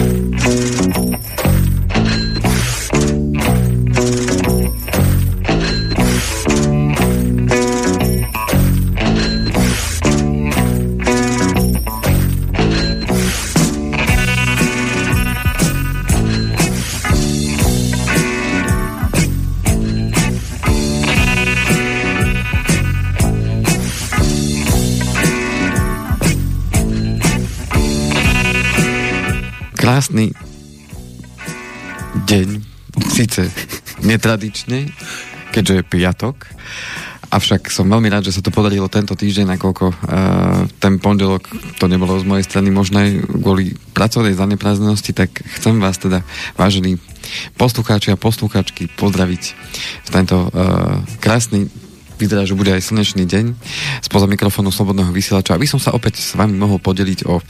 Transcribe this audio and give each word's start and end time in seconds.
krásny 0.00 0.29
síce 33.48 34.04
netradične, 34.04 34.88
keďže 35.52 35.74
je 35.80 35.82
piatok, 35.84 36.36
avšak 37.30 37.70
som 37.70 37.86
veľmi 37.86 38.10
rád, 38.10 38.26
že 38.26 38.34
sa 38.34 38.42
to 38.42 38.50
podarilo 38.50 38.90
tento 38.90 39.14
týždeň, 39.14 39.54
nakoľko 39.54 39.86
uh, 39.86 39.96
ten 40.82 40.98
pondelok 40.98 41.46
to 41.78 41.86
nebolo 41.86 42.18
z 42.18 42.26
mojej 42.26 42.44
strany 42.46 42.74
možné 42.74 43.22
kvôli 43.22 43.78
pracovnej 43.94 44.34
zaneprázdnenosti, 44.34 45.14
tak 45.14 45.30
chcem 45.60 45.78
vás 45.78 46.00
teda, 46.02 46.26
vážení 46.58 46.98
poslucháči 47.54 48.10
a 48.10 48.18
poslucháčky, 48.18 48.90
pozdraviť 48.98 49.42
v 50.06 50.08
tento 50.10 50.50
uh, 50.50 50.98
krásny 51.22 51.70
vyzerá, 52.20 52.44
že 52.44 52.52
bude 52.52 52.68
aj 52.76 52.84
slnečný 52.84 53.24
deň 53.24 53.56
spoza 54.04 54.28
mikrofónu 54.28 54.68
Slobodného 54.68 55.08
vysielača, 55.08 55.56
aby 55.56 55.64
som 55.64 55.80
sa 55.80 55.96
opäť 55.96 56.20
s 56.20 56.36
vami 56.36 56.52
mohol 56.52 56.76
podeliť 56.76 57.24
o 57.24 57.40
uh, 57.40 57.44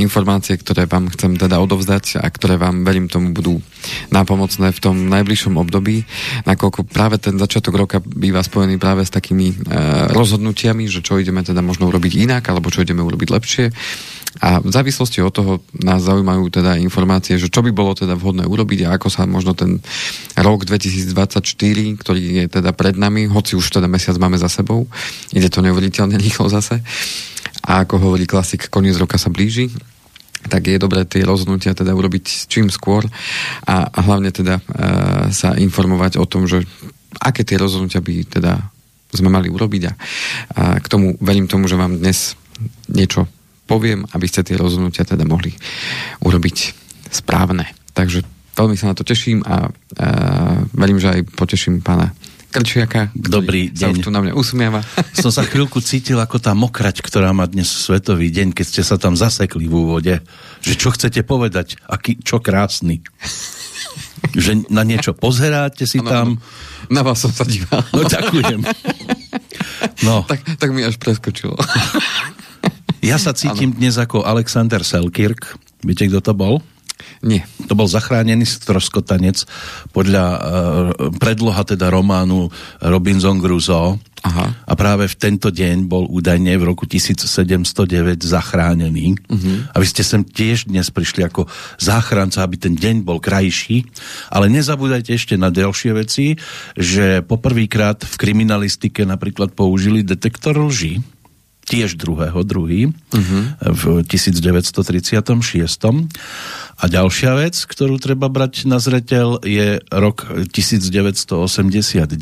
informácie, 0.00 0.56
ktoré 0.56 0.88
vám 0.88 1.12
chcem 1.12 1.36
teda 1.36 1.60
odovzdať 1.60 2.24
a 2.24 2.26
ktoré 2.32 2.56
vám, 2.56 2.88
verím 2.88 3.12
tomu, 3.12 3.36
budú 3.36 3.60
nápomocné 4.08 4.72
v 4.72 4.80
tom 4.80 4.96
najbližšom 5.12 5.60
období, 5.60 6.08
nakoľko 6.48 6.88
práve 6.88 7.20
ten 7.20 7.36
začiatok 7.36 7.76
roka 7.76 7.96
býva 8.00 8.40
spojený 8.40 8.80
práve 8.80 9.04
s 9.04 9.12
takými 9.12 9.52
uh, 9.52 10.08
rozhodnutiami, 10.16 10.88
že 10.88 11.04
čo 11.04 11.20
ideme 11.20 11.44
teda 11.44 11.60
možno 11.60 11.92
urobiť 11.92 12.24
inak, 12.24 12.48
alebo 12.48 12.72
čo 12.72 12.80
ideme 12.80 13.04
urobiť 13.04 13.28
lepšie 13.28 13.64
a 14.40 14.64
v 14.64 14.70
závislosti 14.72 15.20
od 15.20 15.32
toho 15.34 15.52
nás 15.84 16.00
zaujímajú 16.00 16.48
teda 16.48 16.80
informácie, 16.80 17.36
že 17.36 17.52
čo 17.52 17.60
by 17.60 17.68
bolo 17.68 17.92
teda 17.92 18.16
vhodné 18.16 18.48
urobiť 18.48 18.88
a 18.88 18.96
ako 18.96 19.12
sa 19.12 19.28
možno 19.28 19.52
ten 19.52 19.84
rok 20.40 20.64
2024, 20.64 21.44
ktorý 22.00 22.22
je 22.40 22.44
teda 22.48 22.72
pred 22.72 22.96
nami, 22.96 23.28
hoci 23.28 23.60
už 23.60 23.68
teda 23.76 23.92
mesiac 23.92 24.16
máme 24.16 24.40
za 24.40 24.48
sebou, 24.48 24.88
ide 25.36 25.52
to 25.52 25.60
neuveriteľne 25.60 26.16
rýchlo 26.24 26.48
zase. 26.48 26.80
A 27.62 27.84
ako 27.84 28.00
hovorí 28.00 28.24
klasik, 28.24 28.72
koniec 28.72 28.96
roka 28.96 29.20
sa 29.20 29.28
blíži, 29.28 29.68
tak 30.48 30.66
je 30.66 30.80
dobré 30.80 31.06
tie 31.06 31.22
rozhodnutia 31.22 31.76
teda 31.76 31.94
urobiť 31.94 32.50
čím 32.50 32.66
skôr 32.72 33.06
a, 33.62 33.86
hlavne 34.02 34.34
teda 34.34 34.58
e, 34.58 34.62
sa 35.30 35.54
informovať 35.54 36.18
o 36.18 36.26
tom, 36.26 36.50
že 36.50 36.66
aké 37.22 37.46
tie 37.46 37.60
rozhodnutia 37.60 38.02
by 38.02 38.26
teda 38.26 38.58
sme 39.14 39.30
mali 39.30 39.46
urobiť 39.52 39.82
a, 39.86 39.92
a 39.92 40.62
k 40.82 40.86
tomu 40.90 41.14
verím 41.22 41.46
tomu, 41.46 41.70
že 41.70 41.78
vám 41.78 42.02
dnes 42.02 42.34
niečo 42.90 43.30
poviem, 43.64 44.04
aby 44.12 44.26
ste 44.26 44.42
tie 44.42 44.58
rozhodnutia 44.58 45.06
teda 45.06 45.22
mohli 45.24 45.54
urobiť 46.20 46.56
správne. 47.08 47.68
Takže 47.92 48.24
veľmi 48.56 48.76
sa 48.76 48.90
na 48.90 48.96
to 48.96 49.04
teším 49.04 49.44
a, 49.44 49.68
a 49.98 50.06
verím, 50.72 51.00
že 51.00 51.12
aj 51.12 51.20
poteším 51.36 51.80
pána 51.80 52.12
Krčiaka, 52.52 53.08
Dobrý 53.16 53.72
sa 53.72 53.88
deň. 53.88 53.92
už 53.96 53.98
tu 54.04 54.10
na 54.12 54.20
mňa 54.20 54.36
usmieva. 54.36 54.84
Som 55.24 55.32
sa 55.32 55.40
chvíľku 55.40 55.80
cítil 55.80 56.20
ako 56.20 56.36
tá 56.36 56.52
mokrať, 56.52 57.00
ktorá 57.00 57.32
má 57.32 57.48
dnes 57.48 57.64
svetový 57.64 58.28
deň, 58.28 58.52
keď 58.52 58.66
ste 58.68 58.82
sa 58.84 59.00
tam 59.00 59.16
zasekli 59.16 59.64
v 59.64 59.72
úvode. 59.72 60.20
Že 60.60 60.74
čo 60.76 60.88
chcete 60.92 61.24
povedať? 61.24 61.80
Aký, 61.88 62.20
čo 62.20 62.44
krásny. 62.44 63.00
Že 64.36 64.68
na 64.68 64.84
niečo 64.84 65.16
pozeráte 65.16 65.88
si 65.88 65.96
Ano, 66.04 66.08
tam. 66.12 66.28
Na 66.92 67.00
vás 67.00 67.24
som 67.24 67.32
sa 67.32 67.48
díval. 67.48 67.88
No 67.96 68.04
ďakujem. 68.04 68.60
No, 70.02 70.26
tak, 70.26 70.42
tak 70.58 70.74
mi 70.74 70.82
až 70.82 70.98
preskočilo. 70.98 71.54
ja 73.02 73.18
sa 73.18 73.34
cítim 73.34 73.74
dnes 73.74 73.98
ako 73.98 74.22
Alexander 74.22 74.86
Selkirk. 74.86 75.58
Viete, 75.82 76.06
kto 76.06 76.22
to 76.22 76.32
bol? 76.32 76.62
Nie. 77.22 77.46
To 77.66 77.74
bol 77.74 77.90
zachránený 77.90 78.46
stroskotanec 78.46 79.42
podľa 79.90 80.24
uh, 80.26 80.40
predloha 81.18 81.62
teda 81.66 81.90
románu 81.90 82.50
Robinson 82.78 83.42
Crusoe. 83.42 83.98
Aha. 84.22 84.54
A 84.70 84.72
práve 84.78 85.10
v 85.10 85.18
tento 85.18 85.50
deň 85.50 85.90
bol 85.90 86.06
údajne 86.06 86.54
v 86.54 86.62
roku 86.62 86.86
1709 86.86 88.22
zachránený. 88.22 89.18
Uh-huh. 89.26 89.66
A 89.74 89.82
vy 89.82 89.86
ste 89.90 90.06
sem 90.06 90.22
tiež 90.22 90.70
dnes 90.70 90.94
prišli 90.94 91.26
ako 91.26 91.50
záchranca, 91.82 92.46
aby 92.46 92.54
ten 92.54 92.78
deň 92.78 93.02
bol 93.02 93.18
krajší. 93.18 93.82
Ale 94.30 94.46
nezabúdajte 94.46 95.10
ešte 95.18 95.34
na 95.34 95.50
ďalšie 95.50 95.90
veci, 95.98 96.38
že 96.78 97.26
poprvýkrát 97.26 98.06
v 98.06 98.14
kriminalistike 98.14 99.02
napríklad 99.02 99.58
použili 99.58 100.06
detektor 100.06 100.54
lži 100.54 101.02
tiež 101.72 101.96
druhého, 101.96 102.44
druhý, 102.44 102.92
uh-huh. 102.92 103.42
v 103.64 104.04
1936. 104.04 104.76
A 106.76 106.84
ďalšia 106.84 107.32
vec, 107.40 107.56
ktorú 107.56 107.96
treba 107.96 108.28
brať 108.28 108.68
na 108.68 108.76
zretel, 108.76 109.40
je 109.40 109.80
rok 109.88 110.28
1989. 110.52 112.12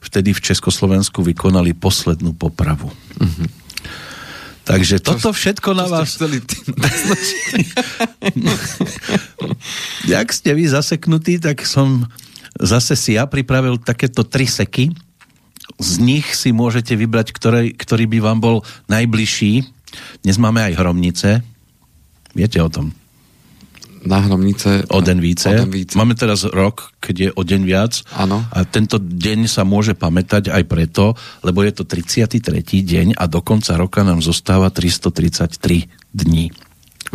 Vtedy 0.00 0.30
v 0.32 0.40
Československu 0.40 1.20
vykonali 1.20 1.76
poslednú 1.76 2.32
popravu. 2.32 2.88
Uh-huh. 3.20 3.46
Takže 4.64 5.04
to, 5.04 5.20
toto 5.20 5.36
všetko 5.36 5.76
na 5.76 5.84
vás... 5.90 6.16
Chceli 6.16 6.40
Jak 10.16 10.32
ste 10.32 10.56
vy 10.56 10.64
zaseknutí, 10.70 11.42
tak 11.42 11.66
som 11.68 12.08
zase 12.56 12.96
si 12.96 13.20
ja 13.20 13.28
pripravil 13.28 13.76
takéto 13.82 14.22
tri 14.22 14.46
seky, 14.46 14.94
z 15.78 15.92
nich 16.02 16.26
si 16.34 16.50
môžete 16.54 16.94
vybrať, 16.94 17.34
ktorý, 17.34 17.74
ktorý 17.74 18.04
by 18.06 18.18
vám 18.22 18.38
bol 18.42 18.56
najbližší. 18.90 19.66
Dnes 20.24 20.36
máme 20.38 20.62
aj 20.62 20.78
hromnice. 20.78 21.42
Viete 22.32 22.58
o 22.62 22.68
tom? 22.72 22.96
Na 24.02 24.18
hromnice. 24.18 24.82
O 24.90 24.98
den 24.98 25.22
více. 25.22 25.46
O 25.46 25.66
více. 25.70 25.94
Máme 25.94 26.18
teraz 26.18 26.42
rok, 26.42 26.90
keď 26.98 27.14
je 27.14 27.28
o 27.38 27.42
deň 27.46 27.62
viac. 27.62 28.02
Áno. 28.18 28.42
A 28.50 28.66
tento 28.66 28.98
deň 28.98 29.46
sa 29.46 29.62
môže 29.62 29.94
pamätať 29.94 30.50
aj 30.50 30.62
preto, 30.66 31.14
lebo 31.46 31.62
je 31.62 31.70
to 31.70 31.86
33. 31.86 32.50
deň 32.82 33.06
a 33.14 33.24
do 33.30 33.38
konca 33.38 33.78
roka 33.78 34.02
nám 34.02 34.18
zostáva 34.18 34.74
333 34.74 35.86
dní. 36.10 36.50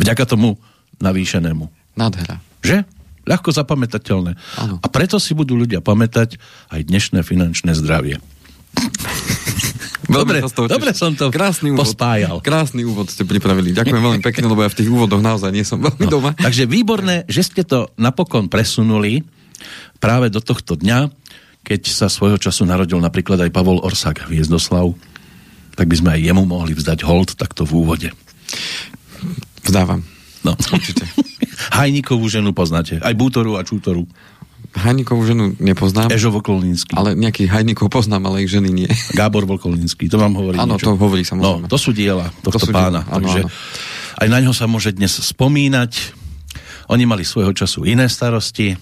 Vďaka 0.00 0.24
tomu 0.24 0.56
navýšenému. 1.04 1.68
Nádhera. 1.98 2.40
Že? 2.64 2.88
Ľahko 3.28 3.52
zapamätateľné. 3.52 4.32
Áno. 4.56 4.80
A 4.80 4.86
preto 4.88 5.20
si 5.20 5.36
budú 5.36 5.60
ľudia 5.60 5.84
pamätať 5.84 6.40
aj 6.72 6.80
dnešné 6.88 7.20
finančné 7.20 7.76
zdravie. 7.76 8.16
Dobre, 10.08 10.40
dobre 10.40 10.96
som 10.96 11.12
to 11.12 11.28
Krásny 11.28 11.68
úvod. 11.68 11.84
pospájal. 11.84 12.40
Krásny 12.40 12.80
úvod 12.80 13.12
ste 13.12 13.28
pripravili. 13.28 13.76
Ďakujem 13.76 14.00
veľmi 14.00 14.22
pekne, 14.24 14.48
lebo 14.48 14.64
ja 14.64 14.72
v 14.72 14.78
tých 14.80 14.88
úvodoch 14.88 15.20
naozaj 15.20 15.52
nie 15.52 15.68
som 15.68 15.76
veľmi 15.78 16.08
No, 16.08 16.10
doma. 16.10 16.30
takže 16.32 16.64
výborné, 16.64 17.28
že 17.28 17.44
ste 17.44 17.60
to 17.60 17.92
napokon 17.94 18.48
presunuli 18.48 19.20
práve 20.00 20.32
do 20.32 20.40
tohto 20.40 20.80
dňa, 20.80 21.12
keď 21.60 21.80
sa 21.84 22.08
svojho 22.08 22.40
času 22.40 22.64
narodil 22.64 22.96
napríklad 22.96 23.36
aj 23.36 23.52
Pavol 23.52 23.84
Orsak 23.84 24.24
Hviezdoslav, 24.24 24.96
tak 25.76 25.86
by 25.86 25.96
sme 26.00 26.10
aj 26.16 26.20
jemu 26.24 26.42
mohli 26.48 26.72
vzdať 26.72 27.04
hold 27.04 27.36
takto 27.36 27.68
v 27.68 27.72
úvode. 27.76 28.08
Vzdávam. 29.60 30.00
No. 30.40 30.56
Určite. 30.56 31.04
Hajníkovú 31.76 32.24
ženu 32.26 32.56
poznáte, 32.56 32.96
aj 32.96 33.12
Bútoru 33.12 33.60
a 33.60 33.62
Čútoru. 33.62 34.08
Hajníkovú 34.68 35.24
ženu 35.24 35.44
nepoznám, 35.56 36.08
Ežo 36.08 36.28
Vokolnínsky. 36.30 36.92
ale 36.92 37.12
nejakých 37.12 37.48
hajníkov 37.48 37.88
poznám, 37.88 38.28
ale 38.28 38.44
ich 38.44 38.50
ženy 38.50 38.68
nie. 38.68 38.88
Gábor 39.18 39.44
Volkolínsky, 39.44 40.06
to 40.06 40.16
vám 40.16 40.36
hovorí 40.36 40.56
Áno, 40.56 40.76
to 40.76 40.92
hovorí 40.92 41.24
No, 41.24 41.28
samozrejme. 41.34 41.66
to 41.66 41.78
sú 41.78 41.90
diela 41.90 42.28
tohto 42.42 42.60
sú 42.60 42.72
pána. 42.72 43.02
diela, 43.02 43.08
áno, 43.08 43.24
takže 43.24 43.40
áno. 43.42 43.50
aj 44.18 44.28
na 44.28 44.38
ňo 44.40 44.52
sa 44.52 44.66
môže 44.66 44.90
dnes 44.92 45.12
spomínať. 45.14 45.92
Oni 46.88 47.04
mali 47.04 47.20
svojho 47.20 47.52
času 47.52 47.84
iné 47.84 48.08
starosti, 48.08 48.72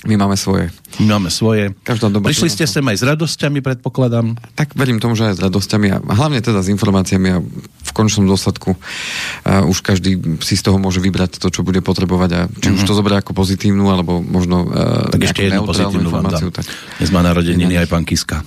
My 0.00 0.16
máme 0.16 0.32
svoje. 0.32 0.72
my 0.96 1.04
máme 1.12 1.28
svoje. 1.28 1.76
Každá 1.84 2.08
doba 2.08 2.32
Prišli 2.32 2.48
ste 2.48 2.64
sem 2.64 2.80
aj 2.80 2.96
s 2.96 3.04
radosťami, 3.04 3.60
predpokladám. 3.60 4.32
Tak 4.56 4.72
verím 4.72 4.96
tomu, 4.96 5.12
že 5.12 5.28
aj 5.28 5.36
s 5.36 5.40
radosťami 5.44 5.88
a 5.92 6.00
hlavne 6.00 6.40
teda 6.40 6.64
s 6.64 6.72
informáciami 6.72 7.28
a 7.28 7.44
v 7.44 7.90
končnom 7.92 8.24
dôsledku 8.24 8.80
uh, 8.80 9.68
už 9.68 9.84
každý 9.84 10.16
si 10.40 10.56
z 10.56 10.62
toho 10.64 10.80
môže 10.80 11.04
vybrať 11.04 11.36
to, 11.36 11.52
čo 11.52 11.60
bude 11.60 11.84
potrebovať 11.84 12.30
a 12.32 12.40
či 12.48 12.72
mm-hmm. 12.72 12.80
už 12.80 12.88
to 12.88 12.96
zoberie 12.96 13.20
ako 13.20 13.36
pozitívnu, 13.36 13.92
alebo 13.92 14.24
možno 14.24 14.64
uh, 14.64 15.12
Tak 15.12 15.20
ešte 15.20 15.52
jednu 15.52 15.68
pozitívnu 15.68 16.08
dám. 16.08 16.48
tak 16.48 16.64
Dnes 16.96 17.10
má 17.12 17.20
narodeniny 17.20 17.76
aj 17.76 17.86
pán 17.92 18.08
Kiska. 18.08 18.40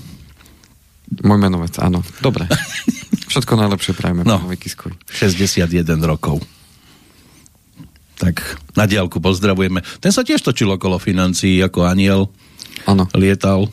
môj 1.22 1.38
menovec, 1.38 1.78
áno. 1.78 2.02
Dobre. 2.18 2.50
Všetko 3.34 3.54
najlepšie 3.62 3.94
prajeme 3.94 4.26
No. 4.26 4.42
pánovi 4.42 4.58
Kiskovi. 4.58 4.98
61 5.06 5.70
rokov. 6.02 6.42
Tak 8.18 8.62
na 8.78 8.86
diálku 8.86 9.18
pozdravujeme. 9.20 9.82
Ten 10.02 10.12
sa 10.14 10.26
tiež 10.26 10.42
točil 10.42 10.70
okolo 10.70 11.02
financií 11.02 11.60
ako 11.62 11.86
aniel. 11.88 12.30
Áno. 12.86 13.08
Lietal. 13.16 13.70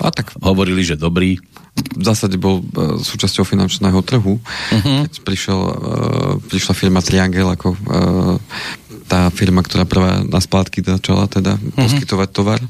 A 0.00 0.08
tak 0.08 0.32
Hovorili, 0.40 0.82
že 0.82 0.96
dobrý. 0.96 1.36
v 1.72 2.04
zásade 2.04 2.36
bol 2.36 2.60
uh, 2.60 3.00
súčasťou 3.00 3.48
finančného 3.48 3.96
trhu. 4.04 4.36
Uh-huh. 4.36 4.98
Keď 5.08 5.24
prišiel, 5.24 5.60
uh, 5.60 5.72
prišla 6.48 6.74
firma 6.76 7.00
Triangel 7.00 7.48
ako 7.48 7.72
uh, 9.10 9.28
firma, 9.34 9.64
ktorá 9.64 9.88
prvá 9.88 10.22
na 10.22 10.40
splátky 10.40 10.84
začala 10.84 11.26
teda 11.26 11.58
mm-hmm. 11.58 11.78
poskytovať 11.78 12.28
tovar. 12.30 12.60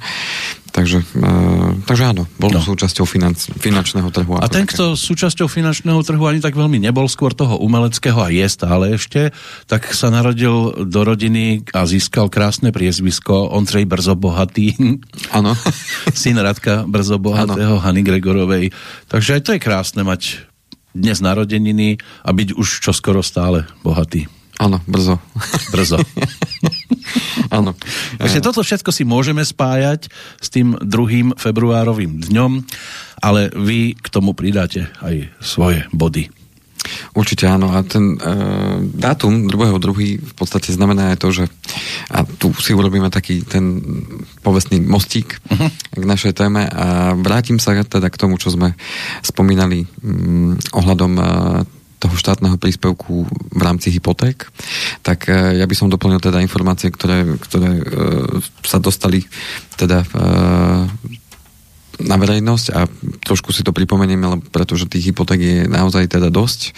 Takže, 0.73 1.05
uh, 1.21 1.77
takže 1.85 2.17
áno, 2.17 2.25
bol 2.41 2.49
no. 2.49 2.65
súčasťou 2.65 3.05
financ, 3.05 3.37
finančného 3.61 4.09
trhu. 4.09 4.41
A 4.41 4.49
ten, 4.49 4.65
také. 4.65 4.73
kto 4.73 4.97
súčasťou 4.97 5.45
finančného 5.45 6.01
trhu 6.01 6.25
ani 6.25 6.41
tak 6.41 6.57
veľmi 6.57 6.81
nebol, 6.81 7.05
skôr 7.13 7.37
toho 7.37 7.61
umeleckého 7.61 8.17
a 8.17 8.33
je 8.33 8.49
stále 8.49 8.97
ešte, 8.97 9.37
tak 9.69 9.93
sa 9.93 10.09
narodil 10.09 10.73
do 10.89 11.01
rodiny 11.05 11.69
a 11.77 11.85
získal 11.85 12.33
krásne 12.33 12.73
priezvisko 12.73 13.53
Ondřej 13.53 13.85
Brzo 13.85 14.17
Bohatý. 14.17 14.73
Áno. 15.29 15.53
Syn 16.17 16.41
Radka 16.41 16.89
Brzo 16.89 17.21
Bohatého, 17.21 17.77
Hany 17.77 18.01
Gregorovej. 18.01 18.73
Takže 19.13 19.37
aj 19.37 19.43
to 19.45 19.51
je 19.53 19.61
krásne 19.61 20.01
mať 20.09 20.49
dnes 20.97 21.21
narodeniny 21.21 22.01
a 22.25 22.31
byť 22.33 22.57
už 22.57 22.81
čoskoro 22.81 23.21
stále 23.21 23.69
bohatý. 23.85 24.29
Áno, 24.63 24.79
brzo. 24.87 25.19
Brzo. 25.75 25.99
Áno. 27.57 27.75
Takže 28.17 28.39
toto 28.39 28.63
všetko 28.63 28.95
si 28.95 29.03
môžeme 29.03 29.43
spájať 29.43 30.07
s 30.39 30.49
tým 30.49 30.79
druhým 30.79 31.35
februárovým 31.35 32.23
dňom, 32.31 32.63
ale 33.21 33.51
vy 33.53 33.99
k 33.99 34.07
tomu 34.09 34.33
pridáte 34.33 34.87
aj 35.03 35.29
svoje 35.43 35.83
body. 35.91 36.31
Určite 37.15 37.47
áno. 37.47 37.71
A 37.71 37.85
ten 37.87 38.17
e, 38.17 38.27
dátum 38.83 39.47
2.2. 39.47 40.19
v 40.19 40.35
podstate 40.35 40.75
znamená 40.75 41.15
aj 41.15 41.19
to, 41.23 41.29
že 41.31 41.45
a 42.11 42.27
tu 42.27 42.51
si 42.59 42.75
urobíme 42.75 43.07
taký 43.13 43.47
ten 43.47 43.79
povestný 44.43 44.83
mostík 44.83 45.39
uh-huh. 45.47 45.71
k 45.95 46.03
našej 46.03 46.33
téme 46.35 46.67
a 46.67 47.15
vrátim 47.15 47.63
sa 47.63 47.79
teda 47.79 48.11
k 48.11 48.21
tomu, 48.21 48.35
čo 48.41 48.51
sme 48.51 48.75
spomínali 49.23 49.87
mm, 49.87 50.75
ohľadom 50.75 51.13
e, 51.15 51.25
toho 52.03 52.19
štátneho 52.19 52.59
príspevku 52.59 53.31
v 53.31 53.63
rámci 53.63 53.95
hypoték, 53.95 54.51
tak 55.07 55.31
e, 55.31 55.63
ja 55.63 55.67
by 55.71 55.75
som 55.79 55.87
doplnil 55.87 56.19
teda 56.19 56.43
informácie, 56.43 56.91
ktoré, 56.91 57.39
ktoré 57.39 57.79
e, 57.79 57.83
sa 58.67 58.83
dostali 58.83 59.23
teda 59.79 60.03
e, 60.03 60.07
na 62.03 62.17
verejnosť 62.19 62.67
a 62.75 62.91
trošku 63.23 63.55
si 63.55 63.63
to 63.63 63.71
pripomenieme, 63.71 64.43
pretože 64.51 64.91
tých 64.91 65.15
hypoték 65.15 65.39
je 65.39 65.71
naozaj 65.71 66.11
teda 66.11 66.35
dosť. 66.35 66.75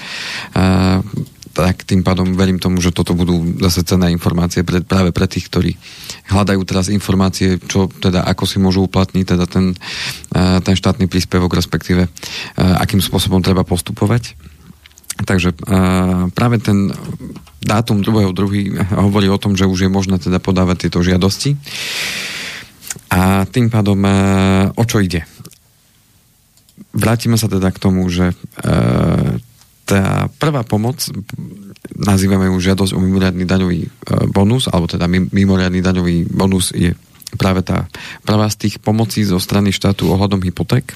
Tak 1.55 1.87
tým 1.88 2.05
pádom 2.05 2.37
verím 2.37 2.61
tomu, 2.61 2.82
že 2.85 2.93
toto 2.93 3.17
budú 3.17 3.56
zase 3.62 3.87
cenné 3.88 4.12
informácie 4.12 4.67
pre, 4.67 4.85
práve 4.85 5.17
pre 5.17 5.25
tých, 5.25 5.49
ktorí 5.49 5.81
hľadajú 6.29 6.61
teraz 6.69 6.93
informácie, 6.93 7.56
čo 7.56 7.88
teda, 7.88 8.26
ako 8.26 8.44
si 8.44 8.61
môžu 8.61 8.85
uplatniť 8.85 9.25
teda 9.25 9.47
ten, 9.49 9.73
ten 10.35 10.75
štátny 10.76 11.09
príspevok, 11.09 11.56
respektíve 11.56 12.05
akým 12.59 13.00
spôsobom 13.00 13.41
treba 13.41 13.65
postupovať. 13.65 14.53
Takže 15.25 15.56
uh, 15.56 16.29
práve 16.32 16.61
ten 16.61 16.93
dátum 17.65 18.05
2.2. 18.05 18.76
hovorí 18.93 19.26
o 19.32 19.41
tom, 19.41 19.56
že 19.56 19.65
už 19.65 19.88
je 19.88 19.91
možné 19.91 20.21
teda 20.21 20.37
podávať 20.38 20.88
tieto 20.88 21.00
žiadosti. 21.00 21.56
A 23.09 23.49
tým 23.49 23.73
pádom 23.73 23.99
uh, 24.05 24.71
o 24.76 24.85
čo 24.85 25.00
ide? 25.00 25.25
Vrátime 26.94 27.41
sa 27.41 27.49
teda 27.49 27.73
k 27.73 27.82
tomu, 27.82 28.06
že 28.12 28.37
uh, 28.37 29.41
tá 29.85 30.29
prvá 30.41 30.65
pomoc, 30.65 31.00
nazývame 31.93 32.49
ju 32.49 32.56
žiadosť 32.56 32.97
o 32.97 33.00
mimoriadný 33.05 33.44
daňový 33.44 33.81
bonus, 34.32 34.65
alebo 34.73 34.88
teda 34.88 35.05
mimoriadný 35.09 35.85
daňový 35.85 36.25
bonus 36.32 36.73
je 36.73 36.97
práve 37.36 37.66
tá 37.66 37.86
prvá 38.22 38.46
z 38.50 38.66
tých 38.69 38.75
pomocí 38.81 39.22
zo 39.26 39.38
strany 39.38 39.70
štátu 39.70 40.08
ohľadom 40.10 40.42
hypoték 40.42 40.94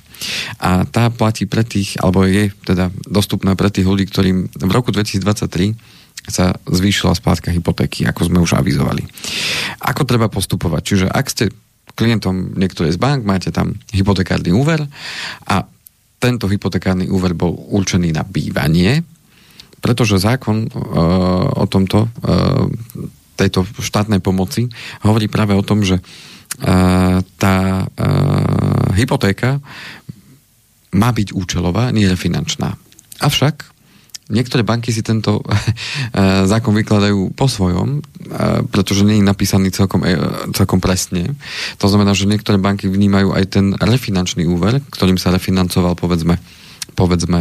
a 0.58 0.86
tá 0.88 1.10
platí 1.12 1.46
pre 1.46 1.62
tých, 1.62 1.98
alebo 1.98 2.26
je 2.26 2.50
teda 2.66 2.90
dostupná 3.06 3.54
pre 3.54 3.70
tých 3.70 3.86
ľudí, 3.86 4.06
ktorým 4.10 4.50
v 4.50 4.72
roku 4.72 4.90
2023 4.90 5.74
sa 6.28 6.52
zvýšila 6.68 7.16
splátka 7.16 7.48
hypotéky, 7.48 8.04
ako 8.04 8.28
sme 8.28 8.38
už 8.42 8.58
avizovali. 8.60 9.06
Ako 9.80 10.04
treba 10.04 10.28
postupovať? 10.28 10.82
Čiže 10.84 11.06
ak 11.08 11.26
ste 11.32 11.44
klientom 11.96 12.54
niektorej 12.54 12.94
z 12.94 12.98
bank, 13.00 13.24
máte 13.24 13.50
tam 13.50 13.74
hypotekárny 13.90 14.52
úver 14.52 14.84
a 15.48 15.64
tento 16.18 16.50
hypotekárny 16.50 17.08
úver 17.08 17.32
bol 17.32 17.54
určený 17.54 18.12
na 18.12 18.26
bývanie, 18.26 19.02
pretože 19.78 20.18
zákon 20.18 20.66
e, 20.66 20.68
o 21.54 21.64
tomto 21.70 22.06
e, 22.06 22.08
tejto 23.38 23.62
štátnej 23.78 24.18
pomoci 24.18 24.66
hovorí 25.06 25.30
práve 25.30 25.54
o 25.54 25.62
tom, 25.62 25.86
že 25.86 26.02
tá 27.38 27.86
hypotéka 28.98 29.62
má 30.90 31.10
byť 31.14 31.36
účelová, 31.36 31.94
nie 31.94 32.08
finančná. 32.18 32.74
Avšak 33.22 33.78
niektoré 34.28 34.66
banky 34.66 34.90
si 34.90 35.06
tento 35.06 35.40
zákon 36.52 36.74
vykladajú 36.74 37.32
po 37.32 37.46
svojom, 37.46 38.02
pretože 38.74 39.06
nie 39.06 39.22
je 39.22 39.28
napísaný 39.28 39.72
celkom, 39.72 40.04
e, 40.04 40.18
celkom 40.52 40.82
presne. 40.82 41.32
To 41.80 41.86
znamená, 41.88 42.12
že 42.12 42.28
niektoré 42.28 42.60
banky 42.60 42.90
vnímajú 42.90 43.32
aj 43.32 43.44
ten 43.48 43.66
refinančný 43.78 44.44
úver, 44.44 44.84
ktorým 44.92 45.16
sa 45.16 45.32
refinancoval 45.32 45.96
povedzme, 45.96 46.36
povedzme 46.92 47.40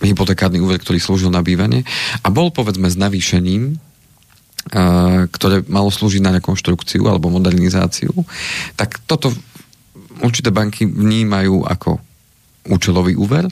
hypotekárny 0.00 0.58
úver, 0.60 0.80
ktorý 0.80 0.96
slúžil 0.96 1.28
na 1.28 1.44
bývanie 1.44 1.84
a 2.24 2.28
bol 2.32 2.48
povedzme 2.48 2.88
s 2.88 2.96
navýšením 2.96 3.76
ktoré 5.30 5.66
malo 5.66 5.90
slúžiť 5.90 6.22
na 6.22 6.34
rekonštrukciu 6.38 7.02
alebo 7.10 7.32
modernizáciu, 7.32 8.14
tak 8.78 9.02
toto 9.04 9.34
určité 10.22 10.54
banky 10.54 10.86
vnímajú 10.86 11.66
ako 11.66 11.98
účelový 12.70 13.18
úver, 13.18 13.50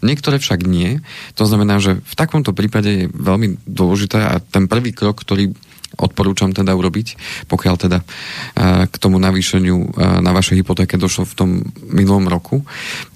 Niektoré 0.00 0.40
však 0.40 0.64
nie. 0.64 1.04
To 1.36 1.44
znamená, 1.44 1.76
že 1.76 2.00
v 2.00 2.14
takomto 2.16 2.56
prípade 2.56 2.88
je 2.88 3.12
veľmi 3.12 3.60
dôležité 3.68 4.18
a 4.24 4.40
ten 4.40 4.68
prvý 4.72 4.96
krok, 4.96 5.20
ktorý 5.20 5.52
odporúčam 5.96 6.52
teda 6.52 6.76
urobiť, 6.76 7.16
pokiaľ 7.48 7.74
teda 7.80 7.98
k 8.84 8.94
tomu 9.00 9.16
navýšeniu 9.16 9.96
na 10.20 10.30
vašej 10.34 10.60
hypotéke 10.60 11.00
došlo 11.00 11.24
v 11.24 11.36
tom 11.38 11.50
minulom 11.88 12.28
roku, 12.28 12.66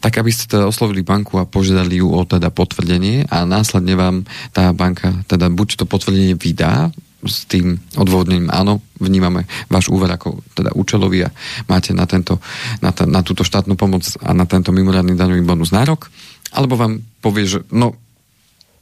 tak 0.01 0.17
aby 0.17 0.33
ste 0.33 0.49
teda 0.49 0.65
oslovili 0.65 1.05
banku 1.05 1.37
a 1.37 1.45
požiadali 1.45 2.01
ju 2.01 2.09
o 2.09 2.23
teda 2.25 2.49
potvrdenie 2.49 3.29
a 3.29 3.45
následne 3.45 3.99
vám 3.99 4.17
tá 4.57 4.73
banka 4.73 5.13
teda 5.29 5.53
buď 5.53 5.83
to 5.83 5.85
potvrdenie 5.85 6.39
vydá 6.39 6.89
s 7.25 7.45
tým 7.45 7.77
odvodnením, 7.97 8.49
áno, 8.49 8.81
vnímame 8.97 9.45
váš 9.69 9.93
úver 9.93 10.09
ako 10.09 10.41
teda 10.57 10.73
účelový 10.73 11.29
a 11.29 11.31
máte 11.69 11.93
na, 11.93 12.09
tento, 12.09 12.41
na, 12.81 12.91
ta, 12.93 13.05
na 13.05 13.21
túto 13.21 13.45
štátnu 13.45 13.77
pomoc 13.77 14.05
a 14.25 14.33
na 14.33 14.49
tento 14.49 14.73
mimoriadný 14.73 15.17
daňový 15.17 15.45
bonus 15.45 15.73
nárok, 15.73 16.09
alebo 16.57 16.81
vám 16.81 17.05
povie, 17.21 17.45
že 17.45 17.59
no, 17.71 17.97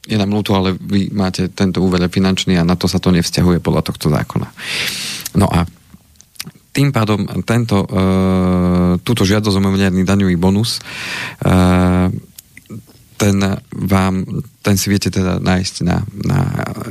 je 0.07 0.15
nám 0.15 0.31
ľúto, 0.31 0.55
ale 0.55 0.73
vy 0.73 1.11
máte 1.11 1.51
tento 1.51 1.83
úver 1.83 2.07
finančný 2.07 2.55
a 2.57 2.65
na 2.65 2.79
to 2.79 2.87
sa 2.87 2.97
to 2.97 3.11
nevzťahuje 3.11 3.59
podľa 3.59 3.91
tohto 3.91 4.09
zákona. 4.09 4.47
No 5.37 5.45
a 5.51 5.67
tým 6.69 6.95
pádom 6.95 7.25
tento, 7.43 7.83
e, 7.83 7.87
túto 9.03 9.27
žiadosť 9.27 9.55
o 9.57 9.61
mimoriadný 9.61 10.05
daňový 10.05 10.37
bonus 10.39 10.79
e, 10.79 10.81
ten 13.19 13.35
vám, 13.75 14.23
ten 14.63 14.79
si 14.79 14.87
viete 14.87 15.11
teda 15.11 15.43
nájsť 15.43 15.75
na, 15.83 15.99
na 16.23 16.39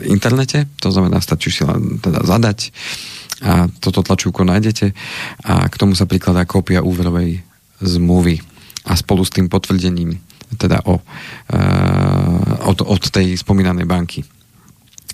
internete, 0.04 0.68
to 0.76 0.92
znamená, 0.92 1.24
stačí 1.24 1.48
si 1.48 1.64
len 1.64 1.96
teda 1.96 2.20
zadať 2.20 2.68
a 3.38 3.70
toto 3.80 4.04
tlačívko 4.04 4.44
nájdete 4.44 4.92
a 5.48 5.64
k 5.70 5.78
tomu 5.80 5.96
sa 5.96 6.04
prikladá 6.04 6.44
kópia 6.44 6.84
úverovej 6.84 7.40
zmluvy 7.80 8.42
a 8.84 8.92
spolu 8.98 9.22
s 9.24 9.32
tým 9.32 9.48
potvrdením 9.48 10.20
teda 10.58 10.84
o, 10.88 10.96
uh, 10.96 11.02
od, 12.64 12.78
od 12.80 13.02
tej 13.12 13.36
spomínanej 13.36 13.84
banky. 13.84 14.24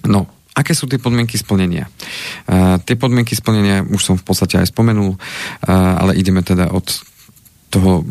No, 0.06 0.30
aké 0.54 0.78
sú 0.78 0.87
tie 0.87 1.02
podmienky 1.02 1.35
splnenia? 1.35 1.90
Uh, 2.47 2.78
tie 2.87 2.94
podmienky 2.94 3.35
splnenia 3.35 3.83
už 3.83 4.02
som 4.02 4.14
v 4.14 4.25
podstate 4.25 4.62
aj 4.62 4.71
spomenul, 4.71 5.14
uh, 5.14 5.18
ale 5.99 6.14
ideme 6.14 6.47
teda 6.47 6.71
od 6.71 6.87
toho 7.75 8.06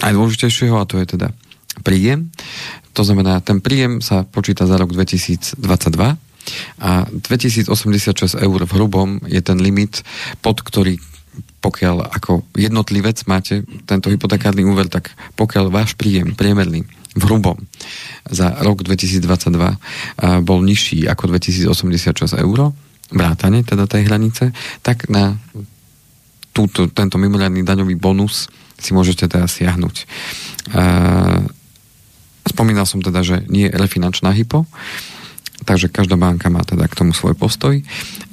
najdôležitejšieho 0.00 0.74
a 0.80 0.88
to 0.88 0.98
je 0.98 1.06
teda 1.14 1.36
príjem. 1.80 2.28
To 2.92 3.02
znamená, 3.08 3.40
ten 3.40 3.64
príjem 3.64 4.04
sa 4.04 4.28
počíta 4.28 4.68
za 4.68 4.76
rok 4.76 4.92
2022 4.92 5.56
a 6.82 6.90
2086 7.08 7.72
eur 8.36 8.60
v 8.68 8.72
hrubom 8.76 9.22
je 9.24 9.40
ten 9.40 9.56
limit, 9.56 10.04
pod 10.44 10.60
ktorý 10.60 11.00
pokiaľ 11.62 12.12
ako 12.12 12.42
jednotlivec 12.58 13.22
máte 13.30 13.62
tento 13.86 14.10
hypotekárny 14.10 14.66
úver, 14.66 14.90
tak 14.90 15.14
pokiaľ 15.38 15.70
váš 15.70 15.94
príjem 15.94 16.34
priemerný 16.34 16.84
v 17.14 17.22
hrubom 17.22 17.56
za 18.26 18.50
rok 18.60 18.82
2022 18.82 20.42
bol 20.42 20.60
nižší 20.60 21.06
ako 21.06 21.30
2086 21.30 22.42
eur, 22.42 22.58
vrátane 23.14 23.62
teda 23.62 23.86
tej 23.86 24.10
hranice, 24.10 24.50
tak 24.82 25.06
na 25.06 25.38
túto, 26.52 26.90
tento 26.90 27.16
mimoriadný 27.16 27.62
daňový 27.62 27.96
bonus 27.96 28.50
si 28.76 28.90
môžete 28.92 29.30
teda 29.30 29.46
siahnuť. 29.46 29.96
Spomínal 32.42 32.86
som 32.88 32.98
teda, 32.98 33.22
že 33.22 33.46
nie 33.46 33.70
je 33.70 33.76
refinančná 33.76 34.34
hypo, 34.34 34.66
takže 35.62 35.88
každá 35.88 36.18
banka 36.18 36.50
má 36.50 36.66
teda 36.66 36.90
k 36.90 36.98
tomu 36.98 37.14
svoj 37.14 37.38
postoj. 37.38 37.78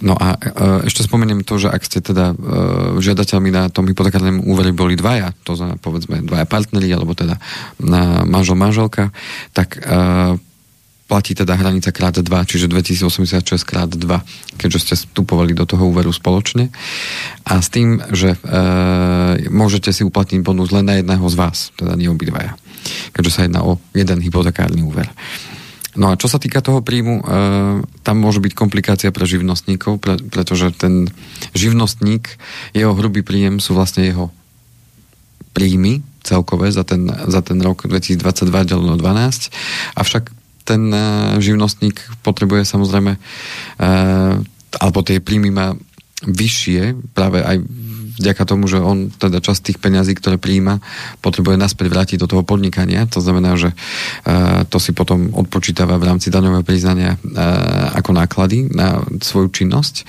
No 0.01 0.17
a 0.17 0.35
e, 0.35 0.89
ešte 0.89 1.05
spomeniem 1.05 1.45
to, 1.45 1.61
že 1.61 1.69
ak 1.69 1.81
ste 1.85 2.01
teda 2.01 2.33
e, 2.33 2.35
žiadateľmi 2.99 3.49
na 3.53 3.69
tom 3.69 3.85
hypotekárnom 3.85 4.49
úvere 4.49 4.73
boli 4.73 4.97
dvaja, 4.97 5.33
to 5.45 5.53
znamená 5.53 5.77
povedzme 5.77 6.25
dvaja 6.25 6.49
partneri, 6.49 6.89
alebo 6.89 7.13
teda 7.13 7.37
na 7.77 8.25
manžel, 8.25 8.57
manželka, 8.57 9.13
tak 9.53 9.77
e, 9.77 10.41
platí 11.09 11.33
teda 11.33 11.57
hranica 11.57 11.89
krát 11.89 12.13
2, 12.13 12.29
čiže 12.45 12.69
2086 12.69 13.65
krát 13.65 13.89
2, 13.89 14.61
keďže 14.61 14.79
ste 14.79 14.93
vstupovali 14.93 15.57
do 15.57 15.65
toho 15.65 15.89
úveru 15.89 16.13
spoločne. 16.13 16.69
A 17.49 17.57
s 17.57 17.73
tým, 17.73 17.97
že 18.13 18.37
e, 18.37 18.39
môžete 19.49 19.89
si 19.89 20.05
uplatniť 20.05 20.45
bonus 20.45 20.69
len 20.69 20.85
na 20.85 21.01
jedného 21.01 21.25
z 21.25 21.35
vás, 21.35 21.73
teda 21.73 21.97
nie 21.97 22.05
obidvaja, 22.05 22.53
keďže 23.13 23.31
sa 23.31 23.43
jedná 23.45 23.61
o 23.65 23.77
jeden 23.93 24.19
hypotekárny 24.21 24.81
úver. 24.83 25.09
No 25.97 26.13
a 26.13 26.19
čo 26.19 26.29
sa 26.29 26.37
týka 26.37 26.61
toho 26.61 26.85
príjmu, 26.85 27.15
e, 27.19 27.23
tam 28.05 28.15
môže 28.21 28.39
byť 28.39 28.53
komplikácia 28.53 29.09
pre 29.09 29.25
živnostníkov, 29.25 29.97
pre, 29.97 30.21
pretože 30.21 30.69
ten 30.77 31.09
živnostník, 31.57 32.29
jeho 32.77 32.93
hrubý 32.93 33.25
príjem 33.25 33.57
sú 33.57 33.73
vlastne 33.73 34.05
jeho 34.05 34.29
príjmy 35.57 36.05
celkové 36.21 36.69
za 36.69 36.85
ten, 36.85 37.09
za 37.09 37.41
ten 37.41 37.57
rok 37.59 37.89
2022 37.89 38.69
deleno 38.69 38.95
12. 39.01 39.49
Avšak 39.97 40.29
ten 40.61 40.93
e, 40.93 41.01
živnostník 41.41 41.97
potrebuje 42.21 42.69
samozrejme, 42.69 43.17
e, 43.17 43.19
alebo 44.77 44.99
tie 45.01 45.17
príjmy 45.17 45.49
má 45.49 45.73
vyššie 46.21 47.11
práve 47.17 47.41
aj 47.41 47.65
vďaka 48.19 48.43
tomu, 48.43 48.67
že 48.67 48.83
on 48.83 49.07
teda 49.09 49.39
časť 49.39 49.71
tých 49.71 49.79
peňazí, 49.79 50.13
ktoré 50.19 50.35
príjima, 50.35 50.83
potrebuje 51.23 51.55
naspäť 51.55 51.87
vrátiť 51.87 52.17
do 52.19 52.27
toho 52.27 52.43
podnikania. 52.43 53.07
To 53.15 53.23
znamená, 53.23 53.55
že 53.55 53.71
uh, 53.71 54.67
to 54.67 54.77
si 54.77 54.91
potom 54.91 55.31
odpočítava 55.31 55.95
v 55.95 56.07
rámci 56.11 56.27
daňového 56.27 56.67
priznania 56.67 57.15
uh, 57.15 57.95
ako 57.95 58.11
náklady 58.11 58.67
na 58.69 58.99
svoju 59.23 59.49
činnosť. 59.49 60.03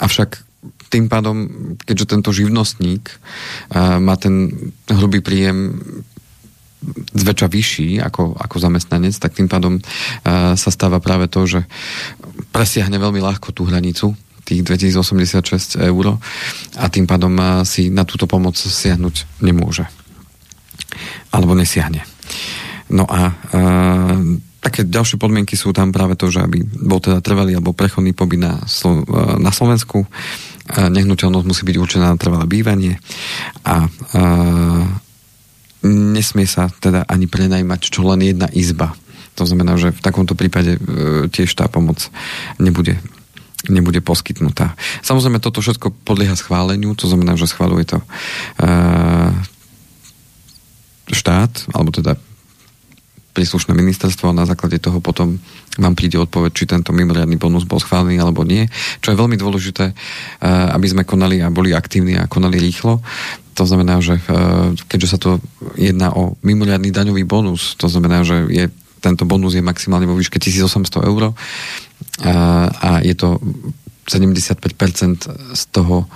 Avšak 0.00 0.40
tým 0.88 1.08
pádom, 1.08 1.48
keďže 1.84 2.16
tento 2.16 2.32
živnostník 2.32 3.12
uh, 3.12 4.00
má 4.00 4.16
ten 4.16 4.50
hrubý 4.88 5.20
príjem 5.20 5.76
zväčša 7.14 7.46
vyšší 7.46 7.90
ako, 8.02 8.34
ako 8.34 8.56
zamestnanec, 8.58 9.14
tak 9.14 9.38
tým 9.38 9.46
pádom 9.46 9.78
sa 10.26 10.66
stáva 10.66 10.98
práve 10.98 11.30
to, 11.30 11.46
že 11.46 11.62
presiahne 12.50 12.98
veľmi 12.98 13.22
ľahko 13.22 13.54
tú 13.54 13.70
hranicu 13.70 14.18
tých 14.44 14.66
2086 14.66 15.78
eur 15.78 16.18
a 16.78 16.84
tým 16.90 17.06
pádom 17.06 17.32
uh, 17.36 17.62
si 17.62 17.88
na 17.88 18.02
túto 18.02 18.26
pomoc 18.26 18.58
siahnuť 18.58 19.42
nemôže. 19.44 19.86
Alebo 21.32 21.56
nesiahne. 21.56 22.04
No 22.92 23.08
a 23.08 23.32
uh, 23.32 24.18
také 24.60 24.84
ďalšie 24.86 25.16
podmienky 25.18 25.56
sú 25.58 25.72
tam 25.74 25.90
práve 25.90 26.14
to, 26.14 26.28
že 26.30 26.44
aby 26.44 26.62
bol 26.62 27.00
teda 27.02 27.24
trvalý 27.24 27.58
alebo 27.58 27.74
prechodný 27.74 28.12
pobyt 28.14 28.42
na, 28.42 28.62
Slo- 28.70 29.06
na 29.40 29.50
Slovensku, 29.50 30.06
nehnuteľnosť 30.72 31.46
musí 31.50 31.66
byť 31.66 31.76
určená 31.82 32.14
na 32.14 32.16
trvalé 32.16 32.46
bývanie 32.46 32.94
a 33.66 33.90
nesmie 35.82 36.46
sa 36.46 36.70
teda 36.70 37.04
ani 37.10 37.26
prenajmať 37.26 37.80
čo 37.90 38.06
len 38.06 38.22
jedna 38.22 38.46
izba. 38.54 38.94
To 39.34 39.44
znamená, 39.48 39.74
že 39.80 39.90
v 39.90 40.04
takomto 40.04 40.36
prípade 40.36 40.76
e, 40.76 40.80
tiež 41.32 41.50
tá 41.56 41.66
pomoc 41.66 42.12
nebude 42.60 43.00
nebude 43.70 44.02
poskytnutá. 44.02 44.74
Samozrejme, 45.06 45.38
toto 45.38 45.62
všetko 45.62 45.94
podlieha 46.02 46.34
schváleniu, 46.34 46.98
to 46.98 47.06
znamená, 47.06 47.38
že 47.38 47.46
schváluje 47.46 47.86
to 47.94 47.98
e, 47.98 48.06
štát, 51.12 51.70
alebo 51.70 51.94
teda 51.94 52.18
príslušné 53.32 53.72
ministerstvo 53.72 54.28
a 54.28 54.36
na 54.36 54.44
základe 54.44 54.76
toho 54.76 55.00
potom 55.00 55.40
vám 55.80 55.96
príde 55.96 56.20
odpoveď, 56.20 56.52
či 56.52 56.68
tento 56.68 56.92
mimoriadný 56.92 57.40
bonus 57.40 57.64
bol 57.64 57.80
schválený 57.80 58.20
alebo 58.20 58.44
nie. 58.44 58.68
Čo 59.00 59.16
je 59.16 59.20
veľmi 59.20 59.40
dôležité, 59.40 59.84
e, 59.88 59.94
aby 60.48 60.86
sme 60.90 61.08
konali 61.08 61.40
a 61.40 61.48
boli 61.48 61.72
aktívni 61.72 62.20
a 62.20 62.28
konali 62.28 62.60
rýchlo, 62.60 63.00
to 63.52 63.64
znamená, 63.68 64.00
že 64.00 64.20
e, 64.20 64.22
keďže 64.88 65.08
sa 65.08 65.18
to 65.20 65.30
jedná 65.76 66.12
o 66.12 66.36
mimoriadný 66.44 66.92
daňový 66.92 67.24
bonus, 67.24 67.76
to 67.76 67.88
znamená, 67.88 68.24
že 68.24 68.48
je, 68.48 68.64
tento 69.02 69.26
bonus 69.26 69.58
je 69.58 69.64
maximálne 69.64 70.06
vo 70.06 70.14
výške 70.14 70.38
1800 70.38 71.10
eur 71.10 71.34
a, 72.22 73.02
je 73.02 73.14
to 73.18 73.42
75% 74.06 75.58
z 75.58 75.62
toho 75.74 76.06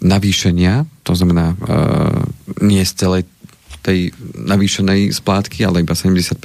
navýšenia, 0.00 0.88
to 1.04 1.12
znamená 1.12 1.52
e, 1.52 1.56
nie 2.64 2.80
z 2.84 2.92
celej 2.96 3.22
tej 3.80 4.12
navýšenej 4.36 5.12
splátky, 5.12 5.64
ale 5.64 5.80
iba 5.80 5.96
75% 5.96 6.36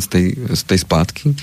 z 0.00 0.08
tej, 0.08 0.24
z 0.56 0.62
tej 0.64 0.78
splátky. 0.88 1.36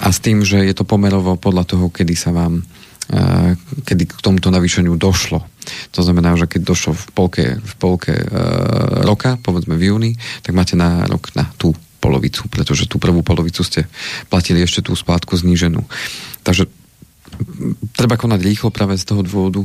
A 0.00 0.08
s 0.08 0.18
tým, 0.24 0.40
že 0.48 0.64
je 0.64 0.72
to 0.72 0.88
pomerovo 0.88 1.36
podľa 1.36 1.76
toho, 1.76 1.92
kedy 1.92 2.16
sa 2.16 2.32
vám 2.32 2.64
Eh, 3.12 3.52
kedy 3.84 4.08
k 4.08 4.14
tomuto 4.24 4.48
navýšeniu 4.48 4.96
došlo. 4.96 5.44
To 5.92 6.00
znamená, 6.00 6.32
že 6.38 6.48
keď 6.48 6.64
došlo 6.64 6.96
v 6.96 7.04
polke, 7.12 7.44
v 7.60 7.74
polke 7.76 8.14
e, 8.18 8.26
roka, 9.04 9.38
povedzme 9.38 9.78
v 9.78 9.94
júni, 9.94 10.10
tak 10.42 10.58
máte 10.58 10.74
na 10.74 11.06
rok 11.06 11.30
na 11.38 11.46
tú 11.54 11.70
polovicu, 12.02 12.50
pretože 12.50 12.90
tú 12.90 12.98
prvú 12.98 13.22
polovicu 13.22 13.62
ste 13.62 13.86
platili 14.26 14.58
ešte 14.66 14.82
tú 14.82 14.98
splátku 14.98 15.38
zníženú. 15.38 15.86
Takže 16.42 16.66
treba 17.96 18.20
konať 18.20 18.40
rýchlo 18.44 18.68
práve 18.68 18.98
z 18.98 19.08
toho 19.08 19.22
dôvodu, 19.24 19.64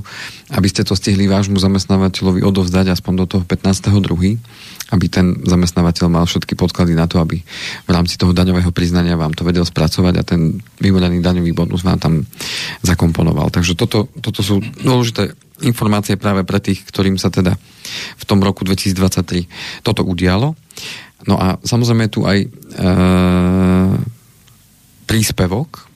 aby 0.55 0.67
ste 0.69 0.87
to 0.87 0.95
stihli 0.95 1.27
vášmu 1.27 1.59
zamestnávateľovi 1.59 2.41
odovzdať 2.45 2.95
aspoň 2.95 3.13
do 3.23 3.25
toho 3.25 3.43
15.2., 3.43 4.93
aby 4.95 5.05
ten 5.11 5.43
zamestnávateľ 5.43 6.05
mal 6.07 6.23
všetky 6.23 6.55
podklady 6.55 6.95
na 6.95 7.11
to, 7.11 7.19
aby 7.19 7.43
v 7.83 7.91
rámci 7.91 8.15
toho 8.15 8.31
daňového 8.31 8.71
priznania 8.71 9.19
vám 9.19 9.35
to 9.35 9.43
vedel 9.43 9.67
spracovať 9.67 10.13
a 10.15 10.23
ten 10.23 10.63
vymodaný 10.79 11.19
daňový 11.19 11.51
bonus 11.51 11.83
vám 11.83 11.99
tam 11.99 12.13
zakomponoval. 12.87 13.51
Takže 13.51 13.75
toto, 13.75 14.07
toto 14.23 14.39
sú 14.39 14.63
dôležité 14.63 15.35
informácie 15.65 16.15
práve 16.15 16.45
pre 16.45 16.61
tých, 16.61 16.85
ktorým 16.87 17.17
sa 17.19 17.33
teda 17.33 17.57
v 18.15 18.23
tom 18.23 18.39
roku 18.39 18.63
2023 18.63 19.83
toto 19.83 20.05
udialo. 20.05 20.55
No 21.25 21.41
a 21.41 21.57
samozrejme 21.65 22.05
je 22.05 22.13
tu 22.13 22.21
aj 22.29 22.39
e, 22.45 22.47
príspevok 25.09 25.89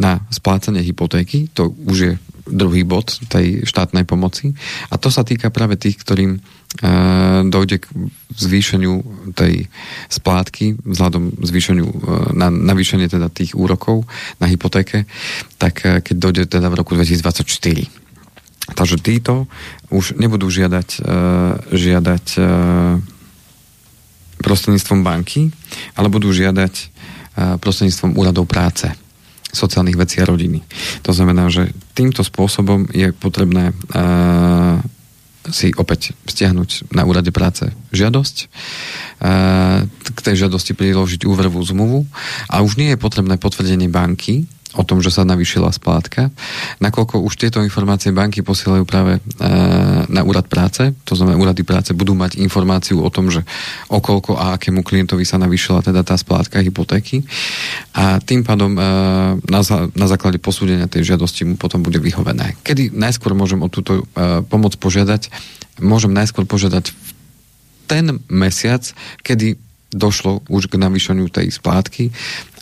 na 0.00 0.24
splácanie 0.32 0.80
hypotéky, 0.80 1.52
to 1.52 1.76
už 1.84 1.98
je 2.00 2.12
druhý 2.46 2.86
bod 2.86 3.10
tej 3.26 3.66
štátnej 3.66 4.06
pomoci. 4.06 4.54
A 4.88 4.96
to 4.96 5.10
sa 5.10 5.26
týka 5.26 5.50
práve 5.50 5.74
tých, 5.74 5.98
ktorým 5.98 6.38
e, 6.38 6.40
dojde 7.50 7.82
k 7.82 7.86
zvýšeniu 8.38 9.02
tej 9.34 9.66
splátky, 10.06 10.78
vzhľadom 10.86 11.42
zvýšeniu, 11.42 11.86
e, 11.90 11.96
na 12.38 12.48
navýšenie 12.48 13.10
teda 13.10 13.28
tých 13.34 13.58
úrokov 13.58 14.06
na 14.38 14.46
hypotéke, 14.46 15.10
tak 15.58 15.82
e, 15.82 16.00
keď 16.00 16.16
dojde 16.16 16.42
teda 16.46 16.70
v 16.70 16.78
roku 16.78 16.94
2024. 16.94 18.06
Takže 18.66 18.96
títo 18.98 19.46
už 19.90 20.18
nebudú 20.18 20.46
žiadať, 20.46 20.88
e, 20.98 21.10
žiadať 21.74 22.26
e, 22.38 22.42
prostredníctvom 24.40 25.00
banky, 25.04 25.48
ale 25.96 26.12
budú 26.12 26.32
žiadať 26.32 26.74
e, 26.76 26.84
prostredníctvom 27.60 28.16
úradov 28.16 28.48
práce 28.48 28.88
sociálnych 29.56 29.96
vecí 29.96 30.20
a 30.20 30.28
rodiny. 30.28 30.60
To 31.08 31.16
znamená, 31.16 31.48
že 31.48 31.72
týmto 31.96 32.20
spôsobom 32.20 32.92
je 32.92 33.08
potrebné 33.16 33.72
uh, 33.72 34.76
si 35.48 35.72
opäť 35.80 36.12
stiahnuť 36.28 36.92
na 36.92 37.08
úrade 37.08 37.32
práce 37.32 37.64
žiadosť, 37.94 38.36
uh, 38.44 39.88
k 39.88 40.18
tej 40.20 40.44
žiadosti 40.44 40.76
priložiť 40.76 41.24
úverovú 41.24 41.64
zmluvu 41.64 42.04
a 42.52 42.60
už 42.60 42.76
nie 42.76 42.92
je 42.92 43.00
potrebné 43.00 43.40
potvrdenie 43.40 43.88
banky, 43.88 44.44
o 44.76 44.84
tom, 44.84 45.00
že 45.00 45.08
sa 45.08 45.24
navýšila 45.24 45.72
splátka, 45.72 46.28
nakoľko 46.78 47.24
už 47.24 47.34
tieto 47.40 47.58
informácie 47.64 48.12
banky 48.12 48.44
posielajú 48.44 48.84
práve 48.84 49.18
e, 49.18 49.20
na 50.06 50.22
úrad 50.22 50.46
práce, 50.46 50.92
to 51.08 51.16
znamená 51.16 51.40
úrady 51.40 51.64
práce 51.64 51.96
budú 51.96 52.12
mať 52.12 52.36
informáciu 52.36 53.00
o 53.00 53.08
tom, 53.08 53.32
že 53.32 53.40
okolko 53.88 54.36
a 54.36 54.60
akému 54.60 54.84
klientovi 54.84 55.24
sa 55.24 55.40
navýšila 55.40 55.80
teda 55.80 56.04
tá 56.04 56.14
splátka 56.20 56.60
hypotéky 56.60 57.24
a 57.96 58.20
tým 58.20 58.44
pádom 58.44 58.76
e, 58.76 58.80
na, 59.40 59.60
na 59.96 60.06
základe 60.06 60.36
posúdenia 60.36 60.86
tej 60.86 61.16
žiadosti 61.16 61.48
mu 61.48 61.56
potom 61.56 61.80
bude 61.80 61.96
vyhovené. 61.96 62.60
Kedy 62.60 62.92
najskôr 62.92 63.32
môžem 63.32 63.64
o 63.64 63.72
túto 63.72 64.04
e, 64.12 64.44
pomoc 64.44 64.76
požiadať? 64.76 65.32
Môžem 65.80 66.12
najskôr 66.12 66.44
požiadať 66.44 66.92
ten 67.86 68.20
mesiac, 68.28 68.82
kedy 69.22 69.56
došlo 69.94 70.42
už 70.50 70.66
k 70.66 70.76
navýšeniu 70.76 71.30
tej 71.30 71.54
splátky 71.54 72.10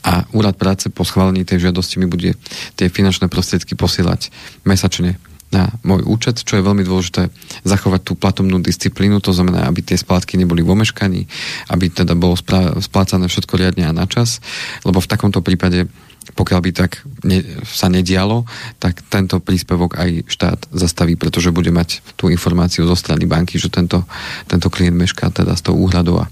a 0.05 0.29
úrad 0.37 0.61
práce 0.61 0.93
po 0.93 1.03
schválení 1.03 1.49
tej 1.49 1.69
žiadosti 1.69 1.97
mi 1.97 2.05
bude 2.05 2.37
tie 2.77 2.93
finančné 2.93 3.33
prostriedky 3.33 3.73
posielať 3.73 4.29
mesačne 4.69 5.17
na 5.55 5.71
môj 5.87 6.03
účet, 6.03 6.43
čo 6.43 6.59
je 6.59 6.67
veľmi 6.67 6.83
dôležité 6.83 7.31
zachovať 7.63 8.01
tú 8.03 8.13
platomnú 8.19 8.59
disciplínu, 8.59 9.23
to 9.23 9.31
znamená, 9.31 9.71
aby 9.71 9.87
tie 9.87 9.95
splátky 9.95 10.35
neboli 10.35 10.67
v 10.67 10.75
omeškaní, 10.75 11.23
aby 11.71 11.95
teda 11.95 12.19
bolo 12.19 12.35
splácané 12.83 13.31
všetko 13.31 13.55
riadne 13.55 13.87
a 13.87 13.95
na 13.95 14.11
čas, 14.11 14.43
lebo 14.83 14.99
v 14.99 15.07
takomto 15.07 15.47
prípade 15.47 15.87
pokiaľ 16.33 16.61
by 16.65 16.71
tak 16.73 17.05
ne, 17.21 17.45
sa 17.69 17.93
nedialo, 17.93 18.49
tak 18.81 19.05
tento 19.13 19.45
príspevok 19.45 20.01
aj 20.01 20.25
štát 20.25 20.61
zastaví, 20.73 21.21
pretože 21.21 21.53
bude 21.53 21.69
mať 21.69 22.01
tú 22.17 22.33
informáciu 22.33 22.89
zo 22.89 22.97
strany 22.97 23.29
banky, 23.29 23.61
že 23.61 23.69
tento, 23.69 24.09
tento 24.49 24.73
klient 24.73 24.97
mešká 24.97 25.29
teda 25.29 25.53
s 25.53 25.61
tou 25.61 25.77
úhradou 25.77 26.25
a 26.25 26.31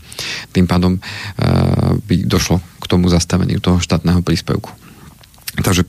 tým 0.56 0.64
pádom 0.64 0.96
uh, 0.96 1.92
by 2.08 2.24
došlo 2.24 2.64
k 2.80 2.84
tomu 2.88 3.12
zastaveniu 3.12 3.60
toho 3.60 3.84
štátneho 3.84 4.24
príspevku. 4.24 4.72
Takže 5.60 5.84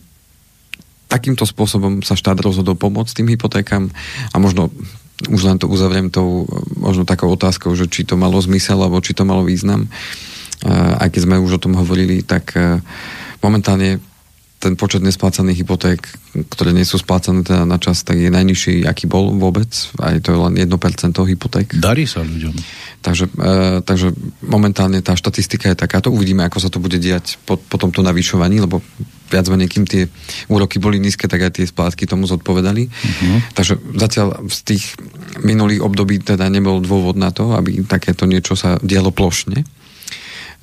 takýmto 1.08 1.48
spôsobom 1.48 2.04
sa 2.04 2.20
štát 2.20 2.36
rozhodol 2.44 2.76
pomôcť 2.76 3.24
tým 3.24 3.32
hypotékam 3.32 3.88
a 4.34 4.36
možno 4.42 4.74
už 5.30 5.42
len 5.46 5.56
to 5.62 5.72
uzavriem 5.72 6.12
tou 6.12 6.44
možno 6.76 7.08
takou 7.08 7.32
otázkou, 7.32 7.72
že 7.78 7.88
či 7.88 8.04
to 8.04 8.20
malo 8.20 8.42
zmysel 8.42 8.82
alebo 8.82 9.00
či 9.00 9.16
to 9.16 9.24
malo 9.24 9.46
význam. 9.46 9.88
aj 11.00 11.08
keď 11.14 11.22
sme 11.24 11.40
už 11.40 11.62
o 11.62 11.64
tom 11.64 11.80
hovorili, 11.80 12.26
tak 12.26 12.58
momentálne 13.44 14.00
ten 14.64 14.80
počet 14.80 15.04
nesplácaných 15.04 15.68
hypoték, 15.68 16.00
ktoré 16.48 16.72
nie 16.72 16.88
sú 16.88 16.96
splácané 16.96 17.44
teda 17.44 17.68
na 17.68 17.76
čas, 17.76 18.08
tak 18.08 18.16
je 18.16 18.32
najnižší, 18.32 18.88
aký 18.88 19.12
bol 19.12 19.36
vôbec. 19.36 19.68
Aj 20.00 20.16
to 20.24 20.32
je 20.32 20.40
len 20.40 20.56
1% 20.56 20.72
hypoték. 21.12 21.76
Darí 21.76 22.08
sa 22.08 22.24
ľuďom. 22.24 22.56
Takže, 23.04 23.28
e, 23.28 23.52
takže 23.84 24.16
momentálne 24.48 25.04
tá 25.04 25.20
štatistika 25.20 25.68
je 25.68 25.76
takáto. 25.76 26.08
Uvidíme, 26.08 26.48
ako 26.48 26.64
sa 26.64 26.72
to 26.72 26.80
bude 26.80 26.96
diať 26.96 27.36
po, 27.44 27.60
po 27.60 27.76
tomto 27.76 28.00
navýšovaní, 28.00 28.64
lebo 28.64 28.80
viac 29.28 29.52
menej, 29.52 29.68
kým 29.68 29.84
tie 29.84 30.08
úroky 30.48 30.80
boli 30.80 31.02
nízke, 31.02 31.28
tak 31.28 31.44
aj 31.44 31.60
tie 31.60 31.66
splátky 31.68 32.08
tomu 32.08 32.24
zodpovedali. 32.30 32.88
Uh-huh. 32.88 33.40
Takže 33.58 33.82
zatiaľ 34.00 34.48
z 34.48 34.60
tých 34.64 34.84
minulých 35.44 35.84
období 35.84 36.24
teda 36.24 36.48
nebol 36.48 36.80
dôvod 36.80 37.20
na 37.20 37.36
to, 37.36 37.52
aby 37.58 37.84
takéto 37.84 38.24
niečo 38.30 38.56
sa 38.56 38.80
dialo 38.80 39.12
plošne. 39.12 39.66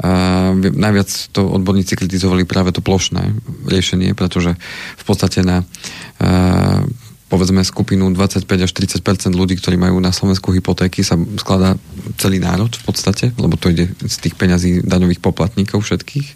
A 0.01 0.11
najviac 0.57 1.09
to 1.37 1.45
odborníci 1.45 1.93
kritizovali 1.93 2.49
práve 2.49 2.73
to 2.73 2.81
plošné 2.81 3.37
riešenie, 3.69 4.17
pretože 4.17 4.57
v 4.97 5.05
podstate 5.05 5.45
na 5.45 5.61
a, 6.21 6.85
povedzme 7.31 7.63
skupinu 7.63 8.11
25 8.11 8.67
až 8.67 8.71
30% 8.75 9.31
ľudí, 9.39 9.55
ktorí 9.55 9.79
majú 9.79 10.03
na 10.03 10.11
Slovensku 10.11 10.51
hypotéky, 10.51 11.07
sa 11.07 11.15
skladá 11.39 11.79
celý 12.19 12.43
národ 12.43 12.75
v 12.75 12.83
podstate, 12.83 13.31
lebo 13.39 13.55
to 13.55 13.71
ide 13.71 13.95
z 14.03 14.17
tých 14.19 14.35
peňazí 14.35 14.83
daňových 14.83 15.23
poplatníkov 15.23 15.87
všetkých. 15.87 16.29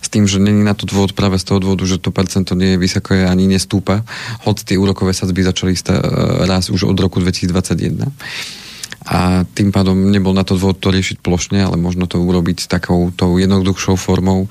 S 0.00 0.08
tým, 0.10 0.26
že 0.26 0.42
není 0.42 0.66
na 0.66 0.74
to 0.74 0.90
dôvod 0.90 1.14
práve 1.14 1.38
z 1.38 1.46
toho 1.46 1.62
dôvodu, 1.62 1.86
že 1.86 2.02
to 2.02 2.10
percento 2.10 2.58
nie 2.58 2.74
je 2.74 2.82
vysoké 2.82 3.22
ani 3.22 3.46
nestúpa, 3.46 4.02
hoď 4.42 4.66
tie 4.66 4.76
úrokové 4.80 5.14
sadzby 5.14 5.46
začali 5.46 5.78
raz 6.50 6.74
už 6.74 6.90
od 6.90 6.98
roku 6.98 7.22
2021 7.22 8.10
a 9.00 9.48
tým 9.48 9.72
pádom 9.72 9.96
nebol 10.12 10.36
na 10.36 10.44
to 10.44 10.60
dôvod 10.60 10.76
to 10.76 10.92
riešiť 10.92 11.24
plošne, 11.24 11.56
ale 11.56 11.80
možno 11.80 12.04
to 12.04 12.20
urobiť 12.20 12.68
takou 12.68 13.08
tou 13.16 13.40
jednoduchšou 13.40 13.96
formou. 13.96 14.44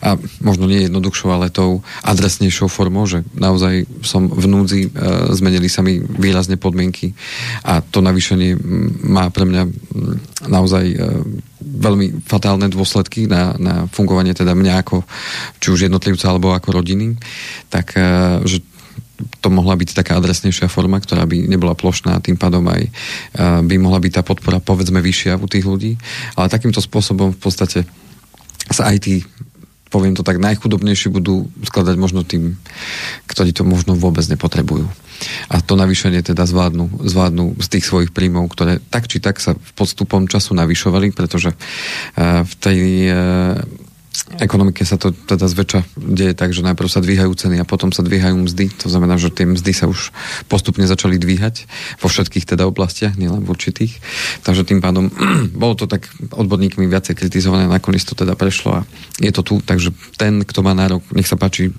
A 0.00 0.16
možno 0.40 0.64
nie 0.64 0.88
jednoduchšou, 0.88 1.28
ale 1.28 1.52
tou 1.52 1.84
adresnejšou 2.00 2.72
formou, 2.72 3.04
že 3.04 3.28
naozaj 3.36 3.84
som 4.00 4.32
v 4.32 4.44
núdzi, 4.48 4.80
e, 4.88 4.90
zmenili 5.36 5.68
sa 5.68 5.84
mi 5.84 6.00
výrazne 6.00 6.56
podmienky. 6.56 7.12
A 7.68 7.84
to 7.84 8.00
navýšenie 8.00 8.56
má 9.04 9.28
pre 9.28 9.44
mňa 9.44 9.62
naozaj 10.48 10.84
e, 10.88 10.96
veľmi 11.60 12.24
fatálne 12.24 12.72
dôsledky 12.72 13.28
na, 13.28 13.52
na 13.60 13.84
fungovanie 13.92 14.32
teda 14.32 14.56
mňa 14.56 14.74
ako 14.80 15.04
či 15.60 15.68
už 15.76 15.92
jednotlivca 15.92 16.32
alebo 16.32 16.56
ako 16.56 16.72
rodiny, 16.72 17.20
tak 17.68 18.00
e, 18.00 18.00
že 18.48 18.64
to 19.40 19.48
mohla 19.52 19.76
byť 19.76 19.96
taká 19.96 20.16
adresnejšia 20.16 20.68
forma, 20.72 21.00
ktorá 21.00 21.24
by 21.24 21.46
nebola 21.46 21.76
plošná 21.76 22.20
tým 22.24 22.40
pádom 22.40 22.64
aj 22.66 22.88
by 23.64 23.74
mohla 23.80 24.00
byť 24.00 24.12
tá 24.20 24.22
podpora 24.24 24.58
povedzme 24.58 24.98
vyššia 24.98 25.38
u 25.40 25.46
tých 25.46 25.64
ľudí. 25.64 25.96
Ale 26.36 26.52
takýmto 26.52 26.82
spôsobom 26.82 27.36
v 27.36 27.40
podstate 27.40 27.88
sa 28.70 28.90
aj 28.90 28.96
tí 29.02 29.14
poviem 29.90 30.14
to 30.14 30.22
tak, 30.22 30.38
najchudobnejší 30.38 31.10
budú 31.10 31.50
skladať 31.66 31.96
možno 31.98 32.22
tým, 32.22 32.54
ktorí 33.26 33.50
to 33.50 33.66
možno 33.66 33.98
vôbec 33.98 34.22
nepotrebujú. 34.30 34.86
A 35.50 35.60
to 35.60 35.76
navýšenie 35.76 36.22
teda 36.22 36.46
zvládnu, 36.46 37.04
zvládnu 37.04 37.58
z 37.60 37.66
tých 37.68 37.84
svojich 37.84 38.14
príjmov, 38.14 38.48
ktoré 38.54 38.78
tak 38.88 39.10
či 39.10 39.20
tak 39.20 39.42
sa 39.42 39.58
podstupom 39.74 40.30
času 40.30 40.54
navyšovali, 40.56 41.12
pretože 41.12 41.52
v 42.16 42.52
tej 42.62 42.78
ekonomike 44.38 44.86
sa 44.86 45.00
to 45.00 45.10
teda 45.10 45.50
zväčša 45.50 45.80
deje 45.96 46.32
tak, 46.36 46.54
že 46.54 46.62
najprv 46.62 46.86
sa 46.86 47.02
dvíhajú 47.02 47.32
ceny 47.34 47.56
a 47.58 47.66
potom 47.66 47.90
sa 47.90 48.04
dvíhajú 48.06 48.36
mzdy. 48.36 48.70
To 48.84 48.88
znamená, 48.92 49.18
že 49.18 49.32
tie 49.34 49.48
mzdy 49.48 49.72
sa 49.74 49.90
už 49.90 50.14
postupne 50.46 50.86
začali 50.86 51.18
dvíhať 51.18 51.66
vo 51.98 52.06
všetkých 52.06 52.46
teda 52.46 52.68
oblastiach, 52.68 53.18
nielen 53.18 53.42
v 53.42 53.50
určitých. 53.50 53.98
Takže 54.46 54.62
tým 54.68 54.78
pádom 54.78 55.10
bolo 55.62 55.74
to 55.74 55.90
tak 55.90 56.06
odborníkmi 56.30 56.86
viacej 56.86 57.18
kritizované, 57.18 57.66
nakoniec 57.66 58.06
to 58.06 58.14
teda 58.14 58.38
prešlo 58.38 58.80
a 58.80 58.86
je 59.18 59.32
to 59.34 59.42
tu, 59.42 59.54
takže 59.58 59.90
ten, 60.14 60.46
kto 60.46 60.60
má 60.62 60.76
nárok, 60.76 61.02
nech 61.16 61.26
sa 61.26 61.34
páči, 61.34 61.74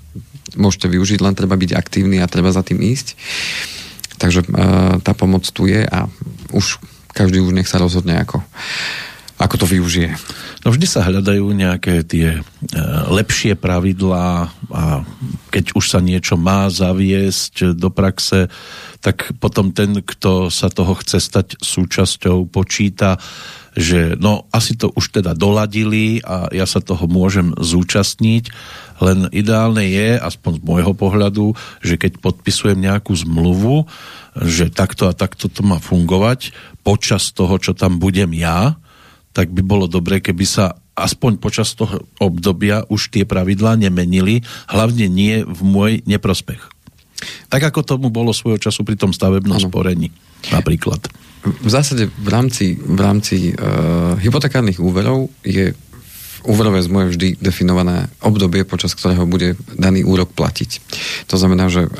môžete 0.58 0.92
využiť, 0.92 1.24
len 1.24 1.32
treba 1.32 1.56
byť 1.56 1.72
aktívny 1.72 2.20
a 2.20 2.28
treba 2.28 2.52
za 2.52 2.60
tým 2.60 2.82
ísť. 2.82 3.16
Takže 4.20 4.44
uh, 4.44 5.00
tá 5.00 5.16
pomoc 5.16 5.48
tu 5.48 5.66
je 5.66 5.82
a 5.82 6.06
už 6.52 6.78
každý 7.12 7.40
už 7.40 7.56
nech 7.56 7.68
sa 7.68 7.80
rozhodne 7.80 8.16
ako 8.20 8.44
ako 9.42 9.66
to 9.66 9.66
využije? 9.66 10.14
No 10.62 10.70
vždy 10.70 10.86
sa 10.86 11.02
hľadajú 11.02 11.50
nejaké 11.50 12.06
tie 12.06 12.38
e, 12.38 12.40
lepšie 13.10 13.58
pravidlá 13.58 14.54
a 14.70 15.02
keď 15.50 15.74
už 15.74 15.84
sa 15.90 15.98
niečo 15.98 16.38
má 16.38 16.70
zaviesť 16.70 17.74
do 17.74 17.90
praxe, 17.90 18.46
tak 19.02 19.34
potom 19.42 19.74
ten, 19.74 19.98
kto 19.98 20.46
sa 20.46 20.70
toho 20.70 20.94
chce 20.94 21.18
stať 21.18 21.58
súčasťou, 21.58 22.46
počíta, 22.46 23.18
že 23.74 24.14
no 24.20 24.46
asi 24.54 24.78
to 24.78 24.94
už 24.94 25.10
teda 25.10 25.34
doladili 25.34 26.22
a 26.22 26.46
ja 26.54 26.68
sa 26.68 26.78
toho 26.78 27.10
môžem 27.10 27.50
zúčastniť, 27.58 28.52
len 29.02 29.26
ideálne 29.34 29.82
je, 29.82 30.14
aspoň 30.22 30.62
z 30.62 30.62
môjho 30.62 30.92
pohľadu, 30.94 31.58
že 31.82 31.98
keď 31.98 32.22
podpisujem 32.22 32.78
nejakú 32.78 33.10
zmluvu, 33.18 33.90
že 34.38 34.70
takto 34.70 35.10
a 35.10 35.16
takto 35.16 35.50
to 35.50 35.66
má 35.66 35.82
fungovať 35.82 36.54
počas 36.86 37.34
toho, 37.34 37.58
čo 37.58 37.74
tam 37.74 37.98
budem 37.98 38.30
ja, 38.36 38.78
tak 39.32 39.50
by 39.50 39.64
bolo 39.64 39.88
dobré, 39.88 40.20
keby 40.20 40.44
sa 40.44 40.76
aspoň 40.92 41.40
počas 41.40 41.72
toho 41.72 42.04
obdobia 42.20 42.84
už 42.92 43.08
tie 43.08 43.24
pravidlá 43.24 43.80
nemenili, 43.80 44.44
hlavne 44.68 45.08
nie 45.08 45.40
v 45.40 45.60
môj 45.64 45.92
neprospech. 46.04 46.60
Tak 47.48 47.62
ako 47.72 47.80
tomu 47.86 48.08
bolo 48.12 48.34
svojho 48.36 48.60
času 48.60 48.84
pri 48.84 48.98
tom 48.98 49.14
stavebnom 49.14 49.56
ano. 49.56 49.68
sporení 49.70 50.12
napríklad. 50.50 51.06
V 51.42 51.70
zásade 51.70 52.06
v 52.06 52.28
rámci, 52.28 52.78
v 52.78 53.00
rámci 53.00 53.36
uh, 53.54 54.14
hypotekárnych 54.18 54.78
úverov 54.78 55.30
je 55.42 55.74
úverové 56.44 56.82
zmluve 56.82 57.14
vždy 57.14 57.28
definované 57.38 58.10
obdobie, 58.22 58.66
počas 58.66 58.94
ktorého 58.94 59.26
bude 59.26 59.54
daný 59.74 60.02
úrok 60.02 60.34
platiť. 60.34 60.70
To 61.30 61.36
znamená, 61.38 61.70
že 61.70 61.86
e, 61.86 61.90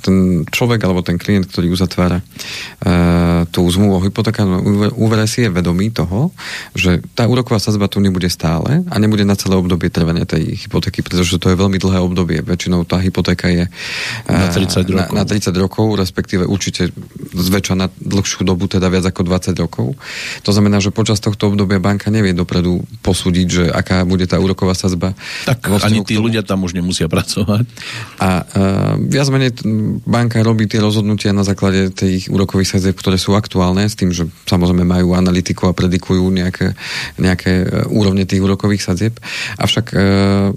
ten 0.00 0.44
človek 0.48 0.80
alebo 0.84 1.04
ten 1.04 1.16
klient, 1.20 1.48
ktorý 1.48 1.72
uzatvára 1.72 2.20
e, 2.20 2.24
tú 3.52 3.64
zmluvu 3.64 3.92
o 3.98 4.04
hypotekárnom 4.04 4.60
úvere 4.96 5.24
si 5.28 5.44
je 5.44 5.50
vedomý 5.52 5.92
toho, 5.92 6.32
že 6.72 7.04
tá 7.16 7.28
úroková 7.28 7.60
sazba 7.60 7.88
tu 7.88 8.00
nebude 8.00 8.28
stále 8.32 8.84
a 8.88 8.94
nebude 8.96 9.24
na 9.28 9.36
celé 9.36 9.56
obdobie 9.56 9.92
trvania 9.92 10.24
tej 10.24 10.56
hypotéky, 10.66 11.04
pretože 11.04 11.36
to 11.36 11.52
je 11.52 11.56
veľmi 11.56 11.76
dlhé 11.76 11.98
obdobie. 12.00 12.40
Väčšinou 12.42 12.84
tá 12.88 12.98
hypotéka 12.98 13.48
je 13.52 13.64
e, 13.66 13.70
na 14.28 14.48
30 14.48 14.88
rokov, 14.88 15.14
na, 15.14 15.22
na 15.22 15.24
30 15.24 15.52
rokov 15.56 15.86
respektíve 15.96 16.44
určite 16.48 16.90
zväčša 17.32 17.74
na 17.76 17.86
dlhšiu 17.88 18.42
dobu, 18.44 18.66
teda 18.68 18.88
viac 18.88 19.06
ako 19.06 19.22
20 19.24 19.62
rokov. 19.62 19.94
To 20.42 20.50
znamená, 20.50 20.80
že 20.80 20.94
počas 20.94 21.20
tohto 21.22 21.52
obdobia 21.52 21.78
banka 21.78 22.08
nevie 22.08 22.32
dopredu 22.32 22.82
posúdiť, 23.04 23.46
že 23.46 23.64
aká 23.82 24.06
bude 24.06 24.30
tá 24.30 24.38
úroková 24.38 24.78
sazba. 24.78 25.12
Tak 25.44 25.82
ani 25.82 26.06
tí 26.06 26.14
ľudia 26.14 26.46
tam 26.46 26.62
už 26.62 26.78
nemusia 26.78 27.10
pracovať. 27.10 27.66
A 28.22 28.28
uh, 28.46 28.94
viac 29.02 29.26
menej 29.28 29.58
banka 30.06 30.38
robí 30.40 30.70
tie 30.70 30.78
rozhodnutia 30.78 31.34
na 31.34 31.42
základe 31.42 31.90
tých 31.90 32.30
úrokových 32.30 32.78
sadzieb, 32.78 32.94
ktoré 32.94 33.18
sú 33.18 33.34
aktuálne, 33.34 33.84
s 33.84 33.98
tým, 33.98 34.14
že 34.14 34.30
samozrejme 34.46 34.86
majú 34.86 35.18
analytiku 35.18 35.68
a 35.68 35.76
predikujú 35.76 36.30
nejaké, 36.30 36.78
nejaké 37.18 37.52
e, 37.62 37.66
úrovne 37.90 38.22
tých 38.22 38.40
úrokových 38.40 38.86
sadzieb. 38.86 39.18
Avšak 39.58 39.86
uh, 39.92 40.54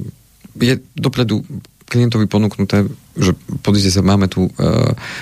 je 0.62 0.80
dopredu 0.96 1.42
klientovi 1.86 2.26
ponúknuté, 2.26 2.90
že 3.14 3.38
pozrite 3.62 3.94
sa, 3.94 4.02
máme 4.02 4.26
tu 4.26 4.50
uh, 4.50 4.52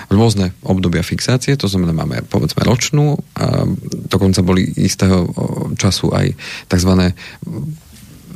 rôzne 0.07 0.55
obdobia 0.63 1.03
fixácie, 1.03 1.59
to 1.59 1.67
znamená, 1.67 1.91
máme 1.91 2.23
povedzme 2.31 2.63
ročnú, 2.63 3.19
a 3.35 3.67
dokonca 4.07 4.39
boli 4.39 4.71
istého 4.79 5.27
času 5.75 6.15
aj 6.15 6.31
tzv. 6.71 6.91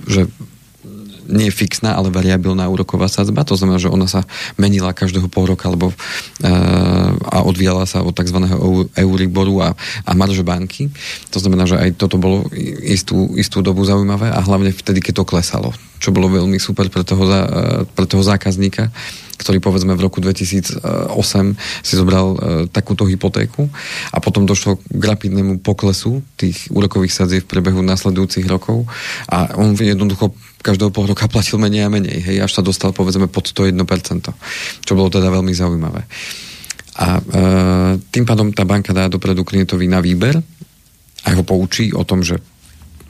Že 0.07 0.25
nie 1.27 1.51
fixná, 1.51 1.93
ale 1.93 2.07
variabilná 2.07 2.65
úroková 2.71 3.11
sadzba. 3.11 3.43
To 3.43 3.59
znamená, 3.59 3.77
že 3.77 3.91
ona 3.91 4.07
sa 4.07 4.23
menila 4.55 4.95
každého 4.95 5.27
pol 5.27 5.51
roka 5.51 5.67
alebo, 5.67 5.91
e, 5.91 5.95
a 7.27 7.43
odvíjala 7.43 7.83
sa 7.83 8.01
od 8.01 8.15
tzv. 8.15 8.39
Euriboru 8.95 9.59
a, 9.61 9.75
a 10.07 10.11
marže 10.15 10.41
banky. 10.47 10.87
To 11.35 11.37
znamená, 11.43 11.67
že 11.67 11.75
aj 11.75 11.99
toto 11.99 12.15
bolo 12.15 12.47
istú, 12.81 13.35
istú 13.35 13.59
dobu 13.59 13.83
zaujímavé 13.83 14.31
a 14.31 14.39
hlavne 14.39 14.71
vtedy, 14.71 15.03
keď 15.03 15.23
to 15.23 15.29
klesalo. 15.29 15.69
Čo 15.99 16.15
bolo 16.15 16.31
veľmi 16.31 16.57
super 16.57 16.87
pre 16.87 17.03
toho, 17.03 17.27
e, 17.27 17.43
pre 17.91 18.07
toho 18.07 18.23
zákazníka 18.23 18.89
ktorý 19.37 19.61
povedzme 19.61 19.93
v 19.93 20.01
roku 20.01 20.17
2008 20.19 20.81
si 21.85 21.93
zobral 21.93 22.25
e, 22.33 22.37
takúto 22.67 23.05
hypotéku 23.05 23.69
a 24.11 24.17
potom 24.17 24.49
došlo 24.49 24.81
k 24.81 25.03
rapidnému 25.03 25.61
poklesu 25.61 26.25
tých 26.35 26.67
úrokových 26.73 27.13
sadzieb 27.13 27.45
v 27.45 27.51
priebehu 27.53 27.79
nasledujúcich 27.85 28.49
rokov 28.49 28.89
a 29.29 29.53
on 29.55 29.77
jednoducho 29.77 30.33
každého 30.65 30.89
pol 30.89 31.07
roka 31.07 31.29
platil 31.33 31.61
menej 31.61 31.87
a 31.87 31.93
menej, 31.93 32.17
hej, 32.19 32.37
až 32.43 32.59
sa 32.59 32.65
dostal 32.65 32.91
povedzme 32.91 33.29
pod 33.29 33.53
to 33.53 33.63
1%, 33.63 33.77
čo 34.83 34.91
bolo 34.97 35.09
teda 35.13 35.29
veľmi 35.29 35.53
zaujímavé. 35.53 36.01
A 36.97 37.21
e, 37.21 37.21
tým 38.09 38.25
pádom 38.25 38.49
tá 38.49 38.65
banka 38.65 38.89
dá 38.89 39.05
dopredu 39.05 39.45
klientovi 39.45 39.85
na 39.85 40.01
výber 40.01 40.33
a 41.23 41.29
ho 41.29 41.43
poučí 41.45 41.93
o 41.93 42.01
tom, 42.01 42.25
že 42.25 42.41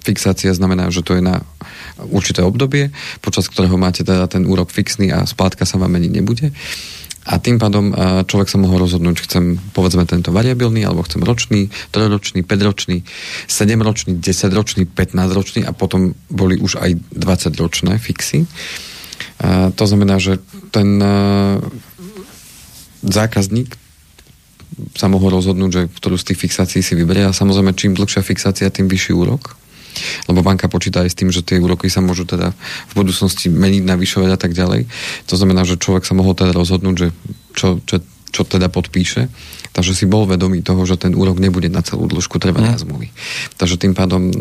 fixácia 0.08 0.56
znamená, 0.56 0.88
že 0.88 1.04
to 1.04 1.20
je 1.20 1.24
na 1.24 1.44
určité 2.08 2.40
obdobie, 2.40 2.96
počas 3.20 3.52
ktorého 3.52 3.76
máte 3.76 4.08
teda 4.08 4.32
ten 4.32 4.48
úrok 4.48 4.72
fixný 4.72 5.12
a 5.12 5.28
splátka 5.28 5.68
sa 5.68 5.76
vám 5.76 5.92
meniť 6.00 6.12
nebude. 6.16 6.56
A 7.28 7.44
tým 7.44 7.60
pádom 7.60 7.92
človek 8.24 8.48
sa 8.48 8.56
mohol 8.56 8.88
rozhodnúť, 8.88 9.28
chcem 9.28 9.60
povedzme 9.76 10.08
tento 10.08 10.32
variabilný, 10.32 10.88
alebo 10.88 11.04
chcem 11.04 11.20
ročný, 11.20 11.68
trojročný, 11.92 12.40
5-ročný, 12.40 13.04
7-ročný, 13.52 14.16
10-ročný, 14.24 14.88
15-ročný 14.88 15.68
a 15.68 15.76
potom 15.76 16.16
boli 16.32 16.56
už 16.56 16.80
aj 16.80 16.96
20-ročné 17.12 18.00
fixy. 18.00 18.48
A 19.44 19.76
to 19.76 19.84
znamená, 19.84 20.24
že 20.24 20.40
ten 20.72 21.04
zákazník 23.04 23.76
sa 24.96 25.12
mohol 25.12 25.36
rozhodnúť, 25.36 25.72
že 25.74 25.82
ktorú 26.00 26.16
z 26.16 26.32
tých 26.32 26.48
fixácií 26.48 26.80
si 26.80 26.96
vyberie 26.96 27.28
a 27.28 27.36
samozrejme 27.36 27.76
čím 27.76 27.92
dlhšia 27.92 28.24
fixácia, 28.24 28.72
tým 28.72 28.88
vyšší 28.88 29.12
úrok 29.12 29.60
lebo 30.30 30.46
banka 30.46 30.68
počíta 30.72 31.04
aj 31.04 31.10
s 31.14 31.18
tým, 31.18 31.30
že 31.30 31.44
tie 31.44 31.62
úroky 31.62 31.92
sa 31.92 32.04
môžu 32.04 32.24
teda 32.28 32.54
v 32.90 32.94
budúcnosti 32.94 33.52
meniť, 33.52 33.84
navyšovať 33.84 34.30
a 34.34 34.40
tak 34.40 34.52
ďalej. 34.54 34.88
To 35.30 35.36
znamená, 35.36 35.64
že 35.64 35.80
človek 35.80 36.06
sa 36.06 36.18
mohol 36.18 36.34
teda 36.38 36.54
rozhodnúť, 36.54 36.96
že 36.96 37.08
čo, 37.58 37.82
čo, 37.84 38.02
čo 38.32 38.42
teda 38.46 38.70
podpíše. 38.70 39.30
Takže 39.78 39.94
si 39.94 40.10
bol 40.10 40.26
vedomý 40.26 40.66
toho, 40.66 40.82
že 40.90 40.98
ten 40.98 41.14
úrok 41.14 41.38
nebude 41.38 41.70
na 41.70 41.86
celú 41.86 42.10
dĺžku 42.10 42.42
trvania 42.42 42.74
mm. 42.74 42.82
zmluvy. 42.82 43.08
Takže 43.62 43.78
tým 43.78 43.94
pádom 43.94 44.22
e, 44.26 44.34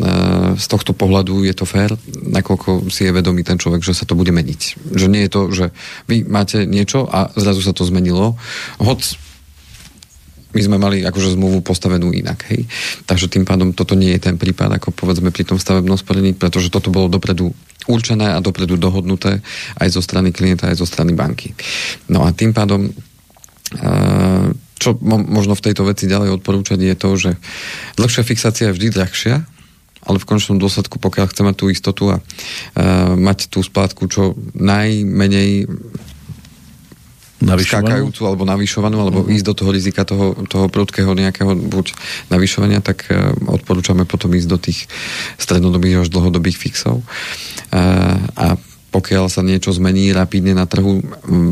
z 0.57 0.65
tohto 0.65 0.97
pohľadu 0.97 1.45
je 1.45 1.53
to 1.53 1.69
fér, 1.69 1.93
nakoľko 2.09 2.89
si 2.89 3.05
je 3.05 3.13
vedomý 3.13 3.45
ten 3.45 3.61
človek, 3.61 3.85
že 3.85 3.93
sa 3.93 4.09
to 4.09 4.17
bude 4.17 4.33
meniť. 4.33 4.61
Že 4.97 5.07
nie 5.13 5.21
je 5.25 5.31
to, 5.31 5.41
že 5.53 5.65
vy 6.09 6.25
máte 6.25 6.65
niečo 6.65 7.05
a 7.05 7.29
zrazu 7.37 7.61
sa 7.61 7.69
to 7.69 7.85
zmenilo. 7.85 8.33
Hoď 8.81 9.26
my 10.57 10.61
sme 10.65 10.77
mali 10.81 11.05
akože 11.05 11.37
zmluvu 11.37 11.61
postavenú 11.61 12.09
inak. 12.09 12.49
Hej. 12.49 12.65
Takže 13.05 13.29
tým 13.29 13.45
pádom 13.45 13.77
toto 13.77 13.93
nie 13.93 14.17
je 14.17 14.25
ten 14.25 14.41
prípad, 14.41 14.81
ako 14.81 14.89
povedzme 14.89 15.29
pri 15.29 15.45
tom 15.45 15.61
stavebnom 15.61 16.01
sporení, 16.01 16.33
pretože 16.33 16.73
toto 16.73 16.89
bolo 16.89 17.05
dopredu 17.13 17.53
určené 17.85 18.33
a 18.33 18.41
dopredu 18.41 18.73
dohodnuté 18.75 19.45
aj 19.77 19.93
zo 19.93 20.01
strany 20.01 20.33
klienta, 20.33 20.73
aj 20.73 20.81
zo 20.81 20.89
strany 20.89 21.13
banky. 21.13 21.53
No 22.09 22.25
a 22.25 22.33
tým 22.33 22.57
pádom 22.57 22.89
čo 24.77 24.95
možno 25.03 25.53
v 25.59 25.65
tejto 25.67 25.83
veci 25.83 26.07
ďalej 26.07 26.39
odporúčať 26.39 26.79
je 26.79 26.95
to, 26.95 27.09
že 27.19 27.31
dlhšia 27.99 28.23
fixácia 28.23 28.71
je 28.71 28.75
vždy 28.79 28.87
drahšia, 28.95 29.35
ale 30.07 30.17
v 30.23 30.29
končnom 30.29 30.55
dôsledku, 30.55 31.03
pokiaľ 31.03 31.27
chceme 31.27 31.51
tú 31.51 31.67
istotu 31.67 32.15
a 32.15 32.23
mať 33.19 33.51
tú 33.51 33.59
splátku 33.59 34.07
čo 34.07 34.39
najmenej 34.55 35.67
skákajúcu 37.41 38.21
alebo 38.25 38.43
navyšovanú, 38.49 38.97
alebo 38.97 39.19
uh-huh. 39.21 39.35
ísť 39.35 39.45
do 39.45 39.53
toho 39.53 39.69
rizika 39.69 40.01
toho, 40.03 40.33
toho 40.49 40.67
prudkého 40.73 41.13
nejakého 41.13 41.53
buď 41.53 41.93
navyšovania, 42.33 42.81
tak 42.81 43.05
uh, 43.13 43.33
odporúčame 43.45 44.09
potom 44.09 44.33
ísť 44.33 44.49
do 44.49 44.57
tých 44.57 44.89
strednodobých 45.37 46.05
až 46.05 46.07
dlhodobých 46.09 46.57
fixov. 46.57 47.05
Uh, 47.69 48.17
a 48.33 48.57
pokiaľ 48.87 49.29
sa 49.29 49.45
niečo 49.45 49.69
zmení 49.75 50.09
rapidne 50.15 50.57
na 50.57 50.65
trhu, 50.65 51.03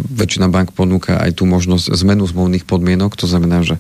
väčšina 0.10 0.50
bank 0.50 0.74
ponúka 0.74 1.22
aj 1.22 1.38
tú 1.38 1.46
možnosť 1.46 1.94
zmenu 2.02 2.26
zmluvných 2.26 2.66
podmienok, 2.66 3.14
to 3.14 3.30
znamená, 3.30 3.62
že 3.62 3.78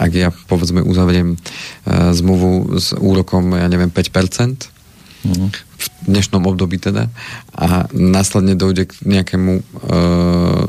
ak 0.00 0.10
ja 0.16 0.28
povedzme 0.48 0.80
uzavriem 0.80 1.36
uh, 1.36 2.16
zmluvu 2.16 2.80
s 2.80 2.96
úrokom, 2.96 3.52
ja 3.52 3.68
neviem, 3.68 3.92
5%, 3.92 4.71
v 5.22 5.86
dnešnom 6.06 6.42
období 6.42 6.82
teda. 6.82 7.06
A 7.54 7.86
následne 7.94 8.58
dojde 8.58 8.90
k 8.90 8.92
nejakému 9.06 9.52
e, 9.54 9.62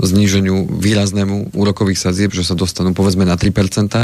zníženiu 0.05 0.69
výraznému 0.77 1.57
úrokových 1.57 1.99
sadzieb, 1.99 2.31
že 2.33 2.45
sa 2.45 2.53
dostanú 2.53 2.93
povedzme 2.93 3.25
na 3.25 3.33
3%, 3.33 3.53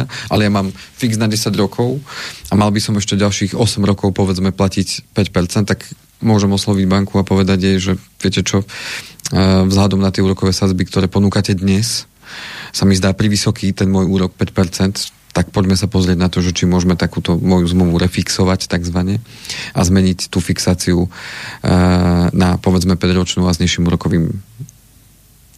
ale 0.06 0.42
ja 0.42 0.52
mám 0.52 0.74
fix 0.74 1.22
na 1.22 1.30
10 1.30 1.54
rokov 1.54 2.02
a 2.50 2.54
mal 2.58 2.74
by 2.74 2.82
som 2.82 2.98
ešte 2.98 3.14
ďalších 3.18 3.54
8 3.54 3.86
rokov 3.86 4.14
povedzme 4.18 4.50
platiť 4.50 5.14
5%, 5.14 5.70
tak 5.70 5.86
môžem 6.20 6.50
osloviť 6.50 6.86
banku 6.90 7.22
a 7.22 7.28
povedať 7.28 7.60
jej, 7.62 7.78
že 7.78 7.94
viete 8.18 8.42
čo, 8.42 8.66
e, 8.66 8.68
vzhľadom 9.70 10.02
na 10.02 10.10
tie 10.10 10.26
úrokové 10.26 10.52
sadzby, 10.52 10.90
ktoré 10.90 11.06
ponúkate 11.06 11.54
dnes, 11.54 12.10
sa 12.70 12.86
mi 12.86 12.94
zdá 12.94 13.14
vysoký 13.14 13.74
ten 13.74 13.90
môj 13.90 14.06
úrok 14.06 14.34
5%, 14.38 15.19
tak 15.34 15.54
poďme 15.54 15.78
sa 15.78 15.86
pozrieť 15.86 16.18
na 16.18 16.30
to, 16.30 16.42
že 16.42 16.52
či 16.52 16.66
môžeme 16.66 16.98
takúto 16.98 17.38
moju 17.38 17.70
zmluvu 17.70 18.02
refixovať 18.02 18.66
takzvané 18.66 19.22
a 19.78 19.82
zmeniť 19.86 20.34
tú 20.34 20.42
fixáciu 20.42 21.06
e, 21.06 21.10
na 22.34 22.58
povedzme 22.58 22.98
5-ročnú 22.98 23.46
a 23.46 23.54
s 23.54 23.62
nižším 23.62 23.86
úrokovým 23.86 24.34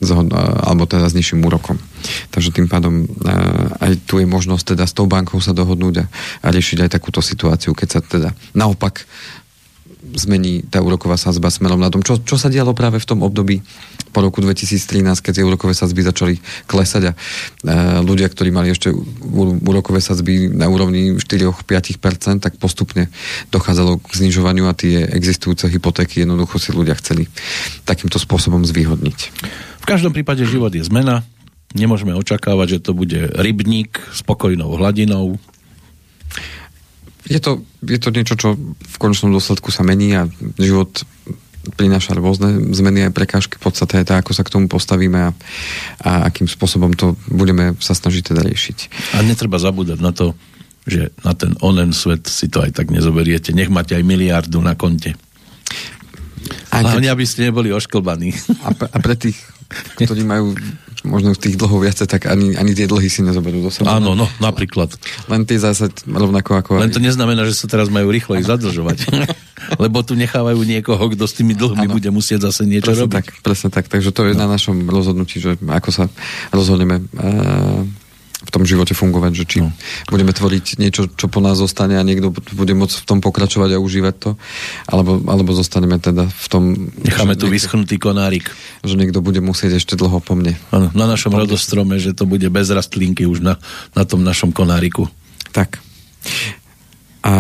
alebo 0.02 0.90
teda 0.90 1.06
s 1.06 1.14
nižším 1.14 1.46
úrokom. 1.46 1.78
Takže 2.34 2.50
tým 2.50 2.66
pádom 2.66 3.06
e, 3.06 3.08
aj 3.86 4.02
tu 4.10 4.18
je 4.18 4.26
možnosť 4.26 4.74
teda 4.74 4.90
s 4.90 4.98
tou 4.98 5.06
bankou 5.06 5.38
sa 5.38 5.54
dohodnúť 5.54 6.02
a, 6.02 6.06
a 6.42 6.48
riešiť 6.50 6.82
aj 6.82 6.90
takúto 6.98 7.22
situáciu, 7.22 7.78
keď 7.78 7.88
sa 7.88 8.00
teda 8.02 8.34
naopak 8.58 9.06
zmení 10.18 10.66
tá 10.68 10.82
úroková 10.82 11.16
sazba 11.16 11.54
smerom 11.54 11.80
na 11.80 11.94
tom. 11.94 12.02
Čo, 12.02 12.20
čo 12.22 12.36
sa 12.36 12.50
dialo 12.50 12.74
práve 12.74 12.98
v 12.98 13.08
tom 13.08 13.22
období 13.22 13.62
po 14.12 14.20
roku 14.20 14.44
2013, 14.44 15.24
keď 15.24 15.32
tie 15.40 15.48
úrokové 15.48 15.72
sazby 15.72 16.04
začali 16.04 16.36
klesať 16.68 17.04
a 17.10 17.12
e, 17.14 17.18
ľudia, 18.04 18.28
ktorí 18.28 18.52
mali 18.52 18.76
ešte 18.76 18.92
úrokové 19.64 20.04
sazby 20.04 20.52
na 20.52 20.68
úrovni 20.68 21.16
4-5%, 21.16 22.44
tak 22.44 22.60
postupne 22.60 23.08
dochádzalo 23.56 24.04
k 24.04 24.12
znižovaniu 24.12 24.68
a 24.68 24.76
tie 24.76 25.08
existujúce 25.08 25.72
hypotéky 25.72 26.28
jednoducho 26.28 26.60
si 26.60 26.76
ľudia 26.76 26.98
chceli 27.00 27.32
takýmto 27.88 28.20
spôsobom 28.20 28.68
zvýhodniť. 28.68 29.18
V 29.82 29.86
každom 29.88 30.12
prípade 30.12 30.44
život 30.44 30.76
je 30.76 30.84
zmena. 30.84 31.24
Nemôžeme 31.72 32.12
očakávať, 32.12 32.78
že 32.78 32.84
to 32.84 32.92
bude 32.92 33.32
rybník 33.32 33.96
s 34.12 34.20
pokojnou 34.28 34.76
hladinou, 34.76 35.40
je 37.26 37.40
to, 37.42 37.62
je 37.86 38.00
to 38.02 38.10
niečo, 38.10 38.36
čo 38.38 38.58
v 38.58 38.98
konečnom 38.98 39.30
dôsledku 39.34 39.70
sa 39.70 39.86
mení 39.86 40.18
a 40.18 40.30
život 40.58 41.06
prináša 41.78 42.18
rôzne 42.18 42.74
zmeny 42.74 43.06
aj 43.06 43.14
prekážky. 43.14 43.62
Podstate 43.62 44.02
je 44.02 44.08
to, 44.10 44.18
ako 44.18 44.32
sa 44.34 44.42
k 44.42 44.54
tomu 44.54 44.66
postavíme 44.66 45.30
a, 45.30 45.32
a 46.02 46.12
akým 46.26 46.50
spôsobom 46.50 46.98
to 46.98 47.14
budeme 47.30 47.78
sa 47.78 47.94
snažiť 47.94 48.34
teda 48.34 48.42
riešiť. 48.42 48.78
A 49.14 49.22
netreba 49.22 49.62
zabúdať 49.62 50.00
na 50.02 50.10
to, 50.10 50.34
že 50.90 51.14
na 51.22 51.38
ten 51.38 51.54
onen 51.62 51.94
svet 51.94 52.26
si 52.26 52.50
to 52.50 52.66
aj 52.66 52.74
tak 52.74 52.90
nezoberiete. 52.90 53.54
Nech 53.54 53.70
máte 53.70 53.94
aj 53.94 54.02
miliardu 54.02 54.58
na 54.58 54.74
konte. 54.74 55.14
Aj 56.74 56.82
Hlavne, 56.82 57.14
aby 57.14 57.26
ste 57.30 57.46
neboli 57.46 57.70
ošklbaní. 57.70 58.34
A 58.66 58.74
pre, 58.74 58.88
a 58.90 58.98
pre 58.98 59.14
tých, 59.14 59.38
ktorí 60.02 60.26
majú 60.26 60.58
možno 61.02 61.34
tých 61.34 61.58
dlhov 61.58 61.82
viacej, 61.82 62.06
tak 62.06 62.30
ani, 62.30 62.54
ani 62.54 62.78
tie 62.78 62.86
dlhy 62.86 63.10
si 63.10 63.26
nezoberú 63.26 63.62
do 63.62 63.74
seba. 63.74 63.98
Áno, 63.98 64.14
no, 64.14 64.30
napríklad. 64.38 64.94
Len 65.26 65.46
tie 65.50 65.58
zase 65.58 65.90
rovnako 66.06 66.62
ako... 66.62 66.70
Len 66.78 66.94
to 66.94 67.02
neznamená, 67.02 67.42
že 67.46 67.58
sa 67.58 67.66
teraz 67.66 67.90
majú 67.90 68.14
rýchlo 68.14 68.38
ich 68.38 68.46
zadržovať. 68.46 69.10
Lebo 69.84 70.02
tu 70.06 70.14
nechávajú 70.14 70.62
niekoho, 70.62 71.02
kto 71.14 71.24
s 71.26 71.34
tými 71.38 71.58
dlhmi 71.58 71.86
ano. 71.90 71.94
bude 71.98 72.10
musieť 72.14 72.50
zase 72.50 72.66
niečo 72.70 72.94
presne 72.94 73.06
robiť. 73.06 73.16
Tak, 73.18 73.26
presne 73.42 73.70
tak, 73.74 73.86
takže 73.90 74.10
to 74.14 74.30
je 74.30 74.34
no. 74.38 74.46
na 74.46 74.48
našom 74.58 74.86
rozhodnutí, 74.90 75.42
že 75.42 75.58
ako 75.58 75.90
sa 75.90 76.06
rozhodneme 76.54 77.02
uh, 77.18 77.82
v 78.42 78.50
tom 78.50 78.66
živote 78.66 78.98
fungovať, 78.98 79.32
že 79.38 79.46
či 79.46 79.58
no. 79.62 79.70
budeme 80.10 80.34
tvoriť 80.34 80.82
niečo, 80.82 81.06
čo 81.14 81.30
po 81.30 81.46
nás 81.46 81.62
zostane 81.62 82.02
a 82.02 82.04
niekto 82.04 82.34
bude 82.58 82.74
môcť 82.74 83.06
v 83.06 83.06
tom 83.06 83.20
pokračovať 83.22 83.78
a 83.78 83.82
užívať 83.82 84.16
to, 84.18 84.30
alebo, 84.90 85.22
alebo 85.30 85.54
zostaneme 85.54 86.02
teda 86.02 86.26
v 86.26 86.48
tom... 86.50 86.64
Necháme 87.06 87.38
tu 87.38 87.46
vyschnutý 87.46 88.02
konárik. 88.02 88.50
Že 88.82 88.98
niekto 88.98 89.22
bude 89.22 89.46
musieť 89.46 89.78
ešte 89.78 89.94
dlho 89.94 90.18
po 90.26 90.34
mne. 90.34 90.58
Ano, 90.74 90.90
na 90.98 91.06
našom 91.06 91.38
rodostrome, 91.38 92.02
že 92.02 92.18
to 92.18 92.26
bude 92.26 92.46
bez 92.50 92.74
rastlinky 92.74 93.30
už 93.30 93.46
na, 93.46 93.62
na 93.94 94.10
tom 94.10 94.26
našom 94.26 94.50
konáriku. 94.50 95.06
Tak. 95.54 95.78
A, 97.22 97.34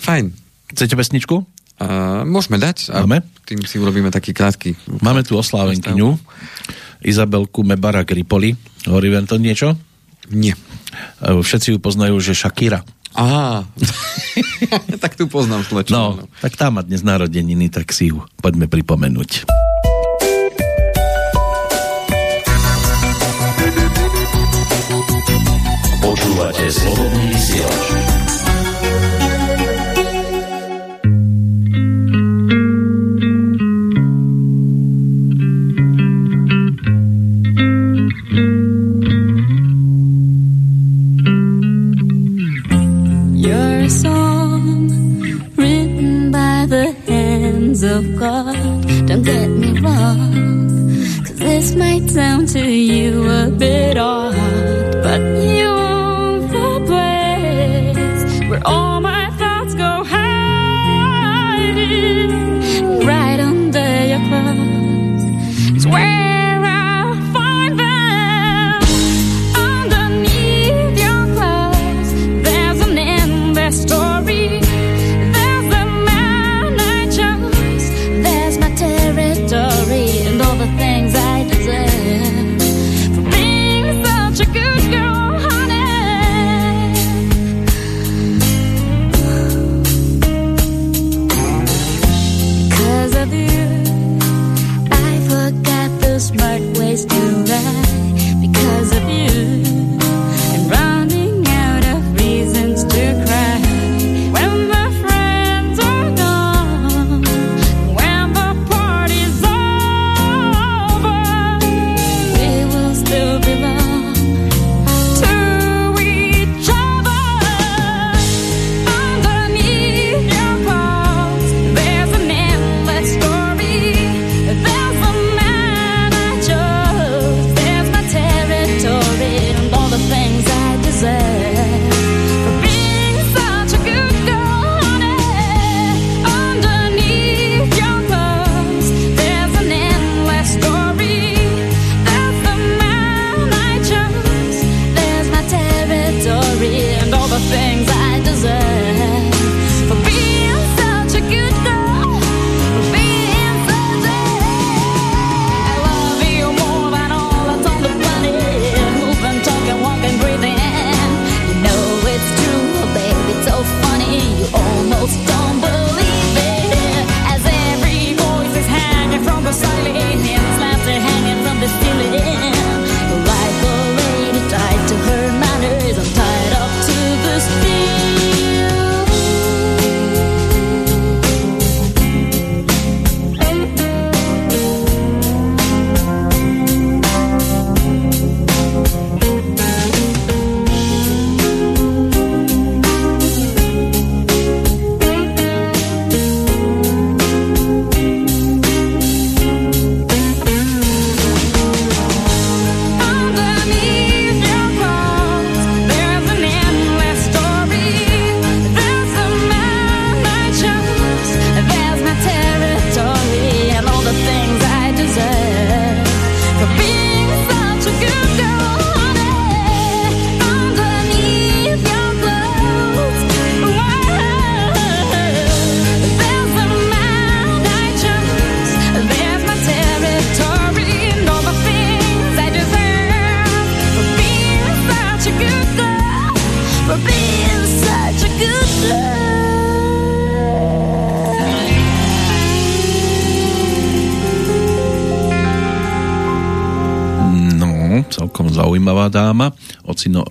fajn. 0.00 0.32
Chcete 0.72 0.96
pesničku? 0.96 1.44
A, 1.76 2.24
môžeme 2.24 2.56
dať. 2.56 2.88
A 2.88 3.04
Máme? 3.04 3.20
Tým 3.44 3.60
si 3.68 3.76
urobíme 3.76 4.08
taký 4.08 4.32
krátky... 4.32 4.96
Máme 5.04 5.20
tu 5.28 5.36
oslávenkyňu. 5.36 6.16
Izabelku 7.04 7.60
Mebara 7.66 8.00
Gripoli. 8.06 8.56
Hovorí 8.88 9.12
vám 9.12 9.28
to 9.28 9.36
niečo? 9.36 9.91
Nie. 10.30 10.54
E, 11.18 11.42
všetci 11.42 11.74
ju 11.74 11.78
poznajú, 11.82 12.20
že 12.22 12.36
Shakira. 12.36 12.86
Á, 13.12 13.68
tak 15.02 15.20
tu 15.20 15.28
poznám 15.28 15.68
slečnu. 15.68 15.92
No, 15.92 16.04
no, 16.16 16.24
tak 16.40 16.56
tá 16.56 16.72
má 16.72 16.80
dnes 16.80 17.04
narodeniny, 17.04 17.68
tak 17.68 17.92
si 17.92 18.08
ju 18.08 18.24
poďme 18.40 18.72
pripomenúť. 18.72 19.44
Počúvate 26.00 26.64
slobodný 26.72 27.24
vysielač. 27.36 28.11
Of 47.92 48.16
God. 48.16 48.56
Don't 49.06 49.22
get 49.22 49.48
me 49.48 49.78
wrong, 49.80 50.32
cause 51.24 51.38
this 51.38 51.74
might 51.74 52.08
sound 52.10 52.48
to 52.48 52.64
you 52.64 53.28
a 53.28 53.50
bit 53.50 53.98
odd, 53.98 54.34
but 55.02 55.20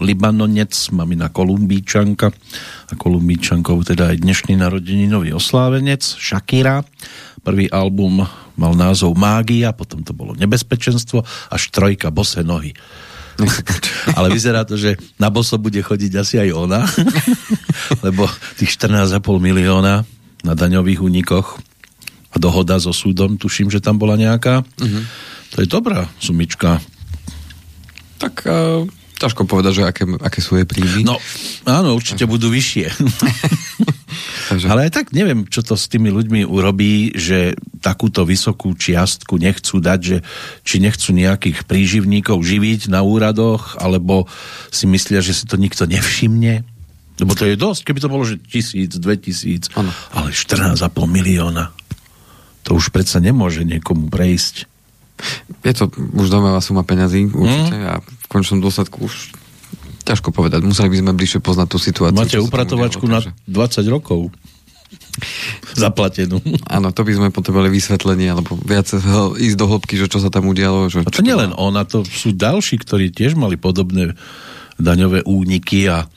Libanonec, 0.02 0.74
mamina 0.98 1.30
Kolumbíčanka 1.30 2.34
a 2.90 2.94
Kolumbíčankou 2.98 3.86
teda 3.86 4.10
aj 4.10 4.26
dnešný 4.26 4.58
narodeninový 4.58 5.38
oslávenec 5.38 6.02
Shakira. 6.02 6.82
Prvý 7.46 7.70
album 7.70 8.26
mal 8.58 8.74
názov 8.74 9.14
Mágia, 9.14 9.78
potom 9.78 10.02
to 10.02 10.18
bolo 10.18 10.34
Nebezpečenstvo 10.34 11.22
až 11.54 11.62
trojka 11.70 12.10
Bose 12.10 12.42
nohy. 12.42 12.74
Ale 14.18 14.34
vyzerá 14.34 14.66
to, 14.66 14.76
že 14.76 14.98
na 15.22 15.30
boso 15.30 15.58
bude 15.58 15.80
chodiť 15.82 16.12
asi 16.18 16.36
aj 16.42 16.50
ona, 16.52 16.82
lebo 18.06 18.30
tých 18.58 18.76
14,5 18.78 19.22
milióna 19.22 20.06
na 20.42 20.54
daňových 20.54 21.02
únikoch 21.02 21.62
a 22.32 22.36
dohoda 22.38 22.80
so 22.82 22.94
súdom, 22.94 23.38
tuším, 23.38 23.70
že 23.70 23.84
tam 23.84 24.00
bola 24.00 24.16
nejaká. 24.16 24.64
Uh-huh. 24.64 25.04
To 25.52 25.58
je 25.62 25.68
dobrá 25.68 26.08
sumička. 26.22 26.80
Tak 28.22 28.46
uh, 28.48 28.86
ťažko 29.22 29.46
povedať, 29.46 29.82
že 29.82 29.84
aké, 29.86 30.04
aké 30.18 30.40
sú 30.42 30.58
jej 30.58 30.66
príjmy. 30.66 31.06
No, 31.06 31.22
áno, 31.70 31.94
určite 31.94 32.26
budú 32.26 32.50
vyššie. 32.50 32.90
Takže... 34.52 34.68
Ale 34.68 34.90
aj 34.90 34.92
tak 34.92 35.06
neviem, 35.16 35.48
čo 35.48 35.64
to 35.64 35.80
s 35.80 35.88
tými 35.88 36.12
ľuďmi 36.12 36.44
urobí, 36.44 37.16
že 37.16 37.56
takúto 37.80 38.28
vysokú 38.28 38.76
čiastku 38.76 39.40
nechcú 39.40 39.80
dať, 39.80 40.00
že 40.02 40.18
či 40.68 40.84
nechcú 40.84 41.16
nejakých 41.16 41.64
príživníkov 41.64 42.44
živiť 42.44 42.92
na 42.92 43.00
úradoch, 43.06 43.80
alebo 43.80 44.28
si 44.74 44.90
myslia, 44.92 45.24
že 45.24 45.32
si 45.32 45.48
to 45.48 45.56
nikto 45.56 45.88
nevšimne. 45.88 46.68
Lebo 47.22 47.32
to 47.38 47.46
je 47.46 47.56
dosť, 47.56 47.82
keby 47.86 48.00
to 48.02 48.12
bolo, 48.12 48.24
že 48.26 48.42
tisíc, 48.42 48.92
dve 48.98 49.16
tisíc, 49.16 49.70
ano. 49.78 49.94
ale 50.12 50.34
14,5 50.34 50.90
milióna. 51.06 51.70
To 52.66 52.78
už 52.78 52.90
predsa 52.90 53.22
nemôže 53.22 53.62
niekomu 53.64 54.10
prejsť. 54.10 54.70
Je 55.62 55.74
to 55.78 55.92
už 55.94 56.28
domová 56.34 56.58
suma 56.64 56.82
peňazí, 56.82 57.30
určite, 57.30 57.78
mm. 57.78 57.88
a 57.88 57.94
v 58.02 58.26
končnom 58.32 58.60
dôsledku 58.60 59.06
už 59.06 59.36
ťažko 60.04 60.34
povedať. 60.34 60.66
Museli 60.66 60.90
by 60.90 60.98
sme 61.06 61.12
bližšie 61.14 61.40
poznať 61.40 61.68
tú 61.70 61.78
situáciu. 61.78 62.18
Máte 62.18 62.42
upratovačku 62.42 63.06
na 63.06 63.22
20 63.22 63.86
rokov 63.88 64.34
zaplatenú. 65.78 66.40
Áno, 66.68 66.92
to 66.92 67.04
by 67.04 67.14
sme 67.16 67.28
potrebovali 67.32 67.72
vysvetlenie, 67.72 68.32
alebo 68.32 68.60
viac 68.60 68.92
ísť 69.38 69.58
do 69.60 69.66
hĺbky, 69.68 69.96
že 69.96 70.12
čo 70.12 70.20
sa 70.20 70.28
tam 70.32 70.50
udialo. 70.52 70.92
Že, 70.92 71.08
a 71.08 71.12
to 71.14 71.24
nie 71.24 71.36
len 71.36 71.56
ona, 71.56 71.88
to 71.88 72.04
sú 72.04 72.36
ďalší, 72.36 72.82
ktorí 72.82 73.12
tiež 73.12 73.40
mali 73.40 73.56
podobné 73.56 74.16
daňové 74.82 75.24
úniky 75.24 75.88
a 75.88 76.08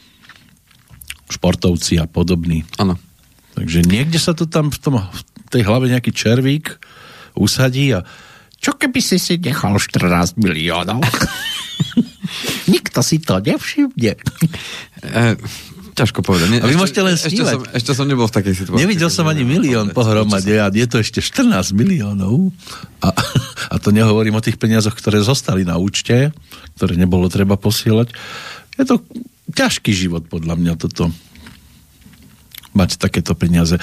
športovci 1.30 2.00
a 2.00 2.06
podobní. 2.08 2.66
Áno. 2.78 2.98
Takže 3.54 3.86
niekde 3.86 4.18
sa 4.18 4.34
to 4.34 4.50
tam 4.50 4.70
v, 4.74 4.78
tom, 4.82 4.98
v 4.98 5.20
tej 5.50 5.62
hlave 5.62 5.86
nejaký 5.86 6.10
červík 6.10 6.74
usadí 7.38 7.94
a 7.94 8.02
čo 8.64 8.72
keby 8.80 9.00
si 9.04 9.20
si 9.20 9.36
nechal 9.36 9.76
14 9.76 10.40
miliónov? 10.40 11.04
Nikto 12.72 13.04
si 13.04 13.20
to 13.20 13.36
nevšimne. 13.36 14.16
E, 15.04 15.36
ťažko 15.92 16.24
povedať. 16.24 16.48
Ne, 16.48 16.58
a 16.58 16.66
vy 16.66 16.72
ešte, 16.72 16.80
môžete 16.80 17.00
len 17.04 17.14
ešte 17.20 17.44
som, 17.44 17.60
ešte 17.60 17.92
som 17.92 18.08
nebol 18.08 18.24
v 18.24 18.34
takej 18.40 18.54
situácii. 18.56 18.80
Nevidel 18.80 19.12
som 19.12 19.28
ani 19.28 19.44
milión 19.44 19.92
pohromade 19.92 20.56
a 20.56 20.72
je 20.72 20.86
to 20.88 20.96
ešte 21.04 21.20
14 21.20 21.76
miliónov. 21.76 22.56
A, 23.04 23.12
a 23.72 23.76
to 23.76 23.92
nehovorím 23.92 24.40
o 24.40 24.44
tých 24.44 24.56
peniazoch, 24.56 24.96
ktoré 24.96 25.20
zostali 25.20 25.68
na 25.68 25.76
účte, 25.76 26.32
ktoré 26.80 26.96
nebolo 26.96 27.28
treba 27.28 27.60
posielať. 27.60 28.16
Je 28.80 28.84
to 28.88 29.04
ťažký 29.52 29.92
život 29.92 30.24
podľa 30.24 30.56
mňa 30.56 30.72
toto. 30.80 31.12
Mať 32.72 32.96
takéto 32.96 33.36
peniaze. 33.36 33.76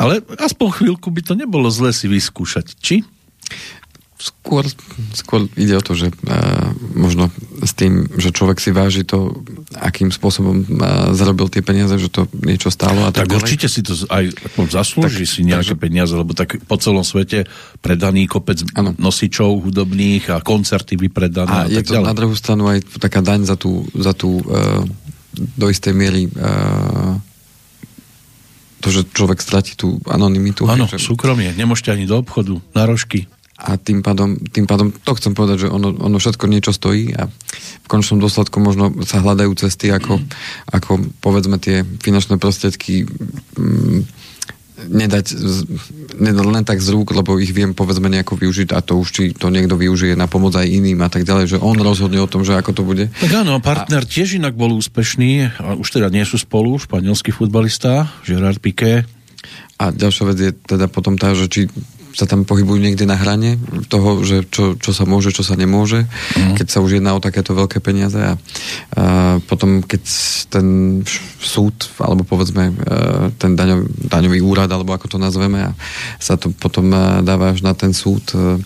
Ale 0.00 0.24
aspoň 0.40 0.82
chvíľku 0.82 1.12
by 1.12 1.20
to 1.20 1.36
nebolo 1.36 1.68
zle 1.68 1.92
si 1.92 2.08
vyskúšať. 2.08 2.80
Či? 2.80 3.04
Skôr, 4.20 4.68
skôr 5.16 5.48
ide 5.56 5.72
o 5.72 5.80
to, 5.80 5.96
že 5.96 6.12
uh, 6.12 6.76
možno 6.92 7.32
s 7.64 7.72
tým, 7.72 8.04
že 8.20 8.36
človek 8.36 8.60
si 8.60 8.68
váži 8.68 9.00
to, 9.00 9.32
akým 9.80 10.12
spôsobom 10.12 10.60
uh, 10.60 11.16
zarobil 11.16 11.48
tie 11.48 11.64
peniaze, 11.64 11.96
že 11.96 12.12
to 12.12 12.28
niečo 12.36 12.68
stálo. 12.68 13.08
A 13.08 13.16
tak, 13.16 13.32
tak 13.32 13.40
určite 13.40 13.64
si 13.72 13.80
to 13.80 13.96
aj 14.12 14.28
zaslúži 14.68 15.24
tak, 15.24 15.32
si 15.32 15.40
nejaké 15.48 15.72
takže... 15.72 15.80
peniaze, 15.80 16.12
lebo 16.12 16.36
tak 16.36 16.60
po 16.68 16.76
celom 16.76 17.00
svete 17.00 17.48
predaný 17.80 18.28
kopec 18.28 18.60
ano. 18.76 18.92
nosičov 19.00 19.64
hudobných 19.64 20.36
a 20.36 20.44
koncerty 20.44 21.00
vypredané. 21.00 21.48
A, 21.48 21.64
a 21.64 21.72
je 21.72 21.80
to 21.80 21.96
ďalej. 21.96 22.04
na 22.04 22.12
druhú 22.12 22.36
stranu 22.36 22.68
aj 22.68 23.00
taká 23.00 23.24
daň 23.24 23.48
za 23.48 23.56
tú, 23.56 23.88
za 23.96 24.12
tú 24.12 24.44
uh, 24.44 24.84
do 25.32 25.66
istej 25.72 25.96
miery 25.96 26.28
uh, 26.28 27.16
to, 28.84 28.92
že 28.92 29.08
človek 29.16 29.40
stratí 29.40 29.80
tú 29.80 29.96
anonymitu. 30.04 30.68
Áno, 30.68 30.84
súkromie. 30.92 31.56
Nemôžete 31.56 31.96
ani 31.96 32.04
do 32.04 32.20
obchodu, 32.20 32.60
na 32.76 32.84
rožky 32.84 33.24
a 33.60 33.76
tým 33.76 34.00
pádom, 34.00 34.40
tým 34.40 34.64
pádom 34.64 34.88
to 34.88 35.12
chcem 35.20 35.36
povedať, 35.36 35.68
že 35.68 35.68
ono, 35.68 35.92
ono 35.92 36.16
všetko 36.16 36.48
niečo 36.48 36.72
stojí 36.72 37.12
a 37.12 37.28
v 37.28 37.86
končnom 37.86 38.16
dôsledku 38.16 38.56
možno 38.56 38.88
sa 39.04 39.20
hľadajú 39.20 39.52
cesty, 39.60 39.92
ako, 39.92 40.16
mm. 40.16 40.26
ako 40.72 40.90
povedzme 41.20 41.60
tie 41.60 41.84
finančné 41.84 42.40
prostriedky 42.40 43.04
mm, 43.04 44.00
nedať, 44.88 45.36
nedať 46.16 46.46
len 46.48 46.64
tak 46.64 46.80
z 46.80 46.88
rúk, 46.88 47.12
lebo 47.12 47.36
ich 47.36 47.52
viem 47.52 47.76
povedzme 47.76 48.08
nejako 48.08 48.40
využiť 48.40 48.72
a 48.72 48.80
to 48.80 48.96
už 48.96 49.08
či 49.12 49.24
to 49.36 49.52
niekto 49.52 49.76
využije 49.76 50.16
na 50.16 50.24
pomoc 50.24 50.56
aj 50.56 50.64
iným 50.64 51.04
a 51.04 51.12
tak 51.12 51.28
ďalej, 51.28 51.56
že 51.56 51.58
on 51.60 51.76
rozhodne 51.76 52.16
o 52.22 52.30
tom, 52.30 52.46
že 52.46 52.56
ako 52.56 52.72
to 52.72 52.82
bude. 52.86 53.12
Tak 53.20 53.44
áno, 53.44 53.60
partner 53.60 54.06
a... 54.06 54.08
tiež 54.08 54.40
inak 54.40 54.56
bol 54.56 54.72
úspešný, 54.72 55.60
a 55.60 55.76
už 55.76 56.00
teda 56.00 56.08
nie 56.08 56.24
sú 56.24 56.40
spolu, 56.40 56.80
španielský 56.80 57.34
futbalista, 57.34 58.08
Gerard 58.24 58.62
Piqué. 58.62 59.04
A 59.80 59.92
ďalšia 59.92 60.24
vec 60.28 60.38
je 60.40 60.52
teda 60.52 60.88
potom 60.88 61.16
tá, 61.16 61.32
že 61.32 61.48
či 61.48 61.60
sa 62.14 62.26
tam 62.26 62.42
pohybujú 62.42 62.78
niekde 62.82 63.06
na 63.06 63.14
hrane 63.14 63.58
toho, 63.86 64.22
že 64.26 64.46
čo, 64.50 64.74
čo 64.74 64.90
sa 64.90 65.06
môže, 65.06 65.30
čo 65.30 65.46
sa 65.46 65.54
nemôže, 65.54 66.06
mm. 66.36 66.58
keď 66.58 66.66
sa 66.66 66.82
už 66.82 66.98
jedná 66.98 67.14
o 67.14 67.22
takéto 67.22 67.54
veľké 67.54 67.78
peniaze 67.78 68.18
a, 68.18 68.34
a 68.34 68.34
potom 69.46 69.82
keď 69.84 70.02
ten 70.50 70.66
súd, 71.38 71.74
alebo 72.02 72.26
povedzme 72.26 72.70
e, 72.70 72.74
ten 73.38 73.54
daňový, 73.54 73.86
daňový 74.10 74.40
úrad, 74.42 74.70
alebo 74.70 74.94
ako 74.94 75.16
to 75.16 75.18
nazveme, 75.18 75.70
a 75.70 75.70
sa 76.18 76.34
to 76.34 76.50
potom 76.50 76.90
e, 76.90 77.22
dáva 77.22 77.54
až 77.54 77.62
na 77.62 77.72
ten 77.72 77.94
súd, 77.94 78.22
e, 78.34 78.58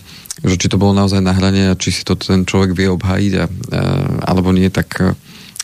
že 0.45 0.55
či 0.59 0.67
to 0.67 0.81
bolo 0.81 0.97
naozaj 0.97 1.21
na 1.21 1.31
hrane 1.31 1.71
a 1.71 1.79
či 1.79 1.93
si 1.95 2.01
to 2.03 2.17
ten 2.19 2.43
človek 2.43 2.75
vie 2.75 2.91
obhájiť 2.91 3.33
a, 3.39 3.45
alebo 4.27 4.51
nie, 4.51 4.67
tak 4.67 5.15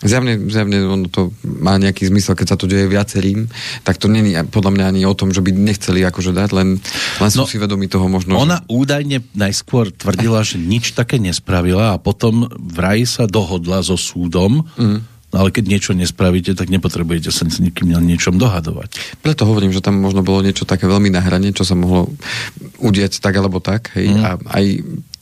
Zjavne, 0.01 0.33
zjavne 0.49 0.81
ono 0.81 1.05
to 1.05 1.29
má 1.45 1.77
nejaký 1.77 2.09
zmysel, 2.09 2.33
keď 2.33 2.47
sa 2.53 2.57
to 2.57 2.65
deje 2.65 2.89
viacerým, 2.89 3.45
tak 3.85 4.01
to 4.01 4.09
není 4.09 4.33
podľa 4.49 4.73
mňa 4.73 4.85
ani 4.89 5.01
o 5.05 5.13
tom, 5.13 5.29
že 5.29 5.45
by 5.45 5.53
nechceli 5.53 6.01
akože 6.01 6.33
dať, 6.33 6.49
len, 6.57 6.81
len 7.21 7.31
no, 7.37 7.45
sú 7.45 7.49
si 7.49 7.61
vedomi 7.61 7.85
toho 7.85 8.09
možno. 8.09 8.33
Ona 8.41 8.65
že... 8.65 8.73
údajne 8.73 9.17
najskôr 9.37 9.93
tvrdila, 9.93 10.41
že 10.41 10.57
nič 10.57 10.97
také 10.97 11.21
nespravila 11.21 11.93
a 11.93 12.01
potom 12.01 12.49
vraj 12.57 13.05
sa 13.05 13.29
dohodla 13.29 13.85
so 13.85 13.93
súdom, 13.93 14.65
mm. 14.73 15.11
No 15.31 15.47
ale 15.47 15.55
keď 15.55 15.63
niečo 15.63 15.91
nespravíte, 15.95 16.51
tak 16.59 16.67
nepotrebujete 16.67 17.31
sa 17.31 17.47
s 17.47 17.63
nikým 17.63 17.95
na 17.95 18.03
niečom 18.03 18.35
dohadovať. 18.35 18.99
Preto 19.23 19.47
hovorím, 19.47 19.71
že 19.71 19.79
tam 19.79 19.95
možno 19.95 20.27
bolo 20.27 20.43
niečo 20.43 20.67
také 20.67 20.91
veľmi 20.91 21.07
na 21.07 21.23
hrane, 21.23 21.55
čo 21.55 21.63
sa 21.63 21.71
mohlo 21.71 22.11
udieť 22.83 23.23
tak 23.23 23.39
alebo 23.39 23.63
tak. 23.63 23.95
Hej? 23.95 24.11
Mm. 24.11 24.19
A 24.19 24.29
aj 24.59 24.65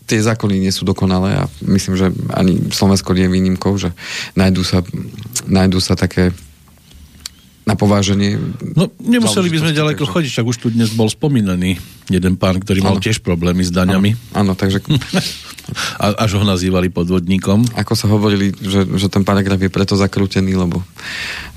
tie 0.10 0.26
zákony 0.26 0.58
nie 0.58 0.74
sú 0.74 0.90
dokonalé 0.90 1.38
a 1.38 1.46
myslím, 1.70 1.94
že 1.94 2.10
ani 2.34 2.74
Slovensko 2.74 3.14
nie 3.14 3.30
je 3.30 3.36
výnimkou, 3.38 3.78
že 3.78 3.94
nájdú 4.34 4.66
sa, 4.66 4.82
nájdú 5.46 5.78
sa 5.78 5.94
také 5.94 6.34
na 7.70 7.78
pováženie. 7.78 8.42
No, 8.74 8.90
nemuseli 8.98 9.54
by 9.54 9.58
sme 9.62 9.72
ďaleko 9.78 10.02
takže... 10.02 10.14
chodiť, 10.18 10.30
však 10.34 10.48
už 10.50 10.58
tu 10.58 10.68
dnes 10.74 10.90
bol 10.98 11.06
spomínaný 11.06 11.78
jeden 12.10 12.34
pán, 12.42 12.58
ktorý 12.58 12.82
mal 12.82 12.98
ano. 12.98 13.06
tiež 13.06 13.22
problémy 13.22 13.62
s 13.62 13.70
daňami. 13.70 14.18
Áno, 14.34 14.58
takže... 14.58 14.82
A, 16.02 16.26
až 16.26 16.42
ho 16.42 16.46
nazývali 16.46 16.90
podvodníkom. 16.90 17.78
Ako 17.78 17.94
sa 17.94 18.10
hovorili, 18.10 18.50
že, 18.58 18.90
že 18.98 19.06
ten 19.06 19.22
paragraf 19.22 19.62
je 19.62 19.70
preto 19.70 19.94
zakrútený, 19.94 20.58
lebo, 20.58 20.82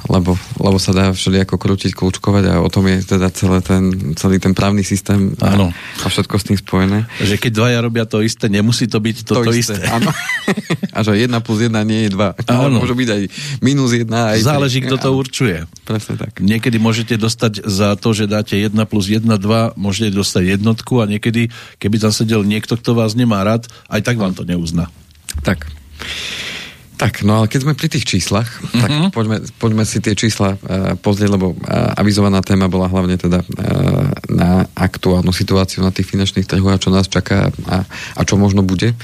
lebo, 0.04 0.36
lebo 0.60 0.76
sa 0.76 0.92
dá 0.92 1.16
všelijako 1.16 1.56
krútiť, 1.56 1.96
kľúčkovať 1.96 2.44
a 2.52 2.54
o 2.60 2.68
tom 2.68 2.92
je 2.92 3.00
teda 3.08 3.32
celé 3.32 3.64
ten, 3.64 4.12
celý 4.12 4.36
ten 4.36 4.52
právny 4.52 4.84
systém 4.84 5.32
a, 5.40 5.72
a 5.72 6.06
všetko 6.12 6.34
s 6.36 6.44
tým 6.44 6.58
spojené. 6.60 7.08
Že 7.24 7.40
keď 7.40 7.52
dvaja 7.56 7.78
robia 7.80 8.04
to 8.04 8.20
isté, 8.20 8.52
nemusí 8.52 8.84
to 8.84 9.00
byť 9.00 9.16
to, 9.24 9.32
to, 9.32 9.48
to 9.48 9.52
isté. 9.56 9.80
isté. 9.80 9.88
Áno. 9.88 10.12
a 10.96 10.98
že 11.00 11.16
jedna 11.16 11.40
plus 11.40 11.64
jedna 11.64 11.80
nie 11.80 12.04
je 12.04 12.10
dva. 12.12 12.36
Áno. 12.52 12.84
Môže 12.84 12.92
byť 12.92 13.08
aj 13.08 13.22
minus 13.64 13.96
jedna. 13.96 14.36
Aj 14.36 14.44
Záleží, 14.44 14.84
kto 14.84 15.00
to 15.00 15.08
určuje. 15.16 15.64
Presne 16.02 16.18
tak. 16.18 16.42
Niekedy 16.42 16.82
môžete 16.82 17.14
dostať 17.14 17.62
za 17.62 17.94
to, 17.94 18.10
že 18.10 18.26
dáte 18.26 18.58
jedna 18.58 18.90
plus 18.90 19.06
jedna 19.06 19.38
dva, 19.38 19.70
môžete 19.78 20.18
dostať 20.18 20.58
jednotku 20.58 20.98
a 20.98 21.06
niekedy, 21.06 21.54
keby 21.78 22.02
tam 22.02 22.10
sedel 22.10 22.42
niekto, 22.42 22.74
kto 22.74 22.98
vás 22.98 23.14
nemá 23.14 23.46
rád, 23.46 23.70
aj 23.86 24.02
tak 24.02 24.18
vám 24.18 24.34
to 24.34 24.42
neuzná. 24.42 24.90
Tak. 25.46 25.70
Tak, 27.02 27.26
no 27.26 27.42
ale 27.42 27.50
keď 27.50 27.66
sme 27.66 27.74
pri 27.74 27.90
tých 27.90 28.06
číslach, 28.06 28.46
mm-hmm. 28.46 28.78
tak 28.78 28.90
mhm. 28.94 29.08
poďme, 29.10 29.36
poďme 29.58 29.82
si 29.82 29.98
tie 29.98 30.14
čísla 30.14 30.54
uh, 30.54 30.94
pozrieť, 30.94 31.34
lebo 31.34 31.58
uh, 31.58 31.98
avizovaná 31.98 32.38
téma 32.46 32.70
bola 32.70 32.86
hlavne 32.86 33.18
teda 33.18 33.42
uh, 33.42 34.06
na 34.30 34.70
aktuálnu 34.78 35.34
situáciu 35.34 35.82
na 35.82 35.90
tých 35.90 36.06
finančných 36.06 36.46
trhoch 36.46 36.70
a 36.70 36.78
čo 36.78 36.94
nás 36.94 37.10
čaká 37.10 37.50
a, 37.66 37.82
a 37.90 38.20
čo 38.22 38.38
možno 38.38 38.62
bude. 38.62 38.94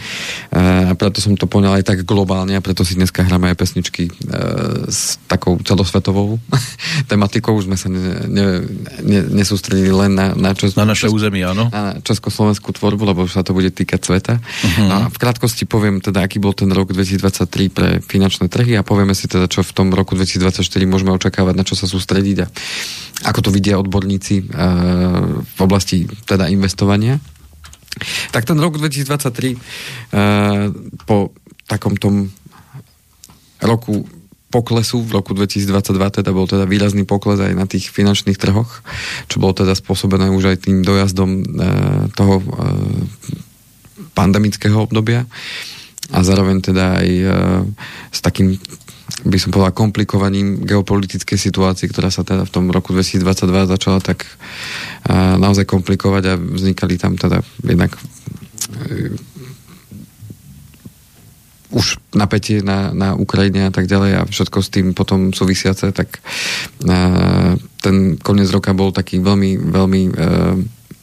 Uh, 0.54 0.90
a 0.90 0.92
preto 0.94 1.18
som 1.18 1.34
to 1.34 1.50
poňal 1.50 1.74
aj 1.82 1.90
tak 1.90 2.06
globálne 2.06 2.54
a 2.54 2.62
preto 2.62 2.86
si 2.86 2.94
dneska 2.94 3.26
hráme 3.26 3.50
aj 3.50 3.58
pesničky 3.58 4.14
uh, 4.14 4.86
s 4.86 5.18
takou 5.26 5.58
celosvetovou 5.58 6.38
tematikou. 7.10 7.58
Už 7.58 7.66
sme 7.66 7.74
sa 7.74 7.90
ne, 7.90 8.30
ne, 8.30 8.46
ne, 9.02 9.20
nesústredili 9.42 9.90
len 9.90 10.14
na, 10.14 10.38
na, 10.38 10.54
čes, 10.54 10.78
na 10.78 10.86
naše 10.86 11.10
územie, 11.10 11.42
áno? 11.42 11.66
Na 11.74 11.98
československú 12.06 12.70
tvorbu, 12.78 13.10
lebo 13.10 13.26
už 13.26 13.34
sa 13.34 13.42
to 13.42 13.50
bude 13.50 13.74
týkať 13.74 14.00
sveta. 14.06 14.34
Uh-huh. 14.38 14.86
A 14.86 14.96
v 15.10 15.16
krátkosti 15.18 15.66
poviem 15.66 15.98
teda, 15.98 16.22
aký 16.22 16.38
bol 16.38 16.54
ten 16.54 16.70
rok 16.70 16.94
2023 16.94 17.74
pre 17.74 17.87
finančné 18.04 18.52
trhy 18.52 18.76
a 18.76 18.86
povieme 18.86 19.16
si 19.16 19.30
teda, 19.30 19.48
čo 19.48 19.64
v 19.64 19.72
tom 19.72 19.88
roku 19.90 20.14
2024 20.14 20.62
môžeme 20.84 21.12
očakávať, 21.16 21.54
na 21.56 21.64
čo 21.64 21.74
sa 21.74 21.88
sústrediť 21.88 22.36
a 22.44 22.46
ako 23.26 23.48
to 23.48 23.50
vidia 23.50 23.80
odborníci 23.80 24.46
uh, 24.46 25.42
v 25.42 25.58
oblasti 25.58 26.06
teda 26.28 26.46
investovania. 26.52 27.18
Tak 28.30 28.46
ten 28.46 28.58
rok 28.60 28.78
2023 28.78 29.08
uh, 29.10 29.58
eh, 29.58 30.70
po 31.02 31.34
takom 31.66 31.98
tom 31.98 32.30
roku 33.58 34.06
poklesu 34.48 35.04
v 35.04 35.20
roku 35.20 35.36
2022 35.36 35.92
teda 36.20 36.30
bol 36.32 36.48
teda 36.48 36.64
výrazný 36.64 37.04
pokles 37.04 37.36
aj 37.36 37.52
na 37.52 37.68
tých 37.68 37.92
finančných 37.92 38.40
trhoch, 38.40 38.80
čo 39.28 39.36
bolo 39.44 39.52
teda 39.52 39.76
spôsobené 39.76 40.32
už 40.32 40.56
aj 40.56 40.56
tým 40.64 40.80
dojazdom 40.80 41.30
e, 41.36 41.44
toho 42.16 42.40
e, 42.40 42.44
pandemického 44.16 44.88
obdobia 44.88 45.28
a 46.08 46.18
zároveň 46.24 46.64
teda 46.64 47.04
aj 47.04 47.08
e, 47.08 47.26
s 48.12 48.20
takým 48.24 48.56
by 49.26 49.38
som 49.40 49.50
povedal 49.50 49.74
komplikovaním 49.74 50.62
geopolitickej 50.62 51.38
situácie, 51.40 51.90
ktorá 51.90 52.08
sa 52.08 52.22
teda 52.22 52.46
v 52.46 52.52
tom 52.54 52.70
roku 52.70 52.94
2022 52.94 53.74
začala 53.74 53.98
tak 54.00 54.24
e, 54.24 54.32
naozaj 55.14 55.68
komplikovať 55.68 56.22
a 56.28 56.34
vznikali 56.38 56.96
tam 56.96 57.18
teda 57.18 57.42
jednak 57.66 57.92
e, 57.96 59.18
už 61.68 62.00
napätie 62.16 62.64
na, 62.64 62.96
na 62.96 63.12
Ukrajine 63.12 63.68
a 63.68 63.72
tak 63.72 63.84
ďalej 63.84 64.12
a 64.16 64.22
všetko 64.24 64.58
s 64.64 64.72
tým 64.72 64.86
potom 64.96 65.36
súvisiace, 65.36 65.92
tak 65.92 66.24
uh, 66.88 67.60
ten 67.84 68.16
koniec 68.16 68.48
roka 68.48 68.72
bol 68.72 68.88
taký 68.88 69.20
veľmi, 69.20 69.68
veľmi 69.68 70.02
uh, 70.08 70.56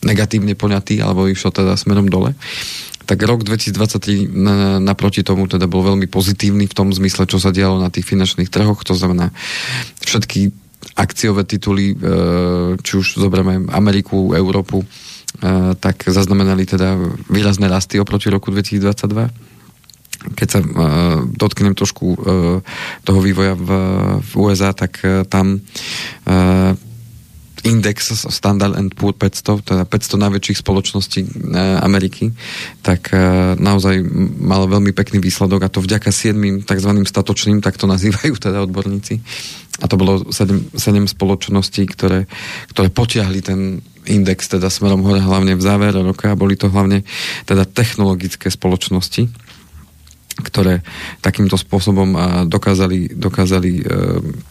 negatívne 0.10 0.58
poňatý, 0.58 1.06
alebo 1.06 1.30
išlo 1.30 1.54
teda 1.54 1.78
smerom 1.78 2.10
dole 2.10 2.34
tak 3.06 3.22
rok 3.22 3.46
2023 3.46 4.28
na, 4.34 4.82
naproti 4.82 5.22
tomu 5.22 5.46
teda 5.46 5.70
bol 5.70 5.86
veľmi 5.86 6.10
pozitívny 6.10 6.66
v 6.66 6.74
tom 6.76 6.90
zmysle, 6.90 7.30
čo 7.30 7.38
sa 7.38 7.54
dialo 7.54 7.78
na 7.78 7.94
tých 7.94 8.10
finančných 8.10 8.50
trhoch, 8.50 8.82
to 8.82 8.98
znamená 8.98 9.30
všetky 10.02 10.50
akciové 10.98 11.46
tituly, 11.46 11.94
e, 11.94 11.96
či 12.82 12.94
už 12.98 13.22
zoberieme 13.22 13.70
Ameriku, 13.74 14.34
Európu, 14.34 14.82
e, 14.82 14.88
tak 15.78 16.10
zaznamenali 16.10 16.66
teda 16.66 16.98
výrazné 17.30 17.70
rasty 17.70 18.02
oproti 18.02 18.34
roku 18.34 18.50
2022 18.50 19.56
keď 20.26 20.48
sa 20.50 20.60
uh, 20.64 21.22
dotknem 21.30 21.78
trošku 21.78 22.06
uh, 22.18 22.18
toho 23.06 23.20
vývoja 23.22 23.54
v, 23.54 23.70
v 24.26 24.32
USA, 24.42 24.74
tak 24.74 24.98
uh, 25.06 25.22
tam 25.22 25.62
uh, 25.62 26.74
index 27.66 28.14
Standard 28.30 28.78
and 28.78 28.94
Poor 28.94 29.12
500, 29.12 29.66
teda 29.66 29.84
500 29.90 30.22
najväčších 30.22 30.62
spoločností 30.62 31.22
e, 31.26 31.30
Ameriky, 31.82 32.30
tak 32.86 33.10
e, 33.10 33.58
naozaj 33.58 34.06
mal 34.40 34.70
veľmi 34.70 34.94
pekný 34.94 35.18
výsledok 35.18 35.66
a 35.66 35.74
to 35.74 35.82
vďaka 35.82 36.14
7 36.14 36.64
tzv. 36.64 36.92
statočným, 37.04 37.60
tak 37.66 37.82
to 37.82 37.90
nazývajú 37.90 38.38
teda 38.38 38.62
odborníci. 38.70 39.20
A 39.84 39.92
to 39.92 40.00
bolo 40.00 40.30
7, 40.32 40.78
7 40.78 41.10
spoločností, 41.10 41.84
ktoré, 41.90 42.30
ktoré 42.72 42.88
potiahli 42.94 43.42
ten 43.44 43.84
index 44.06 44.48
teda 44.48 44.70
smerom 44.70 45.02
hore 45.02 45.20
hlavne 45.20 45.58
v 45.58 45.66
závere 45.66 46.00
roka 46.06 46.30
a 46.30 46.38
boli 46.38 46.54
to 46.54 46.70
hlavne 46.70 47.02
teda 47.50 47.66
technologické 47.66 48.54
spoločnosti 48.54 49.45
ktoré 50.46 50.86
takýmto 51.26 51.58
spôsobom 51.58 52.14
dokázali, 52.46 53.18
dokázali 53.18 53.72
e, 53.82 53.84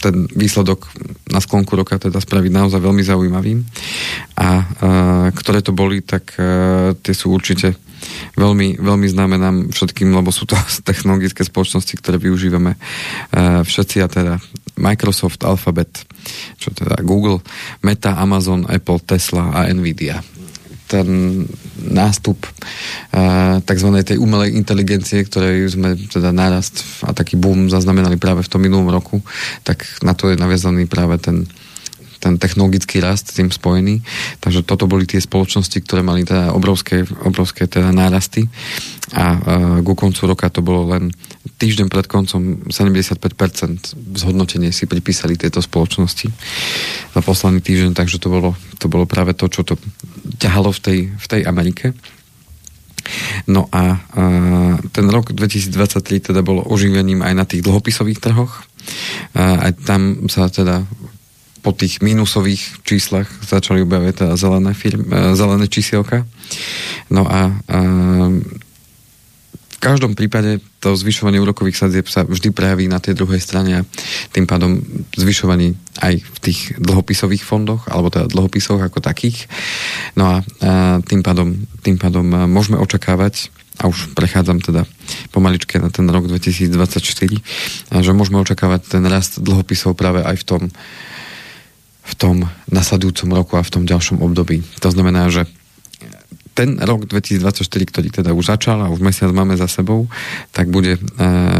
ten 0.03 0.27
výsledok 0.35 0.91
na 1.31 1.39
sklonku 1.39 1.79
roka 1.79 1.95
teda 1.97 2.19
spraviť 2.19 2.51
naozaj 2.51 2.81
veľmi 2.83 3.03
zaujímavým. 3.07 3.59
A 4.35 4.49
e, 4.59 4.65
ktoré 5.39 5.63
to 5.63 5.71
boli, 5.71 6.03
tak 6.03 6.35
e, 6.35 6.99
tie 6.99 7.15
sú 7.15 7.31
určite 7.31 7.79
veľmi, 8.35 8.83
veľmi 8.83 9.07
známe 9.07 9.37
nám 9.39 9.57
všetkým, 9.71 10.11
lebo 10.11 10.35
sú 10.35 10.51
to 10.51 10.59
technologické 10.89 11.47
spoločnosti, 11.47 11.95
ktoré 12.03 12.19
využívame 12.19 12.77
všetci 13.65 13.97
a 14.03 14.09
teda 14.11 14.35
Microsoft, 14.77 15.47
Alphabet, 15.47 16.03
čo 16.59 16.75
teda 16.75 16.99
Google, 17.07 17.41
Meta, 17.87 18.19
Amazon, 18.19 18.67
Apple, 18.67 18.99
Tesla 19.07 19.55
a 19.55 19.71
Nvidia 19.71 20.21
ten 20.95 21.09
nástup 21.83 22.39
uh, 22.47 23.59
tzv. 23.67 23.89
tej 24.07 24.23
umelej 24.23 24.55
inteligencie, 24.55 25.27
ktorej 25.27 25.75
sme 25.75 25.99
teda 25.99 26.31
nárast 26.31 27.03
a 27.03 27.11
taký 27.11 27.35
boom 27.35 27.67
zaznamenali 27.67 28.15
práve 28.15 28.47
v 28.47 28.51
tom 28.51 28.63
minulom 28.63 28.87
roku, 28.87 29.19
tak 29.67 29.83
na 30.07 30.15
to 30.15 30.31
je 30.31 30.39
naviazaný 30.39 30.87
práve 30.87 31.19
ten 31.19 31.51
ten 32.25 32.41
technologický 32.41 33.05
rast 33.05 33.37
tým 33.37 33.53
spojený. 33.53 34.01
Takže 34.41 34.65
toto 34.65 34.89
boli 34.89 35.05
tie 35.05 35.21
spoločnosti, 35.21 35.77
ktoré 35.85 36.01
mali 36.01 36.25
teda 36.25 36.57
obrovské, 36.57 37.05
obrovské 37.21 37.69
teda 37.69 37.93
nárasty 37.93 38.49
a 39.13 39.25
uh, 39.37 39.39
ku 39.85 39.93
koncu 39.93 40.33
roka 40.33 40.49
to 40.49 40.65
bolo 40.65 40.89
len 40.89 41.13
týždeň 41.45 41.93
pred 41.93 42.07
koncom 42.09 42.65
75% 42.73 44.17
zhodnotenie 44.17 44.73
si 44.73 44.89
pripísali 44.89 45.37
tieto 45.37 45.61
spoločnosti 45.61 46.29
za 47.13 47.21
posledný 47.21 47.61
týždeň, 47.61 47.93
takže 47.93 48.17
to 48.17 48.33
bolo, 48.33 48.57
to 48.81 48.89
bolo 48.89 49.05
práve 49.05 49.37
to, 49.37 49.49
čo 49.53 49.61
to 49.61 49.77
ťahalo 50.41 50.73
v 50.73 50.81
tej, 50.81 50.99
v 51.13 51.27
tej 51.29 51.41
Amerike. 51.45 51.93
No 53.45 53.69
a 53.69 54.01
uh, 54.01 54.81
ten 54.97 55.07
rok 55.13 55.37
2023 55.37 56.33
teda 56.33 56.41
bol 56.41 56.65
oživením 56.65 57.21
aj 57.21 57.35
na 57.37 57.45
tých 57.45 57.61
dlhopisových 57.61 58.25
trhoch. 58.25 58.65
Uh, 59.37 59.69
aj 59.69 59.85
tam 59.85 60.25
sa 60.33 60.49
teda 60.49 60.89
po 61.65 61.73
tých 61.73 62.05
mínusových 62.05 62.85
číslach 62.85 63.25
začali 63.41 63.81
objavať 63.81 64.13
teda 64.21 64.35
zelené, 64.37 64.77
firm, 64.77 65.09
e, 65.09 65.33
zelené 65.33 65.65
čísielka. 65.65 66.29
No 67.09 67.25
a, 67.25 67.57
a 67.57 67.79
každom 69.85 70.17
prípade 70.17 70.65
to 70.81 70.97
zvyšovanie 70.97 71.37
úrokových 71.37 71.77
sadzieb 71.77 72.09
sa 72.09 72.25
vždy 72.25 72.57
prejaví 72.57 72.89
na 72.89 73.05
tej 73.05 73.21
druhej 73.21 73.37
strane 73.37 73.85
a 73.85 73.87
tým 74.33 74.49
pádom 74.49 74.81
zvyšovanie 75.13 75.77
aj 76.01 76.25
v 76.25 76.39
tých 76.41 76.81
dlhopisových 76.81 77.45
fondoch, 77.45 77.85
alebo 77.93 78.09
teda 78.09 78.33
dlhopisoch 78.33 78.81
ako 78.81 79.05
takých. 79.05 79.45
No 80.17 80.25
a, 80.25 80.37
a 80.65 81.05
tým, 81.05 81.21
pádom, 81.21 81.69
tým 81.85 82.01
pádom 82.01 82.25
môžeme 82.49 82.81
očakávať 82.81 83.53
a 83.77 83.93
už 83.93 84.17
prechádzam 84.17 84.65
teda 84.65 84.89
pomaličke 85.37 85.77
na 85.77 85.93
ten 85.93 86.09
rok 86.09 86.33
2024, 86.33 87.93
že 87.93 88.11
môžeme 88.17 88.41
očakávať 88.41 88.89
ten 88.89 89.05
rast 89.05 89.43
dlhopisov 89.45 89.93
práve 89.99 90.25
aj 90.25 90.41
v 90.41 90.47
tom 90.49 90.63
v 92.05 92.15
tom 92.21 92.37
nasledujúcom 92.69 93.33
roku 93.33 93.57
a 93.57 93.65
v 93.65 93.73
tom 93.73 93.89
ďalšom 93.89 94.21
období. 94.21 94.61
To 94.85 94.93
znamená, 94.93 95.33
že 95.33 95.49
ten 96.55 96.79
rok 96.79 97.11
2024, 97.11 97.91
ktorý 97.91 98.09
teda 98.15 98.31
už 98.31 98.55
začal 98.55 98.79
a 98.87 98.93
už 98.95 99.03
mesiac 99.03 99.35
máme 99.35 99.59
za 99.59 99.67
sebou, 99.67 100.07
tak 100.55 100.71
bude 100.71 100.97
e, 100.97 101.01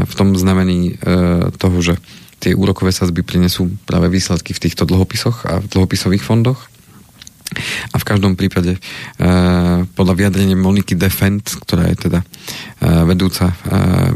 v 0.07 0.15
tom 0.15 0.39
znamení 0.39 0.95
e, 0.95 1.51
toho, 1.59 1.79
že 1.83 1.99
tie 2.39 2.55
úrokové 2.55 2.95
sazby 2.95 3.27
prinesú 3.27 3.75
práve 3.85 4.07
výsledky 4.07 4.55
v 4.55 4.63
týchto 4.63 4.87
dlhopisoch 4.87 5.37
a 5.51 5.53
v 5.59 5.67
dlhopisových 5.67 6.23
fondoch. 6.23 6.71
A 7.95 8.01
v 8.01 8.09
každom 8.09 8.35
prípade 8.35 8.75
e, 8.75 8.81
podľa 9.95 10.15
vyjadrenia 10.15 10.59
Moniky 10.59 10.99
Defend, 10.99 11.45
ktorá 11.63 11.87
je 11.93 12.09
teda 12.09 12.21
vedúca 13.07 13.53
e, 13.53 13.55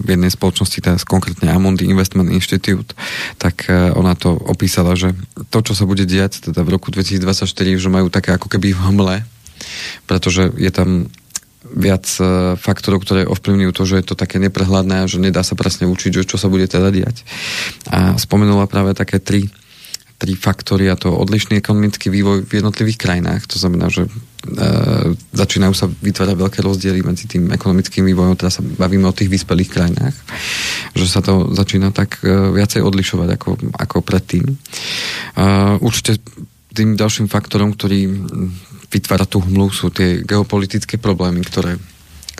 v 0.02 0.06
jednej 0.14 0.32
spoločnosti, 0.32 0.78
teda 0.78 0.98
konkrétne 1.06 1.50
Amundi 1.50 1.86
Investment 1.86 2.30
Institute, 2.30 2.94
tak 3.38 3.66
ona 3.70 4.14
to 4.18 4.34
opísala, 4.34 4.94
že 4.98 5.14
to, 5.50 5.58
čo 5.62 5.74
sa 5.74 5.86
bude 5.86 6.06
diať 6.06 6.50
teda 6.50 6.66
v 6.66 6.78
roku 6.78 6.90
2024, 6.90 7.46
že 7.78 7.88
majú 7.90 8.10
také 8.10 8.34
ako 8.34 8.50
keby 8.50 8.74
v 8.74 8.80
hmle, 8.90 9.16
pretože 10.04 10.52
je 10.56 10.70
tam 10.72 11.08
viac 11.68 12.06
e, 12.18 12.54
faktorov, 12.56 13.04
ktoré 13.04 13.28
ovplyvňujú 13.28 13.72
to, 13.74 13.82
že 13.84 13.94
je 14.00 14.04
to 14.08 14.14
také 14.16 14.40
neprehľadné 14.40 15.04
a 15.04 15.10
že 15.10 15.20
nedá 15.20 15.44
sa 15.44 15.58
presne 15.58 15.90
učiť, 15.90 16.24
čo 16.24 16.40
sa 16.40 16.48
bude 16.48 16.64
teda 16.64 16.88
diať. 16.88 17.26
A 17.90 18.16
spomenula 18.16 18.70
práve 18.70 18.94
také 18.96 19.20
tri 19.20 19.50
tri 20.18 20.34
faktory 20.34 20.90
a 20.90 20.98
to 20.98 21.14
odlišný 21.14 21.62
ekonomický 21.62 22.10
vývoj 22.10 22.42
v 22.42 22.52
jednotlivých 22.58 22.98
krajinách. 22.98 23.46
To 23.54 23.56
znamená, 23.62 23.86
že 23.86 24.02
e, 24.02 24.10
začínajú 25.14 25.74
sa 25.78 25.86
vytvárať 25.86 26.34
veľké 26.34 26.58
rozdiely 26.58 27.06
medzi 27.06 27.30
tým 27.30 27.46
ekonomickým 27.54 28.02
vývojom, 28.02 28.34
teraz 28.34 28.58
sa 28.58 28.66
bavíme 28.66 29.06
o 29.06 29.14
tých 29.14 29.30
vyspelých 29.30 29.70
krajinách, 29.70 30.16
že 30.98 31.06
sa 31.06 31.22
to 31.22 31.54
začína 31.54 31.94
tak 31.94 32.18
e, 32.26 32.34
viacej 32.34 32.82
odlišovať 32.82 33.28
ako, 33.38 33.50
ako 33.78 33.98
predtým. 34.02 34.44
E, 34.50 34.54
určite 35.78 36.18
tým 36.74 36.98
ďalším 36.98 37.30
faktorom, 37.30 37.78
ktorý 37.78 38.10
vytvára 38.88 39.28
tú 39.28 39.44
hmlu, 39.44 39.68
sú 39.68 39.92
tie 39.92 40.24
geopolitické 40.24 40.96
problémy, 40.96 41.44
ktoré, 41.44 41.76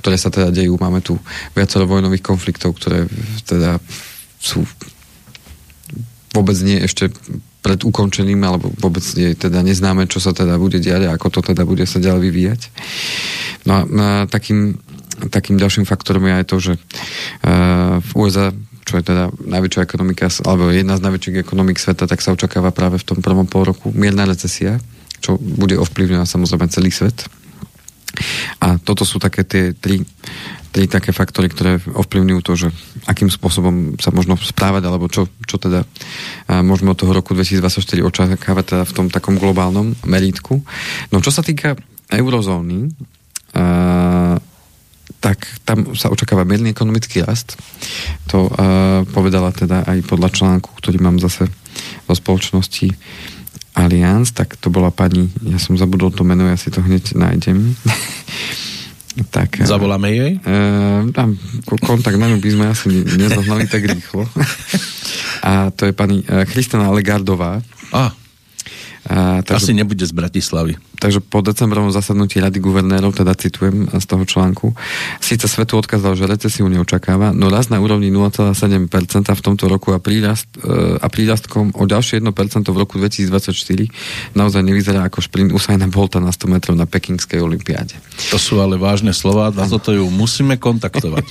ktoré 0.01 0.17
sa 0.17 0.33
teda 0.33 0.49
dejú. 0.49 0.81
Máme 0.81 1.05
tu 1.05 1.21
viacero 1.53 1.85
vojnových 1.85 2.25
konfliktov, 2.25 2.77
ktoré 2.81 3.05
teda 3.45 3.77
sú 4.41 4.65
vôbec 6.33 6.57
nie 6.61 6.81
ešte 6.81 7.13
pred 7.59 7.83
ukončením, 7.83 8.39
alebo 8.47 8.71
vôbec 8.79 9.03
nie, 9.19 9.35
teda 9.35 9.61
neznáme, 9.61 10.07
čo 10.07 10.23
sa 10.23 10.31
teda 10.31 10.57
bude 10.57 10.79
diať 10.79 11.11
a 11.11 11.15
ako 11.19 11.41
to 11.41 11.41
teda 11.53 11.67
bude 11.67 11.85
sa 11.85 11.99
ďalej 11.99 12.23
vyvíjať. 12.31 12.61
No 13.67 13.73
a, 13.75 13.81
a 13.83 14.09
takým, 14.31 14.79
takým 15.29 15.59
ďalším 15.59 15.85
faktorom 15.85 16.25
je 16.31 16.35
aj 16.39 16.47
to, 16.47 16.57
že 16.63 16.73
uh, 16.79 17.99
v 17.99 18.11
USA 18.17 18.55
čo 18.89 18.97
je 18.97 19.05
teda 19.05 19.29
najväčšia 19.37 19.85
ekonomika, 19.85 20.33
alebo 20.49 20.73
jedna 20.73 20.97
z 20.97 21.05
najväčších 21.05 21.45
ekonomik 21.45 21.77
sveta, 21.77 22.09
tak 22.09 22.25
sa 22.25 22.33
očakáva 22.33 22.73
práve 22.73 22.97
v 22.97 23.05
tom 23.05 23.21
prvom 23.21 23.45
pol 23.45 23.69
roku 23.69 23.93
mierna 23.93 24.25
recesia, 24.25 24.81
čo 25.21 25.37
bude 25.39 25.79
ovplyvňovať 25.79 26.29
samozrejme 26.29 26.66
celý 26.71 26.91
svet. 26.91 27.27
A 28.59 28.81
toto 28.83 29.07
sú 29.07 29.23
také 29.23 29.47
tie 29.47 29.77
tri, 29.77 30.03
tri 30.75 30.91
také 30.91 31.14
faktory, 31.14 31.47
ktoré 31.47 31.79
ovplyvňujú 31.79 32.41
to, 32.43 32.53
že 32.59 32.69
akým 33.07 33.31
spôsobom 33.31 33.95
sa 34.03 34.11
možno 34.11 34.35
správať, 34.35 34.83
alebo 34.91 35.07
čo, 35.07 35.31
čo 35.47 35.61
teda 35.61 35.87
môžeme 36.66 36.91
od 36.91 36.99
toho 36.99 37.14
roku 37.14 37.37
2024 37.37 37.79
očakávať 38.03 38.64
teda 38.64 38.85
v 38.89 38.97
tom 38.97 39.07
takom 39.07 39.39
globálnom 39.39 39.95
merítku. 40.03 40.66
No 41.14 41.23
čo 41.23 41.31
sa 41.31 41.47
týka 41.47 41.79
eurozóny, 42.11 42.91
tak 45.19 45.39
tam 45.66 45.99
sa 45.99 46.11
očakáva 46.14 46.47
mierny 46.47 46.71
ekonomický 46.71 47.27
rast. 47.27 47.59
To 48.31 48.47
uh, 48.47 49.03
povedala 49.11 49.51
teda 49.51 49.83
aj 49.83 50.07
podľa 50.07 50.31
článku, 50.31 50.71
ktorý 50.79 51.03
mám 51.03 51.19
zase 51.19 51.51
vo 52.07 52.14
spoločnosti 52.14 52.95
Allianz, 53.79 54.35
tak 54.35 54.59
to 54.59 54.74
bola 54.74 54.91
pani, 54.91 55.31
ja 55.47 55.62
som 55.62 55.79
zabudol 55.79 56.11
to 56.11 56.26
meno, 56.26 56.51
ja 56.51 56.59
si 56.59 56.74
to 56.74 56.83
hneď 56.83 57.14
nájdem. 57.14 57.79
tak, 59.35 59.62
Zavoláme 59.62 60.11
jej? 60.11 60.33
Tam 61.14 61.39
kontakt 61.83 62.18
na 62.18 62.26
by 62.35 62.51
sme 62.51 62.64
asi 62.70 62.91
nezaznali 63.07 63.70
tak 63.70 63.87
rýchlo. 63.87 64.26
A 65.49 65.70
to 65.70 65.87
je 65.87 65.95
pani 65.95 66.26
Christina 66.51 66.91
Legardová. 66.91 67.62
Ah. 67.95 68.11
A, 69.09 69.41
takže, 69.41 69.73
Asi 69.73 69.73
nebude 69.73 70.05
z 70.05 70.13
Bratislavy. 70.13 70.77
Takže 71.01 71.25
po 71.25 71.41
decembrovom 71.41 71.89
zasadnutí 71.89 72.45
Rady 72.45 72.61
guvernérov, 72.61 73.17
teda 73.17 73.33
citujem 73.33 73.89
z 73.89 74.05
toho 74.05 74.29
článku, 74.29 74.77
síce 75.17 75.49
svetu 75.49 75.81
odkázal, 75.81 76.13
že 76.13 76.29
recesiu 76.29 76.69
neočakáva, 76.69 77.33
no 77.33 77.49
raz 77.49 77.73
na 77.73 77.81
úrovni 77.81 78.13
0,7% 78.13 79.33
v 79.33 79.41
tomto 79.41 79.65
roku 79.65 79.97
a, 79.97 79.99
prírast, 80.03 80.45
e, 80.61 81.01
a 81.01 81.07
prírastkom 81.09 81.73
o 81.73 81.85
ďalšie 81.89 82.21
1% 82.21 82.69
v 82.69 82.77
roku 82.77 83.01
2024 83.01 84.37
naozaj 84.37 84.61
nevyzerá 84.61 85.09
ako 85.09 85.25
šprint 85.25 85.57
Usaina 85.57 85.89
Bolta 85.89 86.21
na 86.21 86.29
100 86.29 86.45
metrov 86.53 86.75
na 86.77 86.85
Pekingskej 86.85 87.41
olympiáde. 87.41 87.97
To 88.29 88.37
sú 88.37 88.61
ale 88.61 88.77
vážne 88.77 89.17
slova, 89.17 89.49
na 89.55 89.65
toto 89.65 89.89
ju 89.97 90.05
musíme 90.13 90.61
kontaktovať. 90.61 91.25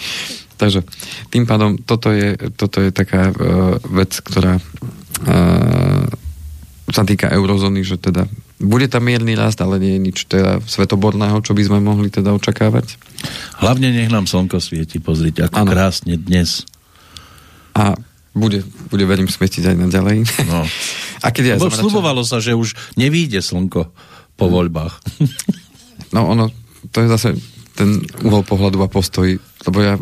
Takže 0.62 0.86
tým 1.30 1.46
pádom 1.46 1.78
toto 1.78 2.10
je, 2.10 2.34
toto 2.54 2.82
je 2.82 2.90
taká 2.94 3.30
uh, 3.30 3.82
vec, 3.82 4.14
ktorá 4.22 4.58
uh, 4.58 6.06
sa 6.92 7.02
týka 7.08 7.32
eurozóny, 7.32 7.82
že 7.82 7.96
teda 7.96 8.28
bude 8.62 8.86
tam 8.86 9.08
mierny 9.08 9.34
rast, 9.34 9.58
ale 9.58 9.82
nie 9.82 9.98
je 9.98 10.00
nič 10.00 10.18
teda 10.30 10.62
svetoborného, 10.62 11.42
čo 11.42 11.56
by 11.56 11.62
sme 11.66 11.78
mohli 11.82 12.12
teda 12.12 12.30
očakávať. 12.30 12.94
Hlavne 13.58 13.90
nech 13.90 14.12
nám 14.12 14.30
slnko 14.30 14.62
svieti, 14.62 15.02
pozrite, 15.02 15.50
ako 15.50 15.66
ano. 15.66 15.70
krásne 15.72 16.14
dnes. 16.14 16.62
A 17.74 17.98
bude, 18.32 18.64
bude 18.88 19.04
verím 19.04 19.28
svietiť 19.28 19.74
aj 19.74 19.76
naďalej. 19.88 20.16
No. 20.46 20.64
A 21.24 21.30
keď 21.30 21.58
Lebo 21.58 21.70
slubovalo 21.70 22.26
sa, 22.26 22.42
že 22.42 22.56
už 22.56 22.74
nevíde 22.98 23.38
slnko 23.38 23.94
po 24.34 24.46
voľbách. 24.50 24.98
No 26.10 26.26
ono, 26.26 26.50
to 26.90 26.98
je 26.98 27.08
zase 27.08 27.28
ten 27.78 28.02
uhol 28.26 28.42
pohľadu 28.42 28.82
a 28.82 28.90
postoj, 28.90 29.38
lebo 29.38 29.78
ja 29.80 29.94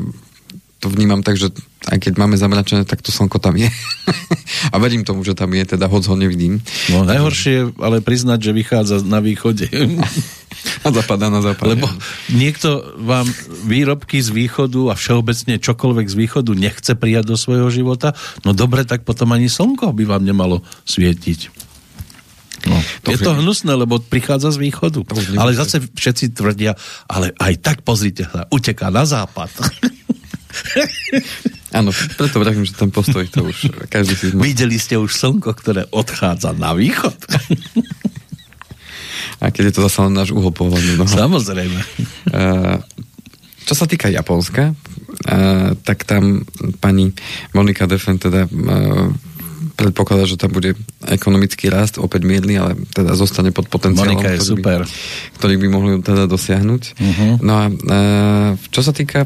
to 0.80 0.86
vnímam 0.88 1.20
tak, 1.20 1.36
že 1.36 1.53
aj 1.89 1.97
keď 1.97 2.12
máme 2.20 2.37
zamračené, 2.37 2.85
tak 2.85 3.01
to 3.01 3.09
slnko 3.09 3.41
tam 3.41 3.57
je. 3.57 3.72
a 4.72 4.76
verím 4.76 5.01
tomu, 5.01 5.24
že 5.24 5.33
tam 5.33 5.49
je, 5.57 5.64
teda 5.64 5.89
hoď 5.89 6.12
ho 6.12 6.16
nevidím. 6.20 6.61
No 6.93 7.09
najhoršie 7.09 7.53
je 7.57 7.64
ale 7.81 8.05
priznať, 8.05 8.45
že 8.45 8.53
vychádza 8.53 9.01
na 9.01 9.24
východe. 9.24 9.64
a 10.85 10.89
zapadá 10.93 11.33
na 11.33 11.41
západe. 11.41 11.81
Lebo 11.81 11.89
niekto 12.37 12.85
vám 13.01 13.24
výrobky 13.64 14.20
z 14.20 14.28
východu 14.28 14.93
a 14.93 14.95
všeobecne 14.99 15.57
čokoľvek 15.57 16.07
z 16.12 16.16
východu 16.20 16.53
nechce 16.53 16.93
prijať 16.93 17.33
do 17.33 17.37
svojho 17.41 17.72
života, 17.72 18.12
no 18.45 18.53
dobre, 18.53 18.85
tak 18.85 19.09
potom 19.09 19.33
ani 19.33 19.49
slnko 19.49 19.97
by 19.97 20.05
vám 20.05 20.28
nemalo 20.28 20.61
svietiť. 20.85 21.72
No, 22.61 22.76
to 23.09 23.16
je 23.16 23.24
to 23.24 23.41
hnusné, 23.41 23.72
lebo 23.72 24.05
prichádza 24.05 24.53
z 24.53 24.68
východu. 24.68 25.01
Ale 25.41 25.57
zase 25.57 25.81
všetci 25.81 26.37
tvrdia, 26.37 26.76
ale 27.09 27.33
aj 27.41 27.57
tak 27.64 27.81
pozrite 27.81 28.28
sa, 28.28 28.45
uteká 28.53 28.93
na 28.93 29.09
západ. 29.09 29.49
Áno, 31.71 31.95
preto 32.18 32.43
vravím, 32.43 32.66
že 32.66 32.75
ten 32.75 32.91
postoj 32.91 33.23
to 33.31 33.47
už 33.47 33.71
každý 33.87 34.14
si 34.18 34.27
zma... 34.35 34.43
Videli 34.43 34.75
ste 34.75 34.99
už 34.99 35.14
slnko, 35.14 35.55
ktoré 35.55 35.87
odchádza 35.95 36.51
na 36.55 36.75
východ? 36.75 37.14
A 39.41 39.55
keď 39.55 39.71
je 39.71 39.75
to 39.79 39.85
zase 39.87 39.99
len 40.03 40.12
náš 40.12 40.35
uhol 40.35 40.51
pohľadu. 40.51 40.99
No. 40.99 41.07
Samozrejme. 41.07 41.79
Čo 43.64 43.75
sa 43.79 43.87
týka 43.87 44.11
Japonska, 44.11 44.75
tak 45.87 46.05
tam 46.05 46.43
pani 46.83 47.14
Monika 47.55 47.87
Defen 47.87 48.18
teda 48.18 48.51
predpokladá, 49.81 50.29
že 50.29 50.37
tam 50.37 50.53
bude 50.53 50.77
ekonomický 51.09 51.73
rast, 51.73 51.97
opäť 51.97 52.29
mierny, 52.29 52.61
ale 52.61 52.77
teda 52.93 53.16
zostane 53.16 53.49
pod 53.49 53.73
potenciálom, 53.73 54.21
Monika 54.21 54.37
je 54.37 54.45
ktorý, 54.45 54.51
super. 54.53 54.81
By, 54.85 54.93
ktorý 55.41 55.55
by 55.57 55.66
mohli 55.73 55.91
teda 56.05 56.29
dosiahnuť. 56.29 56.83
Uh-huh. 57.01 57.33
No 57.41 57.53
a 57.57 57.64
čo 58.68 58.81
sa 58.85 58.93
týka 58.93 59.25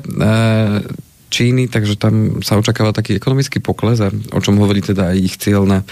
Číny, 1.34 1.66
takže 1.66 1.98
tam 1.98 2.38
sa 2.46 2.54
očakáva 2.54 2.94
taký 2.94 3.18
ekonomický 3.18 3.58
pokles, 3.58 3.98
a 3.98 4.14
o 4.14 4.38
čom 4.38 4.54
hovorí 4.62 4.78
teda 4.78 5.10
aj 5.10 5.16
ich 5.18 5.34
cieľ 5.34 5.66
na 5.66 5.82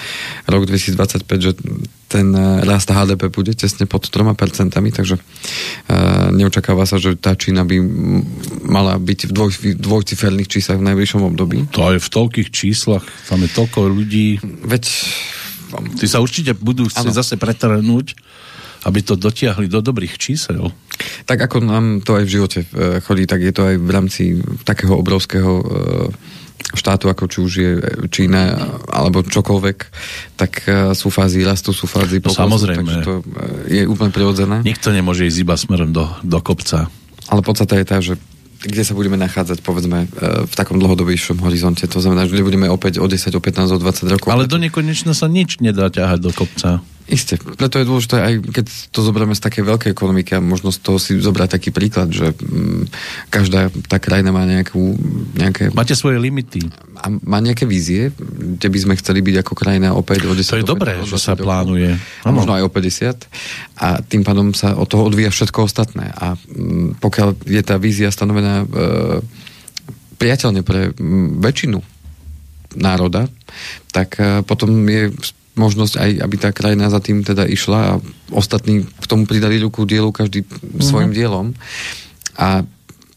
rok 0.46 0.70
2025, 0.70 1.26
že 1.42 1.58
ten 2.06 2.30
eh, 2.30 2.62
rast 2.62 2.86
HDP 2.86 3.26
bude 3.26 3.50
tesne 3.58 3.90
pod 3.90 4.06
3%, 4.06 4.38
takže 4.70 5.16
uh, 5.18 6.28
neočakáva 6.30 6.86
sa, 6.86 7.00
že 7.00 7.18
tá 7.18 7.32
Čína 7.32 7.64
by 7.64 7.76
mala 8.68 9.00
byť 9.00 9.18
v 9.26 9.32
dvoj, 9.32 9.50
dvojciferných 9.80 10.52
číslach 10.52 10.78
v 10.78 10.86
najbližšom 10.92 11.22
období. 11.26 11.72
To 11.74 11.90
aj 11.90 12.04
v 12.04 12.08
toľkých 12.12 12.48
číslach, 12.52 13.02
tam 13.26 13.42
je 13.42 13.50
toľko 13.50 13.88
ľudí. 13.90 14.38
Veď... 14.62 14.84
Ty 15.72 16.04
sa 16.04 16.20
určite 16.20 16.52
budú 16.52 16.84
chcieť 16.84 17.16
zase 17.16 17.34
pretrhnúť 17.40 18.12
aby 18.82 19.00
to 19.02 19.14
dotiahli 19.14 19.70
do 19.70 19.78
dobrých 19.78 20.18
čísel. 20.18 20.70
Tak 21.26 21.38
ako 21.50 21.62
nám 21.62 22.02
to 22.02 22.18
aj 22.18 22.24
v 22.26 22.34
živote 22.34 22.58
e, 22.62 22.98
chodí, 23.02 23.24
tak 23.26 23.42
je 23.42 23.54
to 23.54 23.62
aj 23.66 23.76
v 23.78 23.90
rámci 23.90 24.22
takého 24.66 24.98
obrovského 24.98 25.52
e, 25.62 25.64
štátu, 26.72 27.10
ako 27.10 27.24
či 27.26 27.38
už 27.42 27.52
je 27.52 27.72
Čína 28.08 28.54
alebo 28.90 29.22
čokoľvek, 29.22 29.78
tak 30.34 30.52
e, 30.66 30.94
sú 30.98 31.10
fázy 31.10 31.46
rastu, 31.46 31.70
sú 31.70 31.86
fázy 31.86 32.18
no, 32.22 32.34
samozrejme. 32.34 32.82
takže 32.82 32.98
to 33.06 33.12
je 33.70 33.82
úplne 33.86 34.10
prirodzené. 34.10 34.62
Nikto 34.66 34.90
nemôže 34.90 35.26
ísť 35.26 35.38
iba 35.42 35.54
smerom 35.54 35.90
do, 35.94 36.06
do 36.22 36.38
kopca. 36.42 36.90
Ale 37.30 37.40
podstata 37.40 37.78
je 37.78 37.86
tá, 37.86 37.98
že 38.02 38.18
kde 38.62 38.86
sa 38.86 38.94
budeme 38.94 39.18
nachádzať, 39.18 39.58
povedzme, 39.58 40.06
v 40.46 40.54
takom 40.54 40.78
dlhodobejšom 40.78 41.42
horizonte. 41.42 41.82
To 41.90 41.98
znamená, 41.98 42.30
že 42.30 42.46
budeme 42.46 42.70
opäť 42.70 43.02
o 43.02 43.10
10, 43.10 43.34
o 43.34 43.42
15, 43.42 43.74
o 43.74 43.78
20 43.82 44.14
rokov. 44.14 44.30
Ale 44.30 44.46
do 44.46 44.54
nekonečna 44.54 45.18
sa 45.18 45.26
nič 45.26 45.58
nedá 45.58 45.90
ťahať 45.90 46.18
do 46.22 46.30
kopca. 46.30 46.78
Isté, 47.12 47.36
preto 47.36 47.76
je 47.76 47.84
dôležité 47.84 48.24
aj 48.24 48.34
keď 48.40 48.66
to 48.88 49.04
zoberieme 49.04 49.36
z 49.36 49.44
také 49.44 49.60
veľkej 49.60 49.92
ekonomiky 49.92 50.32
a 50.32 50.40
možno 50.40 50.72
z 50.72 50.80
toho 50.80 50.96
si 50.96 51.20
zobrať 51.20 51.60
taký 51.60 51.68
príklad, 51.68 52.08
že 52.08 52.32
mm, 52.32 52.88
každá 53.28 53.68
tá 53.84 54.00
krajina 54.00 54.32
má 54.32 54.48
nejakú, 54.48 54.96
nejaké... 55.36 55.68
Máte 55.76 55.92
svoje 55.92 56.16
limity. 56.16 56.72
A 56.96 57.12
má 57.12 57.44
nejaké 57.44 57.68
vízie, 57.68 58.16
kde 58.16 58.64
by 58.64 58.78
sme 58.80 58.94
chceli 58.96 59.20
byť 59.20 59.44
ako 59.44 59.52
krajina 59.52 59.92
opäť 59.92 60.24
o 60.24 60.32
10 60.32 60.56
To 60.56 60.62
je 60.64 60.72
dobré, 60.72 61.04
že 61.04 61.20
sa 61.20 61.36
plánuje. 61.36 62.00
A 62.24 62.32
možno 62.32 62.56
aj 62.56 62.64
o 62.64 62.72
50. 62.72 63.28
A 63.76 64.00
tým 64.00 64.24
pádom 64.24 64.56
sa 64.56 64.72
od 64.72 64.88
toho 64.88 65.04
odvíja 65.04 65.28
všetko 65.28 65.68
ostatné. 65.68 66.16
A 66.16 66.32
mm, 66.32 66.96
pokiaľ 66.96 67.44
je 67.44 67.60
tá 67.60 67.76
vízia 67.76 68.08
stanovená 68.08 68.64
e, 68.64 68.66
priateľne 70.16 70.64
pre 70.64 70.96
m, 70.96 71.44
väčšinu 71.44 71.76
národa, 72.80 73.28
tak 73.92 74.16
e, 74.16 74.40
potom 74.48 74.72
je 74.88 75.12
možnosť 75.52 75.94
aj, 76.00 76.10
aby 76.24 76.36
tá 76.40 76.50
krajina 76.50 76.88
za 76.88 77.00
tým 77.00 77.20
teda 77.20 77.44
išla 77.44 77.78
a 77.80 77.92
ostatní 78.32 78.88
k 78.88 79.04
tomu 79.04 79.28
pridali 79.28 79.60
ruku 79.60 79.84
dielu 79.84 80.08
každý 80.08 80.48
mm-hmm. 80.48 80.80
svojim 80.80 81.12
dielom. 81.12 81.52
A 82.40 82.64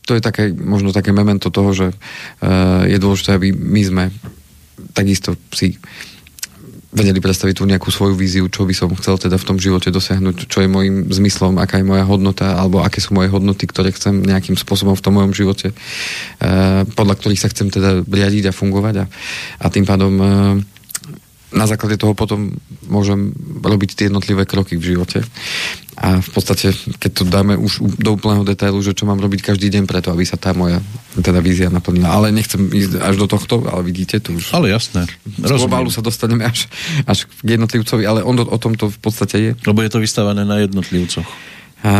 to 0.05 0.13
je 0.13 0.21
také, 0.21 0.51
možno 0.51 0.93
také 0.93 1.15
memento 1.15 1.49
toho, 1.49 1.71
že 1.71 1.87
uh, 1.89 2.83
je 2.85 2.97
dôležité, 2.99 3.39
aby 3.39 3.55
my 3.55 3.81
sme 3.81 4.03
takisto 4.91 5.39
si 5.55 5.79
vedeli 6.95 7.19
predstaviť 7.19 7.59
tú 7.59 7.67
nejakú 7.67 7.91
svoju 7.91 8.15
víziu, 8.15 8.47
čo 8.47 8.63
by 8.63 8.71
som 8.71 8.87
chcel 8.95 9.19
teda 9.19 9.35
v 9.35 9.47
tom 9.47 9.59
živote 9.59 9.91
dosiahnuť, 9.91 10.47
čo 10.47 10.63
je 10.63 10.71
môjim 10.71 11.11
zmyslom, 11.11 11.59
aká 11.59 11.83
je 11.83 11.87
moja 11.87 12.07
hodnota, 12.07 12.55
alebo 12.55 12.79
aké 12.79 13.03
sú 13.03 13.11
moje 13.11 13.27
hodnoty, 13.27 13.67
ktoré 13.67 13.91
chcem 13.91 14.23
nejakým 14.23 14.55
spôsobom 14.55 14.95
v 14.95 15.03
tom 15.03 15.19
mojom 15.19 15.35
živote, 15.35 15.75
uh, 15.75 16.87
podľa 16.95 17.15
ktorých 17.19 17.41
sa 17.41 17.51
chcem 17.51 17.67
teda 17.67 18.07
riadiť 18.07 18.47
a 18.47 18.55
fungovať 18.55 18.95
a, 19.03 19.05
a 19.59 19.65
tým 19.67 19.83
pádom 19.83 20.13
uh, 20.15 20.29
na 21.55 21.65
základe 21.65 21.95
toho 21.95 22.11
potom 22.11 22.51
môžem 22.91 23.31
robiť 23.63 23.95
tie 23.95 24.05
jednotlivé 24.11 24.43
kroky 24.43 24.75
v 24.75 24.93
živote. 24.93 25.23
A 25.95 26.19
v 26.19 26.29
podstate, 26.35 26.75
keď 26.99 27.11
to 27.15 27.23
dáme 27.23 27.55
už 27.55 27.79
do 27.95 28.19
úplného 28.19 28.43
detailu, 28.43 28.83
že 28.83 28.91
čo 28.91 29.07
mám 29.07 29.23
robiť 29.23 29.55
každý 29.55 29.71
deň 29.71 29.87
preto, 29.87 30.11
aby 30.11 30.27
sa 30.27 30.35
tá 30.35 30.51
moja 30.51 30.83
teda 31.15 31.39
vízia 31.39 31.71
naplnila. 31.71 32.11
Ale 32.11 32.35
nechcem 32.35 32.59
ísť 32.67 32.99
až 32.99 33.15
do 33.15 33.31
tohto, 33.31 33.63
ale 33.63 33.87
vidíte 33.87 34.19
tu 34.19 34.35
už. 34.35 34.51
Ale 34.51 34.75
jasné. 34.75 35.07
Z 35.39 35.55
globálu 35.55 35.87
sa 35.87 36.03
dostaneme 36.03 36.43
až, 36.43 36.67
až 37.07 37.31
k 37.31 37.55
jednotlivcovi, 37.55 38.03
ale 38.03 38.27
on 38.27 38.35
o 38.35 38.59
tom 38.59 38.75
to 38.75 38.91
v 38.91 38.99
podstate 38.99 39.35
je. 39.39 39.51
Lebo 39.63 39.79
je 39.79 39.91
to 39.95 40.03
vystávané 40.03 40.43
na 40.43 40.59
jednotlivcoch. 40.67 41.23
A, 41.85 41.95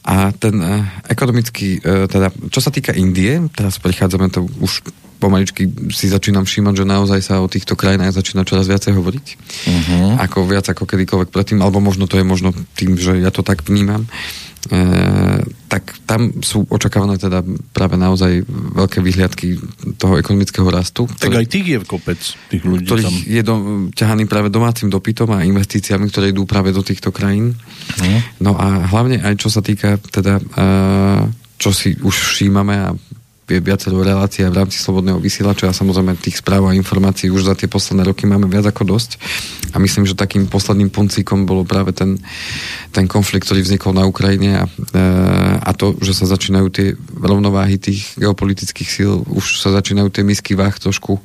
a 0.00 0.16
ten 0.32 0.56
a, 0.56 1.04
ekonomický, 1.12 1.84
a, 1.84 2.08
teda, 2.08 2.32
čo 2.48 2.64
sa 2.64 2.72
týka 2.72 2.96
Indie, 2.96 3.52
teraz 3.52 3.76
prichádzame 3.76 4.32
to 4.32 4.48
už 4.64 4.80
pomaličky 5.16 5.66
si 5.90 6.06
začínam 6.06 6.44
všímať, 6.44 6.74
že 6.80 6.84
naozaj 6.84 7.20
sa 7.24 7.40
o 7.40 7.48
týchto 7.48 7.74
krajinách 7.74 8.14
začína 8.16 8.44
čoraz 8.44 8.68
viacej 8.68 8.92
hovoriť. 8.94 9.26
Uh-huh. 9.66 10.20
Ako 10.20 10.44
viac 10.44 10.68
ako 10.68 10.84
kedykoľvek 10.84 11.32
predtým, 11.32 11.58
alebo 11.64 11.80
možno 11.80 12.04
to 12.04 12.20
je 12.20 12.24
možno 12.24 12.52
tým, 12.76 12.94
že 13.00 13.18
ja 13.18 13.32
to 13.32 13.40
tak 13.40 13.64
vnímam. 13.64 14.04
E, 14.66 14.78
tak 15.70 15.94
tam 16.04 16.42
sú 16.42 16.66
očakávané 16.66 17.16
teda 17.16 17.42
práve 17.70 17.94
naozaj 17.94 18.44
veľké 18.50 18.98
vyhliadky 18.98 19.56
toho 19.96 20.18
ekonomického 20.18 20.66
rastu. 20.68 21.06
Tak 21.06 21.32
ktorý, 21.32 21.42
aj 21.42 21.46
tých 21.48 21.66
je 21.66 21.78
kopec, 21.86 22.20
tých 22.50 22.62
ľudí 22.66 22.86
ktorý 22.86 23.02
tam. 23.06 23.14
je 23.14 23.42
do, 23.46 23.54
ťahaný 23.94 24.24
práve 24.26 24.48
domácim 24.50 24.90
dopytom 24.90 25.32
a 25.32 25.46
investíciami, 25.46 26.10
ktoré 26.10 26.34
idú 26.34 26.44
práve 26.44 26.74
do 26.74 26.82
týchto 26.82 27.14
krajín. 27.14 27.54
Uh-huh. 27.56 28.18
No 28.42 28.52
a 28.58 28.84
hlavne 28.90 29.22
aj 29.22 29.38
čo 29.38 29.48
sa 29.48 29.62
týka 29.62 30.02
teda, 30.12 30.42
e, 30.42 30.44
čo 31.56 31.70
si 31.72 31.96
už 32.02 32.36
všímame 32.36 32.74
a 32.76 32.88
je 32.92 33.15
viacero 33.46 34.02
relácií 34.02 34.42
v 34.50 34.58
rámci 34.58 34.82
slobodného 34.82 35.22
vysielača 35.22 35.70
a 35.70 35.76
samozrejme 35.76 36.18
tých 36.18 36.42
správ 36.42 36.66
a 36.66 36.74
informácií 36.74 37.30
už 37.30 37.46
za 37.46 37.54
tie 37.54 37.70
posledné 37.70 38.02
roky 38.02 38.26
máme 38.26 38.50
viac 38.50 38.66
ako 38.66 38.82
dosť. 38.98 39.22
A 39.70 39.78
myslím, 39.78 40.02
že 40.02 40.18
takým 40.18 40.50
posledným 40.50 40.90
puncíkom 40.90 41.46
bolo 41.46 41.62
práve 41.62 41.94
ten, 41.94 42.18
ten 42.90 43.06
konflikt, 43.06 43.46
ktorý 43.46 43.62
vznikol 43.62 43.94
na 43.94 44.02
Ukrajine 44.02 44.62
a, 44.62 44.64
e, 44.66 45.02
a 45.62 45.70
to, 45.78 45.94
že 46.02 46.18
sa 46.18 46.26
začínajú 46.26 46.66
tie 46.74 46.98
rovnováhy 47.14 47.78
tých 47.78 48.18
geopolitických 48.18 48.88
síl, 48.90 49.22
už 49.30 49.62
sa 49.62 49.70
začínajú 49.70 50.10
tie 50.10 50.26
misky 50.26 50.58
váh 50.58 50.74
trošku 50.74 51.22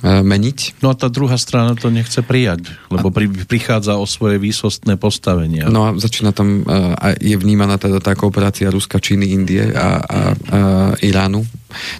meniť. 0.00 0.80
No 0.80 0.88
a 0.88 0.96
tá 0.96 1.12
druhá 1.12 1.36
strana 1.36 1.76
to 1.76 1.92
nechce 1.92 2.24
prijať, 2.24 2.72
lebo 2.88 3.12
pri, 3.12 3.28
prichádza 3.44 4.00
o 4.00 4.08
svoje 4.08 4.40
výsostné 4.40 4.96
postavenie. 4.96 5.68
No 5.68 5.84
a 5.84 5.88
začína 6.00 6.32
tam, 6.32 6.64
e, 6.64 6.72
a 6.96 7.12
je 7.20 7.36
vnímaná 7.36 7.76
teda 7.76 8.00
tá 8.00 8.16
kooperácia 8.16 8.72
Ruska, 8.72 8.96
Číny, 8.96 9.36
Indie 9.36 9.68
a, 9.68 9.68
a, 9.76 9.88
a 10.00 10.18
Iránu 11.04 11.44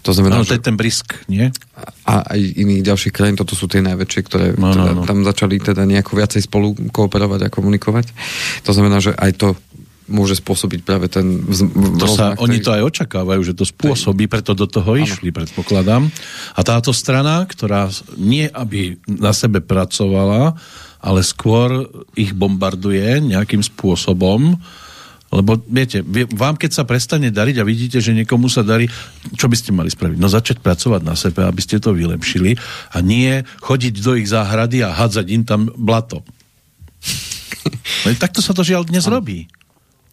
to 0.03 0.13
znamená, 0.13 0.41
no, 0.41 0.45
to 0.45 0.57
je 0.57 0.63
ten 0.63 0.77
brisk, 0.77 1.17
nie? 1.29 1.49
A 2.05 2.37
aj 2.37 2.41
iných 2.41 2.83
ďalších 2.85 3.15
krajín, 3.15 3.37
toto 3.39 3.57
sú 3.57 3.67
tie 3.67 3.81
najväčšie, 3.81 4.21
ktoré 4.29 4.47
no, 4.55 4.71
no, 4.71 4.75
teda, 4.75 4.93
no. 4.93 5.03
tam 5.09 5.19
začali 5.25 5.57
teda 5.59 5.83
nejako 5.89 6.13
viacej 6.21 6.43
spolu 6.45 6.77
kooperovať 6.93 7.49
a 7.49 7.53
komunikovať. 7.53 8.13
To 8.69 8.71
znamená, 8.77 9.01
že 9.01 9.17
aj 9.17 9.31
to 9.39 9.49
môže 10.13 10.39
spôsobiť 10.39 10.81
práve 10.85 11.09
ten 11.09 11.41
vz, 11.43 11.61
to 11.97 12.07
sa, 12.07 12.37
ktorý... 12.37 12.45
Oni 12.45 12.59
to 12.61 12.71
aj 12.77 12.83
očakávajú, 12.85 13.41
že 13.41 13.57
to 13.57 13.65
spôsobí, 13.65 14.29
preto 14.29 14.53
do 14.53 14.69
toho 14.69 14.95
ano. 14.95 15.03
išli, 15.03 15.33
predpokladám. 15.33 16.07
A 16.55 16.61
táto 16.61 16.93
strana, 16.93 17.49
ktorá 17.49 17.89
nie 18.21 18.47
aby 18.53 19.01
na 19.09 19.33
sebe 19.33 19.65
pracovala, 19.65 20.55
ale 21.03 21.21
skôr 21.27 21.89
ich 22.15 22.37
bombarduje 22.37 23.25
nejakým 23.25 23.65
spôsobom, 23.65 24.55
lebo 25.33 25.57
viete, 25.65 26.05
vám 26.37 26.61
keď 26.61 26.71
sa 26.77 26.85
prestane 26.85 27.33
dariť 27.33 27.57
a 27.57 27.65
vidíte, 27.65 28.05
že 28.05 28.13
niekomu 28.13 28.53
sa 28.53 28.61
darí, 28.61 28.85
čo 29.33 29.49
by 29.49 29.57
ste 29.57 29.73
mali 29.73 29.89
spraviť? 29.89 30.21
No 30.21 30.29
začať 30.29 30.61
pracovať 30.61 31.01
na 31.01 31.17
sebe, 31.17 31.49
aby 31.49 31.57
ste 31.65 31.81
to 31.81 31.97
vylepšili 31.97 32.61
a 32.93 33.01
nie 33.01 33.41
chodiť 33.65 33.95
do 34.05 34.13
ich 34.21 34.29
záhrady 34.29 34.85
a 34.85 34.93
hádzať 34.93 35.27
im 35.33 35.43
tam 35.49 35.73
blato. 35.73 36.21
No, 38.03 38.11
takto 38.19 38.43
sa 38.43 38.51
to 38.51 38.67
žiaľ 38.67 38.83
dnes 38.83 39.07
ano. 39.07 39.23
robí. 39.23 39.47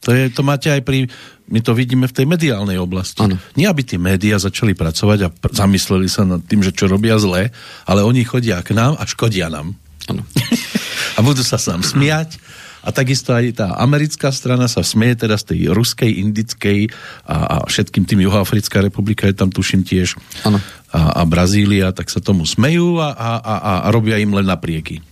To, 0.08 0.16
je, 0.16 0.32
to 0.32 0.42
máte 0.48 0.72
aj 0.72 0.82
pri, 0.88 1.12
my 1.52 1.60
to 1.60 1.76
vidíme 1.76 2.08
v 2.08 2.16
tej 2.16 2.26
mediálnej 2.30 2.80
oblasti. 2.80 3.20
Ano. 3.20 3.36
Nie, 3.60 3.68
aby 3.68 3.84
tie 3.84 4.00
médiá 4.00 4.40
začali 4.40 4.72
pracovať 4.72 5.20
a 5.26 5.30
pr- 5.34 5.52
zamysleli 5.52 6.08
sa 6.08 6.24
nad 6.24 6.40
tým, 6.46 6.64
že 6.64 6.72
čo 6.72 6.88
robia 6.88 7.20
zle, 7.20 7.52
ale 7.84 8.00
oni 8.08 8.24
chodia 8.24 8.64
k 8.64 8.72
nám 8.72 8.96
a 8.96 9.04
škodia 9.04 9.52
nám. 9.52 9.76
Ano. 10.08 10.24
a 11.18 11.20
budú 11.20 11.44
sa 11.44 11.60
sám 11.60 11.84
smiať 11.84 12.40
a 12.80 12.96
takisto 12.96 13.36
aj 13.36 13.60
tá 13.60 13.68
americká 13.76 14.32
strana 14.32 14.72
sa 14.72 14.88
smeje 14.88 15.28
teda 15.28 15.36
z 15.36 15.52
tej 15.52 15.60
ruskej, 15.76 16.12
indickej 16.24 16.88
a, 17.28 17.60
a 17.60 17.68
všetkým 17.68 18.08
tým 18.08 18.24
Juhoafrická 18.24 18.80
republika 18.80 19.28
je 19.28 19.36
tam 19.36 19.52
tuším 19.52 19.84
tiež 19.84 20.16
ano. 20.48 20.64
A, 20.96 21.20
a 21.20 21.28
Brazília, 21.28 21.92
tak 21.92 22.08
sa 22.08 22.24
tomu 22.24 22.48
smejú 22.48 23.04
a, 23.04 23.12
a, 23.12 23.32
a, 23.36 23.54
a 23.60 23.72
robia 23.92 24.16
im 24.18 24.32
len 24.32 24.48
naprieky. 24.48 25.04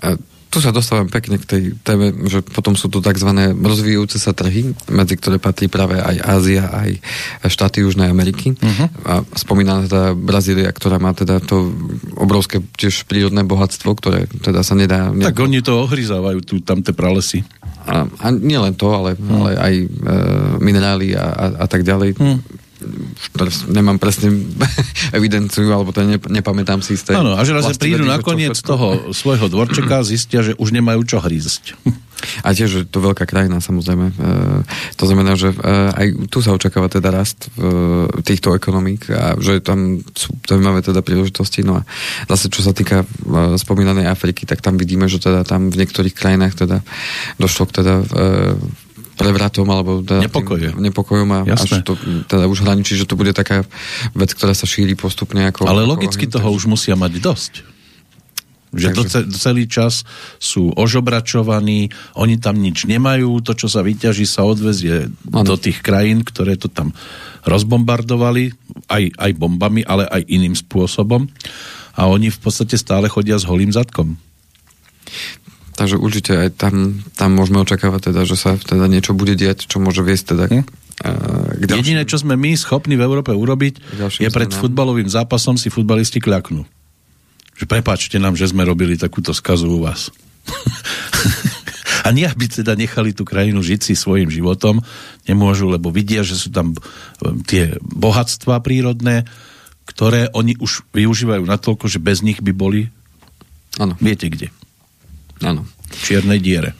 A 0.00 0.16
tu 0.54 0.62
sa 0.62 0.70
dostávam 0.70 1.10
pekne 1.10 1.42
k 1.42 1.44
tej 1.50 1.62
téme, 1.82 2.14
že 2.30 2.38
potom 2.38 2.78
sú 2.78 2.86
tu 2.86 3.02
tzv. 3.02 3.26
rozvíjúce 3.58 4.22
sa 4.22 4.30
trhy, 4.30 4.70
medzi 4.86 5.18
ktoré 5.18 5.42
patrí 5.42 5.66
práve 5.66 5.98
aj 5.98 6.22
Ázia, 6.22 6.70
aj 6.70 7.02
štáty 7.50 7.82
Južnej 7.82 8.06
Ameriky. 8.06 8.54
Uh-huh. 8.54 8.86
A 9.02 9.12
spomínaná 9.34 9.90
teda 9.90 10.14
Brazília, 10.14 10.70
ktorá 10.70 11.02
má 11.02 11.10
teda 11.10 11.42
to 11.42 11.74
obrovské 12.14 12.62
tiež 12.78 13.02
prírodné 13.10 13.42
bohatstvo, 13.42 13.98
ktoré 13.98 14.30
teda 14.30 14.62
sa 14.62 14.78
nedá... 14.78 15.10
Nejako... 15.10 15.34
Tak 15.34 15.42
oni 15.42 15.58
to 15.58 15.72
ohryzávajú, 15.90 16.38
tu, 16.46 16.62
tam 16.62 16.86
tie 16.86 16.94
pralesy. 16.94 17.42
A, 17.84 18.06
a 18.06 18.26
nie 18.30 18.56
len 18.56 18.78
to, 18.78 18.94
ale, 18.94 19.18
uh-huh. 19.18 19.34
ale 19.34 19.50
aj 19.58 19.74
e, 19.74 19.86
minerály 20.62 21.18
a, 21.18 21.26
a, 21.34 21.46
a 21.62 21.66
tak 21.66 21.82
ďalej. 21.82 22.14
Uh-huh 22.84 23.24
nemám 23.68 23.98
presne 23.98 24.30
evidenciu, 25.18 25.70
alebo 25.70 25.90
to 25.90 26.04
ne, 26.04 26.18
nepamätám 26.18 26.80
si 26.80 26.96
tej... 26.98 27.18
Áno, 27.18 27.36
a 27.36 27.42
že 27.42 27.56
raz 27.56 27.66
prídu 27.76 28.06
nakoniec 28.06 28.56
toho 28.60 29.10
svojho 29.12 29.50
dvorčeka, 29.50 30.06
zistia, 30.06 30.44
že 30.44 30.52
už 30.56 30.74
nemajú 30.74 31.02
čo 31.04 31.18
hrízť. 31.20 31.76
A 32.40 32.56
tiež, 32.56 32.70
že 32.70 32.80
to 32.88 33.04
veľká 33.04 33.28
krajina, 33.28 33.60
samozrejme. 33.60 34.06
E, 34.08 34.14
to 34.96 35.04
znamená, 35.04 35.36
že 35.36 35.52
e, 35.52 35.56
aj 35.92 36.06
tu 36.32 36.40
sa 36.40 36.56
očakáva 36.56 36.88
teda 36.88 37.12
rast 37.12 37.52
v 37.52 38.08
týchto 38.24 38.56
ekonomík 38.56 39.12
a 39.12 39.36
že 39.36 39.60
tam 39.60 40.00
sú 40.16 40.32
zaujímavé 40.48 40.80
teda 40.80 41.04
príležitosti. 41.04 41.60
No 41.66 41.84
a 41.84 41.86
zase, 42.30 42.48
čo 42.48 42.64
sa 42.64 42.72
týka 42.72 43.04
e, 43.04 43.06
spomínanej 43.60 44.08
Afriky, 44.08 44.48
tak 44.48 44.64
tam 44.64 44.80
vidíme, 44.80 45.04
že 45.04 45.20
teda 45.20 45.44
tam 45.44 45.68
v 45.68 45.84
niektorých 45.84 46.16
krajinách 46.16 46.64
teda 46.64 46.80
došlo 47.36 47.68
k 47.68 47.84
teda 47.84 47.94
prevratom 49.14 49.66
alebo 49.70 50.02
teda 50.02 50.26
Nepokoje. 50.26 50.74
nepokojom 50.74 51.28
a 51.30 51.38
Jasné. 51.46 51.80
až 51.80 51.86
to 51.86 51.94
teda 52.26 52.50
už 52.50 52.66
hraničí, 52.66 52.98
že 52.98 53.06
to 53.06 53.14
bude 53.14 53.30
taká 53.30 53.62
vec, 54.12 54.30
ktorá 54.34 54.52
sa 54.52 54.66
šíri 54.66 54.98
postupne. 54.98 55.46
Ako, 55.48 55.66
Ale 55.66 55.86
ako 55.86 55.90
logicky 55.94 56.26
toho 56.26 56.50
už 56.50 56.66
musia 56.66 56.98
mať 56.98 57.12
dosť. 57.22 57.52
Že 58.74 58.88
to 58.90 59.02
celý 59.38 59.70
čas 59.70 60.02
sú 60.42 60.74
ožobračovaní, 60.74 61.94
oni 62.18 62.42
tam 62.42 62.58
nič 62.58 62.90
nemajú, 62.90 63.38
to, 63.46 63.54
čo 63.54 63.70
sa 63.70 63.86
vyťaží, 63.86 64.26
sa 64.26 64.42
odvezie 64.42 65.14
ano. 65.30 65.46
do 65.46 65.54
tých 65.54 65.78
krajín, 65.78 66.26
ktoré 66.26 66.58
to 66.58 66.66
tam 66.66 66.90
rozbombardovali, 67.46 68.50
aj, 68.90 69.14
aj 69.14 69.30
bombami, 69.38 69.86
ale 69.86 70.10
aj 70.10 70.26
iným 70.26 70.58
spôsobom. 70.58 71.30
A 71.94 72.10
oni 72.10 72.34
v 72.34 72.38
podstate 72.42 72.74
stále 72.74 73.06
chodia 73.06 73.38
s 73.38 73.46
holým 73.46 73.70
zadkom. 73.70 74.18
Takže 75.74 75.98
určite 75.98 76.32
aj 76.38 76.48
tam, 76.54 77.02
tam 77.18 77.34
môžeme 77.34 77.58
očakávať 77.62 78.14
teda, 78.14 78.22
že 78.22 78.38
sa 78.38 78.54
teda 78.54 78.86
niečo 78.86 79.10
bude 79.10 79.34
diať, 79.34 79.66
čo 79.66 79.82
môže 79.82 80.06
viesť 80.06 80.24
teda 80.34 80.44
hm? 80.46 80.64
Uh, 81.02 81.58
Jediné, 81.58 82.06
čo 82.06 82.22
sme 82.22 82.38
my 82.38 82.54
schopní 82.54 82.94
v 82.94 83.02
Európe 83.02 83.34
urobiť, 83.34 83.98
je 84.22 84.30
pred 84.30 84.46
stranám. 84.46 84.62
futbalovým 84.62 85.10
zápasom 85.10 85.58
si 85.58 85.66
futbalisti 85.66 86.22
kľaknú. 86.22 86.62
Že 87.58 87.64
prepáčte 87.66 88.22
nám, 88.22 88.38
že 88.38 88.46
sme 88.46 88.62
robili 88.62 88.94
takúto 88.94 89.34
skazu 89.34 89.74
u 89.74 89.82
vás. 89.82 90.14
A 92.06 92.12
nie, 92.12 92.28
aby 92.28 92.46
teda 92.46 92.76
nechali 92.76 93.16
tú 93.16 93.26
krajinu 93.26 93.64
žiť 93.64 93.80
si 93.80 93.94
svojim 93.96 94.28
životom, 94.28 94.84
nemôžu, 95.24 95.72
lebo 95.72 95.88
vidia, 95.88 96.20
že 96.20 96.36
sú 96.36 96.52
tam 96.52 96.76
um, 96.76 97.40
tie 97.42 97.74
bohatstva 97.80 98.60
prírodné, 98.60 99.24
ktoré 99.88 100.28
oni 100.30 100.54
už 100.60 100.84
využívajú 100.92 101.42
natoľko, 101.48 101.88
že 101.88 101.98
bez 101.98 102.20
nich 102.20 102.38
by 102.44 102.52
boli 102.52 102.92
ano. 103.80 103.96
viete 103.98 104.28
kde. 104.28 104.52
Áno. 105.42 105.66
Čiernej 105.90 106.38
diere. 106.38 106.76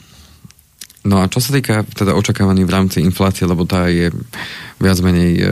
No 1.04 1.20
a 1.20 1.28
čo 1.28 1.42
sa 1.42 1.52
týka 1.52 1.84
teda 1.84 2.16
očakávaní 2.16 2.64
v 2.64 2.74
rámci 2.74 3.04
inflácie, 3.04 3.44
lebo 3.44 3.68
tá 3.68 3.92
je 3.92 4.08
viac 4.80 4.98
menej 5.04 5.32
e, 5.36 5.44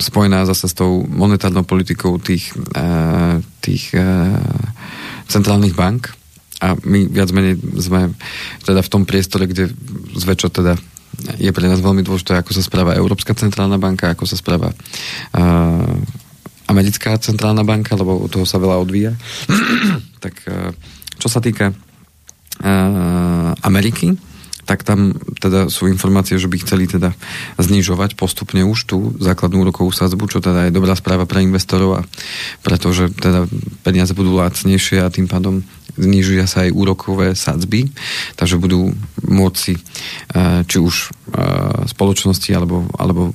spojená 0.00 0.42
zase 0.42 0.66
s 0.66 0.74
tou 0.74 1.06
monetárnou 1.06 1.62
politikou 1.62 2.18
tých, 2.18 2.50
e, 2.74 2.86
tých 3.62 3.94
e, 3.94 4.02
centrálnych 5.30 5.78
bank 5.78 6.10
a 6.62 6.78
my 6.82 7.10
viac 7.10 7.30
menej 7.30 7.58
sme 7.78 8.14
teda 8.62 8.82
v 8.82 8.90
tom 8.90 9.02
priestore, 9.02 9.46
kde 9.46 9.70
zväčša 10.14 10.50
teda 10.50 10.74
je 11.38 11.50
pre 11.50 11.66
nás 11.68 11.82
veľmi 11.82 12.02
dôležité, 12.06 12.38
ako 12.38 12.54
sa 12.56 12.62
správa 12.64 12.96
Európska 12.96 13.34
centrálna 13.34 13.76
banka, 13.76 14.14
ako 14.14 14.24
sa 14.24 14.34
správa 14.38 14.72
uh, 14.72 15.94
Americká 16.70 17.14
centrálna 17.20 17.62
banka, 17.68 17.94
lebo 17.94 18.16
od 18.16 18.32
toho 18.32 18.48
sa 18.48 18.56
veľa 18.56 18.80
odvíja. 18.80 19.12
tak 20.24 20.34
uh, 20.48 20.72
čo 21.20 21.28
sa 21.28 21.38
týka 21.44 21.76
Ameriky, 23.62 24.14
tak 24.62 24.86
tam 24.86 25.18
teda 25.42 25.66
sú 25.66 25.90
informácie, 25.90 26.38
že 26.38 26.46
by 26.46 26.62
chceli 26.62 26.86
teda 26.86 27.10
znižovať 27.58 28.14
postupne 28.14 28.62
už 28.62 28.86
tú 28.86 29.10
základnú 29.18 29.66
úrokovú 29.66 29.90
sadzbu, 29.90 30.30
čo 30.30 30.38
teda 30.38 30.70
je 30.70 30.76
dobrá 30.76 30.94
správa 30.94 31.26
pre 31.26 31.42
investorov 31.42 31.98
a 31.98 32.06
pretože 32.62 33.10
teda 33.10 33.50
peniaze 33.82 34.14
budú 34.14 34.38
lacnejšie 34.38 35.02
a 35.02 35.10
tým 35.10 35.26
pádom 35.26 35.66
znižujú 35.92 36.46
sa 36.48 36.64
aj 36.64 36.72
úrokové 36.72 37.36
sadzby, 37.36 37.90
takže 38.38 38.56
budú 38.56 38.96
môcť 39.26 39.76
či 40.64 40.76
už 40.78 40.94
spoločnosti 41.90 42.50
alebo, 42.54 42.88
alebo 42.96 43.34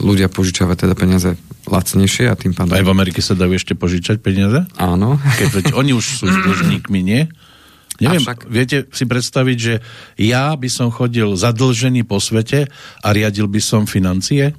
ľudia 0.00 0.32
požičavať 0.32 0.88
teda 0.88 0.94
peniaze 0.96 1.36
lacnejšie 1.68 2.30
a 2.30 2.38
tým 2.38 2.54
pádom... 2.54 2.72
Aj 2.72 2.86
v 2.86 2.92
Amerike 2.94 3.20
sa 3.20 3.34
dajú 3.36 3.58
ešte 3.58 3.74
požičať 3.74 4.24
peniaze? 4.24 4.64
Áno. 4.78 5.20
Keď 5.36 5.74
oni 5.74 5.92
už 5.92 6.22
sú 6.22 6.30
dlžníkmi, 6.30 7.00
nie? 7.04 7.28
Neviem, 8.02 8.26
Avšak... 8.26 8.38
viete 8.50 8.76
si 8.90 9.04
predstaviť, 9.06 9.56
že 9.56 9.74
ja 10.18 10.50
by 10.58 10.66
som 10.66 10.90
chodil 10.90 11.30
zadlžený 11.38 12.02
po 12.02 12.18
svete 12.18 12.66
a 12.98 13.08
riadil 13.14 13.46
by 13.46 13.62
som 13.62 13.86
financie? 13.86 14.58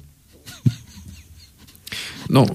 No, 2.32 2.48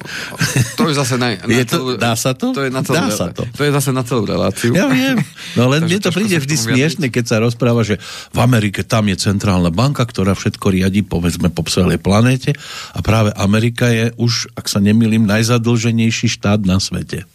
to 0.73 0.89
je 0.89 0.97
zase 0.97 1.21
na, 1.21 1.37
na 1.37 1.45
je 1.45 1.65
to, 1.65 1.77
celú, 1.77 1.89
dá 1.93 2.17
sa 2.17 2.33
to? 2.33 2.57
To 2.57 2.65
je, 2.65 2.73
na 2.73 2.81
celú, 2.81 3.05
dá 3.05 3.09
sa 3.13 3.29
to. 3.29 3.45
to 3.45 3.61
je 3.61 3.69
zase 3.69 3.93
na 3.93 4.01
celú 4.01 4.25
reláciu. 4.25 4.73
Ja 4.73 4.89
viem. 4.89 5.21
No 5.53 5.69
len 5.69 5.85
mne 5.87 6.01
to 6.01 6.09
príde 6.09 6.41
vždy 6.41 6.55
smiešne, 6.57 7.07
keď 7.13 7.25
sa 7.29 7.37
rozpráva, 7.37 7.85
že 7.85 8.01
v 8.33 8.39
Amerike 8.41 8.81
tam 8.81 9.05
je 9.13 9.17
centrálna 9.21 9.69
banka, 9.69 10.01
ktorá 10.09 10.33
všetko 10.33 10.73
riadi, 10.73 11.05
povedzme, 11.05 11.53
po 11.53 11.61
celej 11.69 12.01
planéte 12.01 12.57
a 12.97 12.99
práve 13.05 13.29
Amerika 13.37 13.85
je 13.93 14.09
už, 14.17 14.49
ak 14.57 14.65
sa 14.65 14.81
nemýlim, 14.81 15.29
najzadlženejší 15.29 16.33
štát 16.33 16.65
na 16.65 16.81
svete. 16.81 17.29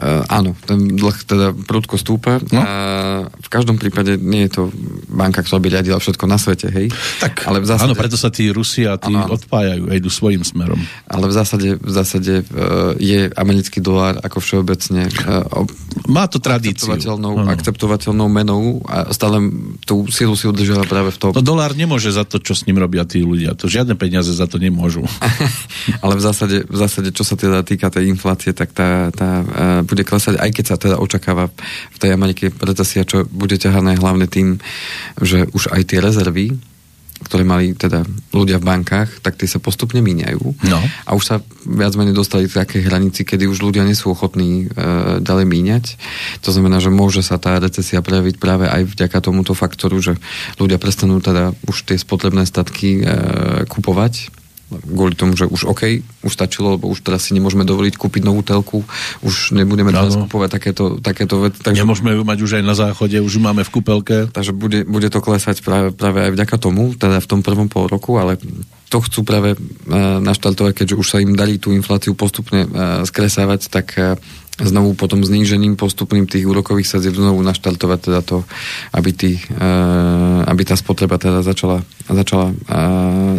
Uh, 0.00 0.24
áno, 0.32 0.56
ten 0.64 0.96
dlh 0.96 1.16
teda 1.26 1.52
prudko 1.52 2.00
stúpa. 2.00 2.40
No? 2.54 2.60
Uh, 2.62 3.28
v 3.28 3.48
každom 3.52 3.76
prípade 3.76 4.16
nie 4.16 4.48
je 4.48 4.56
to 4.56 4.62
banka, 5.10 5.44
ktorá 5.44 5.60
by 5.60 5.68
riadila 5.76 5.98
všetko 6.00 6.24
na 6.24 6.38
svete, 6.40 6.72
hej? 6.72 6.88
Tak, 7.20 7.44
ale 7.44 7.60
v 7.60 7.66
zásade... 7.68 7.90
áno, 7.90 7.94
preto 7.98 8.16
sa 8.16 8.32
tí 8.32 8.48
Rusi 8.48 8.88
a 8.88 8.96
tí 8.96 9.12
áno, 9.12 9.28
odpájajú, 9.28 9.92
idú 9.92 10.08
svojim 10.08 10.40
smerom. 10.40 10.80
Ale 11.04 11.28
v 11.28 11.34
zásade, 11.34 11.68
v 11.76 11.92
zásade 11.92 12.46
uh, 12.48 12.96
je 12.96 13.28
americký 13.34 13.84
dolár 13.84 14.16
ako 14.24 14.38
všeobecne 14.40 15.10
uh, 15.28 15.68
má 16.10 16.26
to 16.26 16.42
tradíciu. 16.42 16.90
Akceptovateľnou, 16.90 17.34
akceptovateľnou 17.46 18.28
menou 18.30 18.62
a 18.86 19.14
stále 19.14 19.38
tú 19.86 20.10
silu 20.10 20.34
si 20.34 20.50
udržiava 20.50 20.82
práve 20.86 21.14
v 21.14 21.18
tom. 21.18 21.30
No 21.30 21.42
dolár 21.42 21.78
nemôže 21.78 22.10
za 22.10 22.26
to, 22.26 22.42
čo 22.42 22.58
s 22.58 22.66
ním 22.66 22.82
robia 22.82 23.06
tí 23.06 23.22
ľudia. 23.22 23.54
To 23.54 23.70
žiadne 23.70 23.94
peniaze 23.94 24.34
za 24.34 24.50
to 24.50 24.58
nemôžu. 24.58 25.06
ale 26.04 26.12
v 26.18 26.22
zásade, 26.22 26.66
v 26.66 26.76
zásade, 26.76 27.14
čo 27.14 27.22
sa 27.22 27.38
teda 27.38 27.62
týka 27.62 27.90
tej 27.94 28.10
inflácie, 28.10 28.50
tak 28.50 28.74
tá, 28.74 29.14
tá 29.14 29.29
bude 29.84 30.02
klesať, 30.04 30.38
aj 30.38 30.50
keď 30.54 30.64
sa 30.64 30.76
teda 30.76 30.96
očakáva 31.00 31.48
v 31.94 31.98
tej 31.98 32.10
Amerike 32.14 32.50
recesia, 32.60 33.06
čo 33.06 33.26
bude 33.28 33.56
ťahané 33.56 33.98
hlavne 33.98 34.26
tým, 34.30 34.58
že 35.20 35.48
už 35.52 35.72
aj 35.74 35.82
tie 35.90 35.98
rezervy, 35.98 36.56
ktoré 37.20 37.44
mali 37.44 37.76
teda 37.76 38.00
ľudia 38.32 38.56
v 38.56 38.64
bankách, 38.64 39.20
tak 39.20 39.36
tie 39.36 39.44
sa 39.44 39.60
postupne 39.60 40.00
míňajú. 40.00 40.40
No. 40.72 40.80
A 41.04 41.10
už 41.12 41.24
sa 41.24 41.36
viac 41.68 41.92
menej 41.92 42.16
dostali 42.16 42.48
k 42.48 42.64
takej 42.64 42.88
hranici, 42.88 43.28
kedy 43.28 43.44
už 43.44 43.60
ľudia 43.60 43.84
nie 43.84 43.92
sú 43.92 44.16
ochotní 44.16 44.64
e, 44.64 45.20
ďalej 45.20 45.44
míňať. 45.44 45.84
To 46.48 46.50
znamená, 46.50 46.80
že 46.80 46.88
môže 46.88 47.20
sa 47.20 47.36
tá 47.36 47.60
recesia 47.60 48.00
prejaviť 48.00 48.40
práve 48.40 48.64
aj 48.72 48.96
vďaka 48.96 49.18
tomuto 49.20 49.52
faktoru, 49.52 50.00
že 50.00 50.16
ľudia 50.56 50.80
prestanú 50.80 51.20
teda 51.20 51.52
už 51.68 51.92
tie 51.92 52.00
spotrebné 52.00 52.48
statky 52.48 53.04
e, 53.04 53.12
kupovať 53.68 54.39
kvôli 54.70 55.18
tomu, 55.18 55.34
že 55.34 55.50
už 55.50 55.66
OK, 55.66 56.00
už 56.22 56.32
stačilo, 56.32 56.78
lebo 56.78 56.86
už 56.86 57.02
teraz 57.02 57.26
si 57.26 57.34
nemôžeme 57.34 57.66
dovoliť 57.66 57.94
kúpiť 57.98 58.22
novú 58.22 58.46
telku, 58.46 58.86
už 59.26 59.52
nebudeme 59.58 59.90
teraz 59.90 60.14
kúpovať 60.14 60.48
takéto, 60.54 60.84
takéto 61.02 61.42
veci. 61.42 61.58
Takže, 61.58 61.82
Nemôžeme 61.82 62.14
ju 62.14 62.22
mať 62.22 62.38
už 62.46 62.50
aj 62.62 62.64
na 62.64 62.74
záchode, 62.78 63.18
už 63.18 63.32
ju 63.36 63.40
máme 63.42 63.66
v 63.66 63.70
kúpelke. 63.74 64.16
Takže 64.30 64.54
bude, 64.54 64.86
bude 64.86 65.10
to 65.10 65.18
klesať 65.18 65.66
práve, 65.66 65.90
práve 65.90 66.30
aj 66.30 66.30
vďaka 66.38 66.56
tomu, 66.62 66.94
teda 66.94 67.18
v 67.18 67.28
tom 67.28 67.40
prvom 67.42 67.66
pol 67.66 67.90
roku, 67.90 68.16
ale 68.16 68.38
to 68.90 68.98
chcú 68.98 69.22
práve 69.22 69.54
e, 69.54 69.58
naštartovať, 70.18 70.82
keďže 70.82 70.98
už 70.98 71.06
sa 71.06 71.22
im 71.22 71.38
darí 71.38 71.62
tú 71.62 71.70
infláciu 71.70 72.18
postupne 72.18 72.66
e, 72.66 72.68
skresávať, 73.06 73.70
tak 73.70 73.94
e, 73.94 74.18
znovu 74.60 74.92
potom 74.94 75.24
znížením 75.24 75.76
postupným 75.76 76.28
tých 76.28 76.44
úrokových 76.44 76.88
sadzieb 76.88 77.16
znovu 77.16 77.40
naštartovať 77.40 77.98
teda 78.00 78.20
to, 78.20 78.44
aby, 78.92 79.10
tí, 79.12 79.30
uh, 79.56 80.44
aby 80.44 80.62
tá 80.64 80.76
spotreba 80.76 81.16
teda 81.16 81.40
začala, 81.40 81.80
začala 82.08 82.52
uh, 82.52 82.54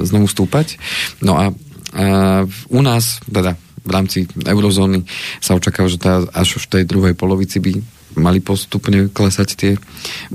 znovu 0.01 0.25
stúpať. 0.25 0.81
No 1.21 1.37
a 1.37 1.53
uh, 1.53 2.43
u 2.73 2.81
nás, 2.81 3.21
teda 3.29 3.57
v 3.81 3.91
rámci 3.91 4.29
eurozóny 4.45 5.05
sa 5.41 5.57
očakáva, 5.57 5.89
že 5.89 5.97
tá, 5.97 6.21
až 6.33 6.61
v 6.61 6.65
tej 6.69 6.83
druhej 6.85 7.17
polovici 7.17 7.57
by 7.57 7.81
mali 8.19 8.43
postupne 8.43 9.07
klesať 9.09 9.49
tie 9.55 9.71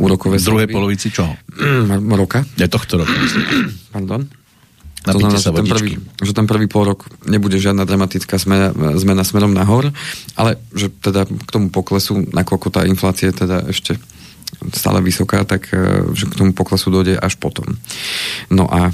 úrokové 0.00 0.40
V 0.40 0.48
druhej 0.48 0.68
polovici 0.70 1.12
čoho? 1.12 1.36
roka. 2.20 2.42
Je 2.56 2.66
tohto 2.66 3.04
roka. 3.04 3.14
Pardon. 3.92 4.26
To 5.06 5.18
znamená, 5.22 5.38
že 5.38 5.54
ten, 5.54 5.66
prvý, 5.70 5.92
že 6.18 6.32
ten 6.34 6.46
prvý 6.50 6.66
pol 6.66 6.82
rok 6.90 7.06
nebude 7.30 7.62
žiadna 7.62 7.86
dramatická 7.86 8.42
zmena, 8.42 8.74
zmena 8.98 9.22
smerom 9.22 9.54
nahor, 9.54 9.94
ale 10.34 10.58
že 10.74 10.90
teda 10.90 11.30
k 11.30 11.50
tomu 11.50 11.70
poklesu, 11.70 12.26
nakoľko 12.34 12.68
tá 12.74 12.82
inflácia 12.82 13.30
je 13.30 13.46
teda 13.46 13.70
ešte 13.70 13.94
stále 14.74 14.98
vysoká, 15.02 15.46
tak 15.46 15.70
e, 15.70 16.10
že 16.14 16.26
k 16.26 16.34
tomu 16.34 16.50
poklesu 16.50 16.90
dojde 16.90 17.14
až 17.18 17.38
potom. 17.38 17.78
No 18.50 18.66
a 18.66 18.90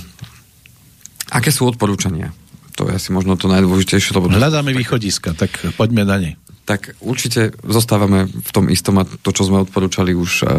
aké 1.33 1.49
sú 1.49 1.65
odporúčania? 1.65 2.37
To 2.77 2.89
je 2.89 2.97
asi 2.97 3.13
možno 3.13 3.37
to 3.37 3.53
najdôležitejšie. 3.53 4.17
Lebo 4.17 4.33
Hľadáme 4.33 4.73
východiska, 4.73 5.37
tak 5.37 5.53
poďme 5.77 6.09
na 6.09 6.17
ne. 6.21 6.33
Tak 6.65 6.97
určite 7.05 7.53
zostávame 7.65 8.29
v 8.29 8.51
tom 8.55 8.71
istom 8.73 8.97
a 9.01 9.05
to, 9.05 9.35
čo 9.35 9.49
sme 9.49 9.65
odporúčali 9.65 10.17
už 10.17 10.45
e, 10.45 10.53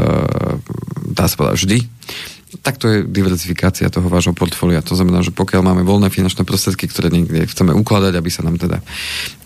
dá 1.14 1.26
sa 1.30 1.36
povedať 1.38 1.58
vždy 1.62 1.78
tak 2.62 2.78
to 2.78 2.86
je 2.92 2.98
diverzifikácia 3.08 3.90
toho 3.90 4.06
vášho 4.12 4.36
portfólia. 4.38 4.86
To 4.86 4.94
znamená, 4.94 5.26
že 5.26 5.34
pokiaľ 5.34 5.62
máme 5.66 5.82
voľné 5.82 6.14
finančné 6.14 6.46
prostriedky, 6.46 6.86
ktoré 6.86 7.10
niekde 7.10 7.50
chceme 7.50 7.74
ukladať, 7.74 8.14
aby 8.14 8.30
sa 8.30 8.46
nám 8.46 8.62
teda, 8.62 8.84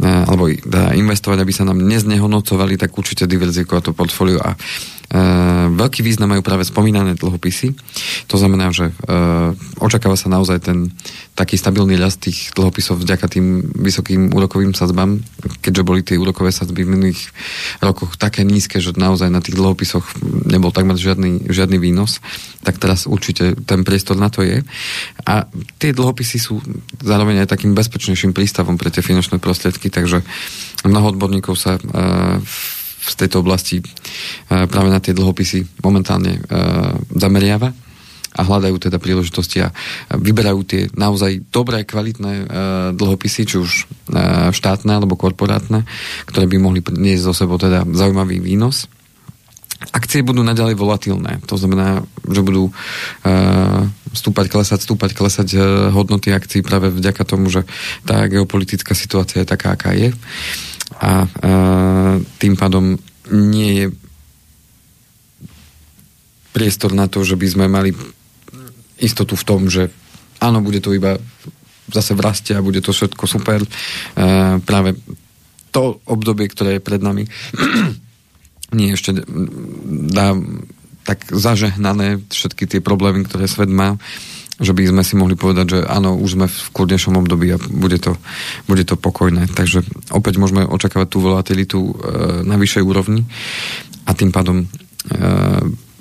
e, 0.02 0.08
alebo 0.08 0.52
teda 0.52 0.98
investovať, 0.98 1.38
aby 1.40 1.54
sa 1.56 1.64
nám 1.64 1.80
neznehodnocovali, 1.80 2.76
tak 2.76 2.92
určite 2.98 3.30
diverzifikovať 3.30 3.84
to 3.88 3.92
portfólio 3.96 4.42
a 4.44 4.60
veľký 5.72 6.04
význam 6.04 6.36
majú 6.36 6.44
práve 6.44 6.68
spomínané 6.68 7.16
dlhopisy. 7.16 7.72
To 8.28 8.36
znamená, 8.36 8.76
že 8.76 8.92
e, 8.92 8.94
očakáva 9.80 10.20
sa 10.20 10.28
naozaj 10.28 10.60
ten 10.60 10.92
taký 11.32 11.56
stabilný 11.56 11.96
rast 11.96 12.20
tých 12.20 12.52
dlhopisov 12.52 13.00
vďaka 13.00 13.32
tým 13.32 13.72
vysokým 13.72 14.36
úrokovým 14.36 14.76
sadzbám, 14.76 15.24
keďže 15.64 15.88
boli 15.88 16.04
tie 16.04 16.20
úrokové 16.20 16.52
sadzby 16.52 16.84
v 16.84 16.92
minulých 16.98 17.32
rokoch 17.80 18.20
také 18.20 18.44
nízke, 18.44 18.84
že 18.84 19.00
naozaj 19.00 19.32
na 19.32 19.40
tých 19.40 19.56
dlhopisoch 19.56 20.04
nebol 20.44 20.76
takmer 20.76 21.00
žiadny, 21.00 21.48
žiadny 21.48 21.80
výnos, 21.80 22.20
tak 22.68 22.76
teraz 22.76 23.08
určite 23.08 23.56
ten 23.64 23.88
priestor 23.88 24.20
na 24.20 24.28
to 24.28 24.44
je. 24.44 24.60
A 25.24 25.48
tie 25.80 25.96
dlhopisy 25.96 26.36
sú 26.36 26.60
zároveň 27.00 27.48
aj 27.48 27.56
takým 27.56 27.72
bezpečnejším 27.72 28.36
prístavom 28.36 28.76
pre 28.76 28.92
tie 28.92 29.00
finančné 29.00 29.40
prostriedky, 29.40 29.88
takže 29.88 30.20
mnoho 30.84 31.16
odborníkov 31.16 31.56
sa 31.56 31.80
uh, 31.80 32.44
z 33.08 33.16
tejto 33.26 33.40
oblasti 33.40 33.80
e, 33.80 33.84
práve 34.68 34.92
na 34.92 35.00
tie 35.00 35.16
dlhopisy 35.16 35.80
momentálne 35.82 36.38
e, 36.38 36.40
zameriava 37.16 37.72
a 38.38 38.42
hľadajú 38.46 38.78
teda 38.78 39.02
príležitosti 39.02 39.66
a 39.66 39.74
vyberajú 40.14 40.60
tie 40.68 40.82
naozaj 40.94 41.50
dobré, 41.50 41.88
kvalitné 41.88 42.34
e, 42.38 42.44
dlhopisy, 42.94 43.42
či 43.48 43.56
už 43.58 43.72
štátne 44.54 45.00
alebo 45.00 45.18
korporátne, 45.18 45.88
ktoré 46.30 46.46
by 46.46 46.58
mohli 46.62 46.80
niesť 46.84 47.24
zo 47.24 47.34
sebou 47.34 47.58
teda 47.58 47.88
zaujímavý 47.88 48.38
výnos. 48.38 48.86
Akcie 49.94 50.26
budú 50.26 50.42
naďalej 50.42 50.74
volatilné, 50.74 51.38
to 51.46 51.54
znamená, 51.54 52.02
že 52.26 52.42
budú 52.42 52.74
stúpať, 54.10 54.50
klesať, 54.50 54.80
stúpať, 54.90 55.14
klesať 55.14 55.54
hodnoty 55.94 56.34
akcií 56.34 56.66
práve 56.66 56.90
vďaka 56.90 57.22
tomu, 57.22 57.54
že 57.54 57.62
tá 58.02 58.26
geopolitická 58.26 58.98
situácia 58.98 59.46
je 59.46 59.52
taká, 59.54 59.78
aká 59.78 59.94
je 59.94 60.18
a, 60.96 60.98
a 61.04 61.16
tým 62.40 62.56
pádom 62.56 62.96
nie 63.32 63.72
je 63.84 63.86
priestor 66.56 66.96
na 66.96 67.06
to, 67.12 67.22
že 67.22 67.36
by 67.36 67.48
sme 67.48 67.66
mali 67.68 67.92
istotu 68.98 69.38
v 69.38 69.46
tom, 69.46 69.62
že 69.70 69.94
áno, 70.42 70.64
bude 70.66 70.82
to 70.82 70.96
iba 70.96 71.20
zase 71.92 72.18
v 72.18 72.24
raste 72.24 72.52
a 72.58 72.66
bude 72.66 72.82
to 72.82 72.92
všetko 72.92 73.24
super. 73.30 73.62
E, 73.62 73.70
práve 74.66 74.98
to 75.70 76.02
obdobie, 76.10 76.50
ktoré 76.50 76.80
je 76.80 76.86
pred 76.86 77.02
nami, 77.04 77.30
nie 78.78 78.90
ešte 78.92 79.14
dá 80.12 80.34
tak 81.08 81.24
zažehnané 81.32 82.20
všetky 82.28 82.68
tie 82.68 82.82
problémy, 82.84 83.24
ktoré 83.24 83.48
svet 83.48 83.72
má 83.72 83.96
že 84.58 84.74
by 84.74 84.90
sme 84.90 85.04
si 85.06 85.14
mohli 85.14 85.38
povedať, 85.38 85.66
že 85.70 85.80
áno, 85.86 86.18
už 86.18 86.32
sme 86.34 86.48
v 86.50 86.68
kľudnejšom 86.74 87.14
období 87.14 87.54
a 87.54 87.62
bude 87.62 88.02
to, 88.02 88.18
bude 88.66 88.82
to 88.90 88.98
pokojné. 88.98 89.46
Takže 89.54 89.86
opäť 90.10 90.42
môžeme 90.42 90.66
očakávať 90.66 91.08
tú 91.14 91.20
volatilitu 91.22 91.78
e, 91.78 91.92
na 92.42 92.58
vyššej 92.58 92.84
úrovni 92.84 93.22
a 94.10 94.18
tým 94.18 94.34
pádom 94.34 94.66
e, 94.66 94.68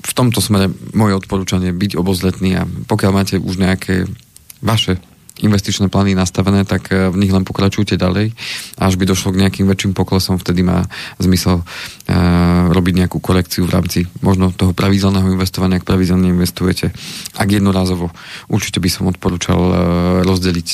v 0.06 0.12
tomto 0.16 0.40
smere 0.40 0.72
moje 0.96 1.18
odporúčanie 1.20 1.74
byť 1.76 2.00
obozretný 2.00 2.56
a 2.56 2.64
pokiaľ 2.64 3.10
máte 3.12 3.36
už 3.36 3.60
nejaké 3.60 4.08
vaše 4.64 4.96
investičné 5.44 5.92
plány 5.92 6.16
nastavené, 6.16 6.64
tak 6.64 6.88
eh, 6.92 7.12
v 7.12 7.16
nich 7.20 7.32
len 7.32 7.44
pokračujte 7.44 8.00
ďalej. 8.00 8.32
Až 8.80 8.94
by 8.96 9.04
došlo 9.04 9.36
k 9.36 9.40
nejakým 9.44 9.68
väčším 9.68 9.92
poklesom, 9.92 10.40
vtedy 10.40 10.64
má 10.64 10.88
zmysel 11.16 11.60
uh, 11.60 12.68
robiť 12.72 12.94
nejakú 13.04 13.18
korekciu 13.20 13.64
v 13.64 13.72
rámci 13.72 13.98
možno 14.20 14.52
toho 14.52 14.76
pravidelného 14.76 15.32
investovania, 15.32 15.80
ak 15.80 15.88
pravidelne 15.88 16.28
investujete. 16.28 16.92
Ak 17.36 17.48
jednorázovo, 17.48 18.12
určite 18.52 18.80
by 18.80 18.88
som 18.92 19.08
odporúčal 19.08 19.60
uh, 19.60 19.76
rozdeliť 20.24 20.68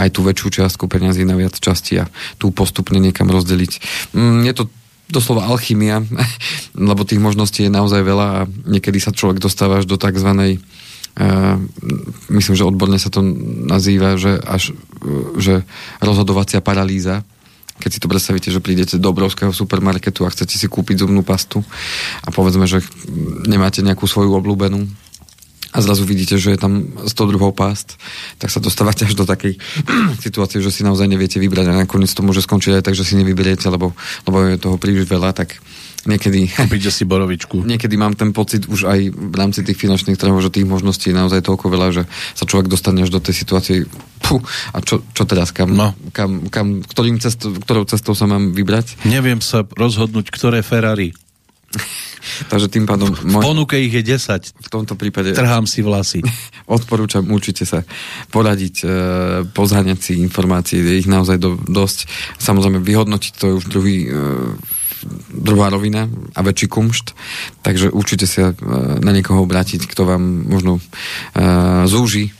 aj 0.00 0.08
tú 0.12 0.20
väčšiu 0.24 0.60
čiastku 0.60 0.84
peniazy 0.86 1.24
na 1.24 1.36
viac 1.36 1.56
časti 1.56 2.00
a 2.00 2.04
tú 2.36 2.52
postupne 2.52 3.00
niekam 3.00 3.28
rozdeliť. 3.32 3.72
Mm, 4.12 4.44
je 4.44 4.52
to 4.52 4.64
doslova 5.06 5.46
alchymia, 5.46 6.02
lebo 6.90 7.06
tých 7.06 7.22
možností 7.22 7.66
je 7.66 7.72
naozaj 7.72 8.02
veľa 8.02 8.26
a 8.26 8.40
niekedy 8.68 8.98
sa 8.98 9.14
človek 9.14 9.38
dostáva 9.38 9.80
až 9.80 9.86
do 9.86 9.96
tzv. 9.96 10.60
Uh, 11.16 11.56
myslím, 12.28 12.60
že 12.60 12.68
odborne 12.68 13.00
sa 13.00 13.08
to 13.08 13.24
nazýva, 13.64 14.20
že 14.20 14.36
až 14.36 14.76
uh, 14.76 15.32
že 15.40 15.64
rozhodovacia 16.04 16.60
paralýza, 16.60 17.24
keď 17.80 17.90
si 17.92 18.00
to 18.00 18.08
predstavíte, 18.08 18.48
že 18.52 18.60
prídete 18.60 19.00
do 19.00 19.08
obrovského 19.12 19.52
supermarketu 19.52 20.24
a 20.24 20.32
chcete 20.32 20.56
si 20.56 20.66
kúpiť 20.68 21.04
zubnú 21.04 21.24
pastu 21.24 21.64
a 22.24 22.28
povedzme, 22.28 22.64
že 22.68 22.84
nemáte 23.48 23.84
nejakú 23.84 24.08
svoju 24.08 24.32
obľúbenú 24.36 24.88
a 25.76 25.78
zrazu 25.84 26.08
vidíte, 26.08 26.40
že 26.40 26.56
je 26.56 26.60
tam 26.60 26.88
100 27.04 27.30
druhov 27.36 27.52
pást, 27.52 28.00
tak 28.40 28.48
sa 28.48 28.64
dostávate 28.64 29.04
až 29.04 29.12
do 29.12 29.28
takej 29.28 29.60
situácie, 30.24 30.64
že 30.64 30.72
si 30.72 30.80
naozaj 30.80 31.04
neviete 31.04 31.36
vybrať 31.36 31.68
a 31.68 31.84
nakoniec 31.84 32.08
to 32.08 32.24
môže 32.24 32.40
skončiť 32.48 32.80
aj 32.80 32.84
tak, 32.88 32.96
že 32.96 33.04
si 33.04 33.20
nevyberiete, 33.20 33.68
lebo, 33.68 33.92
lebo 34.24 34.36
je 34.48 34.56
toho 34.56 34.80
príliš 34.80 35.04
veľa, 35.04 35.36
tak 35.36 35.60
niekedy... 36.06 36.50
Kúpite 36.50 36.90
si 36.90 37.04
borovičku. 37.04 37.62
Niekedy 37.76 37.94
mám 37.98 38.14
ten 38.14 38.30
pocit 38.30 38.66
už 38.66 38.88
aj 38.88 39.00
v 39.12 39.34
rámci 39.36 39.66
tých 39.66 39.76
finančných 39.76 40.16
trhov, 40.16 40.38
že 40.40 40.54
tých 40.54 40.66
možností 40.66 41.12
je 41.12 41.18
naozaj 41.18 41.44
toľko 41.44 41.66
veľa, 41.68 41.88
že 41.92 42.02
sa 42.32 42.48
človek 42.48 42.70
dostane 42.70 43.02
až 43.02 43.10
do 43.12 43.20
tej 43.20 43.34
situácie, 43.34 43.76
puh, 44.22 44.42
a 44.72 44.78
čo, 44.80 45.02
čo 45.12 45.22
teraz, 45.28 45.50
kam, 45.50 45.74
no. 45.74 45.92
kam, 46.14 46.48
kam 46.48 46.80
ktorým 46.82 47.18
cesto, 47.18 47.52
ktorou 47.52 47.84
cestou 47.84 48.14
sa 48.14 48.30
mám 48.30 48.54
vybrať? 48.54 49.06
Neviem 49.06 49.42
sa 49.42 49.66
rozhodnúť, 49.66 50.30
ktoré 50.30 50.62
Ferrari. 50.62 51.12
Takže 52.50 52.66
tým 52.70 52.84
pádom... 52.84 53.14
Môj... 53.22 53.42
V 53.42 53.46
ponuke 53.46 53.76
ich 53.78 53.92
je 53.92 54.02
10. 54.02 54.66
V 54.66 54.68
tomto 54.68 54.98
prípade... 54.98 55.32
Trhám 55.32 55.68
si 55.68 55.80
vlasy. 55.82 56.20
Odporúčam 56.76 57.26
určite 57.30 57.62
sa 57.62 57.86
poradiť, 58.34 58.74
e, 58.82 58.86
pozháňať 59.50 59.98
si 60.02 60.12
informácie, 60.18 60.82
je 60.82 61.06
ich 61.06 61.08
naozaj 61.08 61.38
do, 61.38 61.54
dosť. 61.58 62.10
Samozrejme, 62.42 62.82
vyhodnotiť 62.82 63.32
to 63.38 63.44
je 63.46 63.54
už 63.62 63.64
druhý 63.70 63.98
e, 64.06 64.10
druhá 65.30 65.72
rovina 65.72 66.10
a 66.34 66.40
väčší 66.42 66.66
kumšt, 66.70 67.14
takže 67.62 67.90
určite 67.90 68.26
sa 68.28 68.50
e, 68.50 68.54
na 69.00 69.10
niekoho 69.10 69.44
obrátiť, 69.44 69.86
kto 69.86 70.02
vám 70.06 70.22
možno 70.46 70.78
uh, 70.78 71.84
zúži 71.86 72.32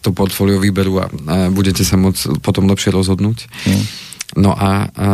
to 0.00 0.16
portfólio 0.16 0.56
výberu 0.60 1.04
a, 1.04 1.06
a 1.06 1.36
budete 1.52 1.84
sa 1.84 2.00
môcť 2.00 2.40
potom 2.40 2.64
lepšie 2.68 2.88
rozhodnúť. 2.92 3.46
Mm. 3.68 3.84
No 4.38 4.54
a, 4.54 4.86
a 4.86 5.08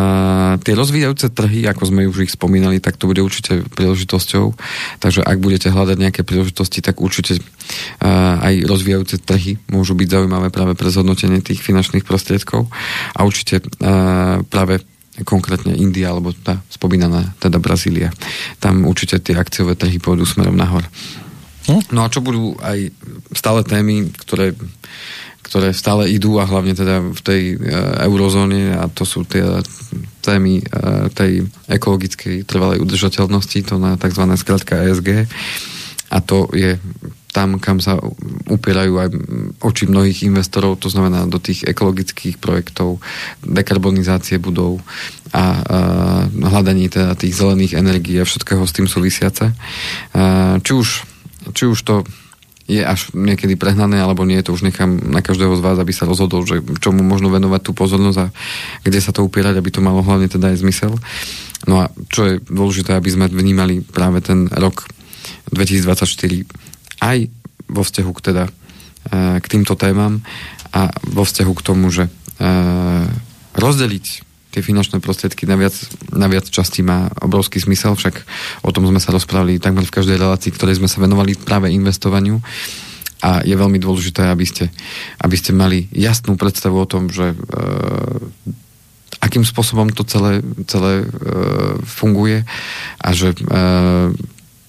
tie 0.61 0.76
rozvíjajúce 0.76 1.32
trhy, 1.32 1.64
ako 1.64 1.89
sme 1.89 2.05
už 2.05 2.28
ich 2.28 2.37
spomínali, 2.37 2.84
tak 2.84 3.01
to 3.01 3.09
bude 3.09 3.24
určite 3.24 3.64
príležitosťou. 3.72 4.53
Takže 5.01 5.24
ak 5.24 5.41
budete 5.41 5.72
hľadať 5.72 5.97
nejaké 5.97 6.20
príležitosti, 6.20 6.84
tak 6.84 7.01
určite 7.01 7.41
a, 8.05 8.37
aj 8.45 8.68
rozvíjajúce 8.68 9.16
trhy 9.24 9.57
môžu 9.72 9.97
byť 9.97 10.09
zaujímavé 10.20 10.53
práve 10.53 10.76
pre 10.76 10.93
zhodnotenie 10.93 11.41
tých 11.41 11.64
finančných 11.64 12.05
prostriedkov. 12.05 12.68
A 13.16 13.24
určite 13.24 13.64
a, 13.80 14.45
práve 14.45 14.84
konkrétne 15.25 15.73
India 15.73 16.12
alebo 16.12 16.35
tá 16.35 16.61
spomínaná 16.69 17.33
teda 17.41 17.57
Brazília. 17.57 18.12
Tam 18.61 18.85
určite 18.85 19.23
tie 19.23 19.39
akciové 19.39 19.79
trhy 19.79 19.97
pôjdu 19.97 20.29
smerom 20.29 20.59
nahor. 20.59 20.85
Hm? 21.67 21.95
No 21.95 22.05
a 22.05 22.12
čo 22.12 22.21
budú 22.21 22.55
aj 22.61 22.93
stále 23.33 23.67
témy, 23.67 24.12
ktoré, 24.12 24.53
ktoré 25.43 25.73
stále 25.73 26.11
idú 26.11 26.39
a 26.39 26.47
hlavne 26.47 26.77
teda 26.77 27.03
v 27.03 27.21
tej 27.23 27.43
e, 27.55 27.57
eurozóne 28.07 28.77
a 28.77 28.87
to 28.91 29.03
sú 29.03 29.27
tie 29.27 29.43
témy 30.23 30.62
e, 30.62 30.64
tej 31.11 31.47
ekologickej 31.71 32.47
trvalej 32.47 32.83
udržateľnosti, 32.83 33.59
to 33.67 33.79
na 33.79 33.99
tzv. 33.99 34.23
skratka 34.39 34.85
ESG 34.87 35.27
a 36.11 36.19
to 36.23 36.47
je 36.55 36.79
tam, 37.37 37.61
kam 37.61 37.84
sa 37.84 38.01
upierajú 38.49 38.97
aj 38.97 39.09
oči 39.61 39.84
mnohých 39.84 40.24
investorov, 40.24 40.80
to 40.80 40.89
znamená 40.89 41.28
do 41.28 41.37
tých 41.37 41.68
ekologických 41.68 42.41
projektov, 42.41 43.05
dekarbonizácie 43.45 44.41
budov 44.41 44.80
a, 45.37 45.37
a 45.37 45.45
hľadaní 46.32 46.89
teda 46.89 47.12
tých 47.12 47.37
zelených 47.37 47.76
energií 47.76 48.16
a 48.16 48.24
všetkého 48.24 48.64
s 48.64 48.72
tým 48.72 48.89
súvisiace. 48.89 49.53
A, 50.16 50.57
či, 50.64 50.72
už, 50.72 51.05
či 51.53 51.68
už 51.68 51.76
to 51.84 52.09
je 52.66 52.80
až 52.80 53.12
niekedy 53.12 53.55
prehnané, 53.55 54.01
alebo 54.01 54.24
nie, 54.24 54.41
to 54.41 54.57
už 54.57 54.64
nechám 54.64 54.97
na 54.97 55.20
každého 55.20 55.55
z 55.55 55.62
vás, 55.62 55.76
aby 55.76 55.93
sa 55.93 56.09
rozhodol, 56.09 56.43
že 56.49 56.64
čomu 56.80 57.05
možno 57.05 57.28
venovať 57.28 57.61
tú 57.62 57.76
pozornosť 57.76 58.18
a 58.26 58.32
kde 58.82 58.99
sa 58.99 59.12
to 59.12 59.22
upierať, 59.22 59.61
aby 59.61 59.70
to 59.70 59.84
malo 59.84 60.01
hlavne 60.01 60.26
teda 60.26 60.51
aj 60.51 60.64
zmysel. 60.64 60.97
No 61.68 61.84
a 61.84 61.93
čo 62.09 62.26
je 62.26 62.34
dôležité, 62.49 62.97
aby 62.97 63.12
sme 63.12 63.28
vnímali 63.28 63.84
práve 63.84 64.24
ten 64.24 64.51
rok 64.51 64.89
2024 65.55 66.66
aj 67.03 67.28
vo 67.66 67.82
vzťahu 67.82 68.11
k, 68.14 68.20
teda, 68.20 68.44
e, 69.11 69.42
k 69.42 69.47
týmto 69.47 69.74
témam 69.74 70.22
a 70.72 70.92
vo 71.07 71.22
vzťahu 71.26 71.53
k 71.57 71.64
tomu, 71.64 71.90
že 71.90 72.07
e, 72.07 72.11
rozdeliť 73.57 74.07
tie 74.57 74.64
finančné 74.64 75.05
prostriedky 75.05 75.44
na 75.44 75.61
viac, 75.61 75.76
na 76.16 76.32
viac 76.32 76.49
častí 76.49 76.80
má 76.80 77.12
obrovský 77.20 77.61
zmysel, 77.61 77.92
však 77.92 78.24
o 78.64 78.72
tom 78.72 78.88
sme 78.88 78.97
sa 78.97 79.12
rozprávali 79.12 79.61
takmer 79.61 79.84
v 79.84 79.92
každej 79.92 80.16
relácii, 80.16 80.49
ktorej 80.49 80.80
sme 80.80 80.88
sa 80.88 81.05
venovali 81.05 81.36
práve 81.36 81.68
investovaniu. 81.68 82.40
A 83.20 83.44
je 83.44 83.53
veľmi 83.53 83.76
dôležité, 83.76 84.28
aby 84.28 84.49
ste, 84.49 84.72
aby 85.20 85.36
ste 85.36 85.53
mali 85.53 85.88
jasnú 85.92 86.40
predstavu 86.40 86.76
o 86.76 86.88
tom, 86.88 87.12
že 87.12 87.32
e, 87.32 87.36
akým 89.20 89.44
spôsobom 89.44 89.92
to 89.92 90.09
celé, 90.09 90.40
celé 90.64 91.05
e, 91.05 91.07
funguje 91.84 92.44
a 93.01 93.09
že 93.12 93.36
e, 93.36 93.40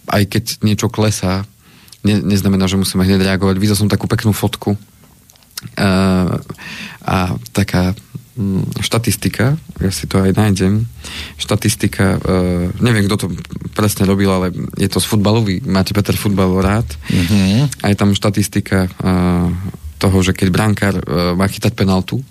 aj 0.07 0.23
keď 0.31 0.43
niečo 0.67 0.91
klesá 0.91 1.47
ne, 2.07 2.23
neznamená, 2.23 2.71
že 2.71 2.79
musíme 2.79 3.03
hneď 3.03 3.27
reagovať. 3.27 3.55
Videl 3.59 3.75
som 3.75 3.91
takú 3.91 4.07
peknú 4.07 4.31
fotku 4.31 4.79
uh, 4.79 4.79
a 7.03 7.17
taká 7.51 7.91
um, 8.39 8.63
štatistika, 8.79 9.59
ja 9.83 9.91
si 9.91 10.07
to 10.07 10.23
aj 10.23 10.31
nájdem, 10.39 10.87
štatistika, 11.35 12.15
uh, 12.15 12.71
neviem, 12.79 13.03
kto 13.11 13.15
to 13.19 13.27
presne 13.75 14.07
robil, 14.07 14.31
ale 14.31 14.55
je 14.79 14.87
to 14.87 15.03
z 15.03 15.09
futbalu, 15.11 15.43
vy 15.43 15.55
máte 15.67 15.91
Peter 15.91 16.15
futbal 16.15 16.63
rád 16.63 16.87
mm-hmm. 17.11 17.83
a 17.83 17.85
je 17.91 17.95
tam 17.99 18.15
štatistika 18.15 18.87
uh, 18.87 19.51
toho, 19.99 20.17
že 20.23 20.31
keď 20.31 20.47
brankár 20.47 20.95
uh, 20.95 21.35
má 21.35 21.45
chytať 21.51 21.75
penaltu, 21.75 22.23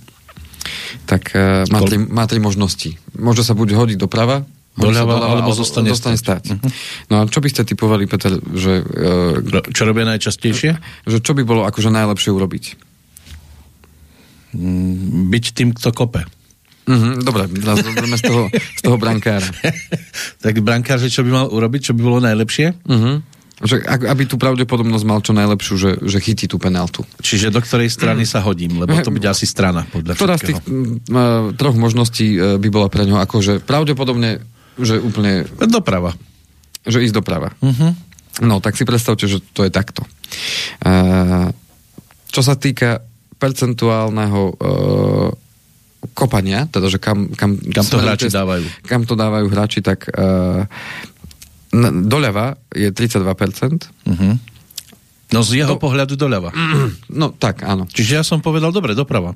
tak 1.05 1.37
uh, 1.37 1.69
má, 1.69 1.85
tri, 1.85 2.01
má 2.01 2.25
tri 2.25 2.41
možnosti. 2.41 2.97
Môže 3.15 3.45
sa 3.45 3.53
buď 3.53 3.77
hodiť 3.77 3.99
doprava, 4.01 4.49
doľava, 4.77 5.17
doľava 5.17 5.33
alebo 5.41 5.51
zostane, 5.57 5.89
zostane 5.91 6.21
stať. 6.21 6.53
stať. 6.53 6.61
Uh-huh. 6.61 6.71
No 7.09 7.15
a 7.21 7.23
čo 7.27 7.41
by 7.41 7.49
ste 7.49 7.65
typovali, 7.65 8.05
Peter, 8.05 8.37
že... 8.53 8.85
Uh, 8.85 9.65
čo 9.73 9.89
robia 9.89 10.05
najčastejšie? 10.05 10.77
Že 11.09 11.19
čo 11.25 11.33
by 11.33 11.43
bolo 11.43 11.65
akože 11.65 11.89
najlepšie 11.89 12.31
urobiť? 12.31 12.65
Mm, 14.57 15.33
byť 15.33 15.45
tým, 15.57 15.69
kto 15.73 15.91
kope. 15.97 16.23
Uh-huh, 16.87 17.19
dobre, 17.19 17.51
teraz 17.51 17.83
z 17.83 18.23
toho, 18.23 18.47
z 18.53 18.81
toho 18.85 18.97
brankára. 19.01 19.49
tak 20.45 20.63
brankár, 20.63 21.03
že 21.03 21.11
čo 21.11 21.27
by 21.27 21.31
mal 21.35 21.47
urobiť, 21.51 21.91
čo 21.91 21.93
by 21.97 22.01
bolo 22.05 22.19
najlepšie? 22.23 22.79
Uh-huh. 22.87 23.25
Že, 23.57 23.89
aby 23.89 24.29
tú 24.29 24.37
pravdepodobnosť 24.37 25.05
mal 25.09 25.25
čo 25.25 25.33
najlepšiu, 25.33 25.75
že, 25.81 25.91
že 26.05 26.21
chytí 26.21 26.45
tú 26.45 26.61
penaltu. 26.61 27.09
Čiže 27.25 27.49
do 27.49 27.65
ktorej 27.65 27.89
strany 27.89 28.29
sa 28.29 28.45
hodím, 28.45 28.85
lebo 28.85 28.93
to 29.01 29.09
bude 29.09 29.25
asi 29.25 29.49
strana 29.49 29.89
podľa 29.89 30.13
Ktorá 30.13 30.37
z 30.37 30.53
tých 30.53 30.61
uh, 30.61 31.57
troch 31.57 31.73
možností 31.73 32.37
uh, 32.37 32.61
by 32.61 32.69
bola 32.69 32.93
pre 32.93 33.09
ňo 33.09 33.17
akože 33.17 33.65
pravdepodobne 33.65 34.45
že 34.81 35.01
úplne... 35.01 35.49
Doprava. 35.67 36.13
Že 36.87 37.09
ísť 37.11 37.17
doprava. 37.17 37.53
Uh-huh. 37.61 37.93
No, 38.45 38.61
tak 38.61 38.77
si 38.77 38.85
predstavte, 38.85 39.25
že 39.25 39.41
to 39.53 39.65
je 39.65 39.73
takto. 39.73 40.05
Uh, 40.85 41.51
čo 42.29 42.45
sa 42.45 42.55
týka 42.55 43.01
percentuálneho 43.41 44.41
uh, 44.53 45.29
kopania, 46.13 46.69
teda, 46.69 46.93
že 46.93 47.01
kam, 47.01 47.33
kam, 47.33 47.57
kam 47.59 47.85
to 47.85 47.99
hráči 47.99 48.29
test, 48.29 48.37
dávajú. 48.37 48.65
Kam 48.85 49.03
to 49.09 49.15
dávajú 49.17 49.47
hráči, 49.49 49.81
tak 49.81 50.09
uh, 50.13 50.69
doľava 52.05 52.61
je 52.73 52.93
32%. 52.93 53.25
Uh-huh. 53.25 54.37
No 55.33 55.41
z 55.43 55.65
jeho 55.65 55.75
to... 55.75 55.83
pohľadu 55.83 56.15
doľava. 56.15 56.53
No 57.21 57.33
tak, 57.33 57.65
áno. 57.65 57.89
Čiže 57.89 58.13
ja 58.21 58.25
som 58.27 58.45
povedal, 58.45 58.71
dobre, 58.71 58.93
doprava. 58.93 59.33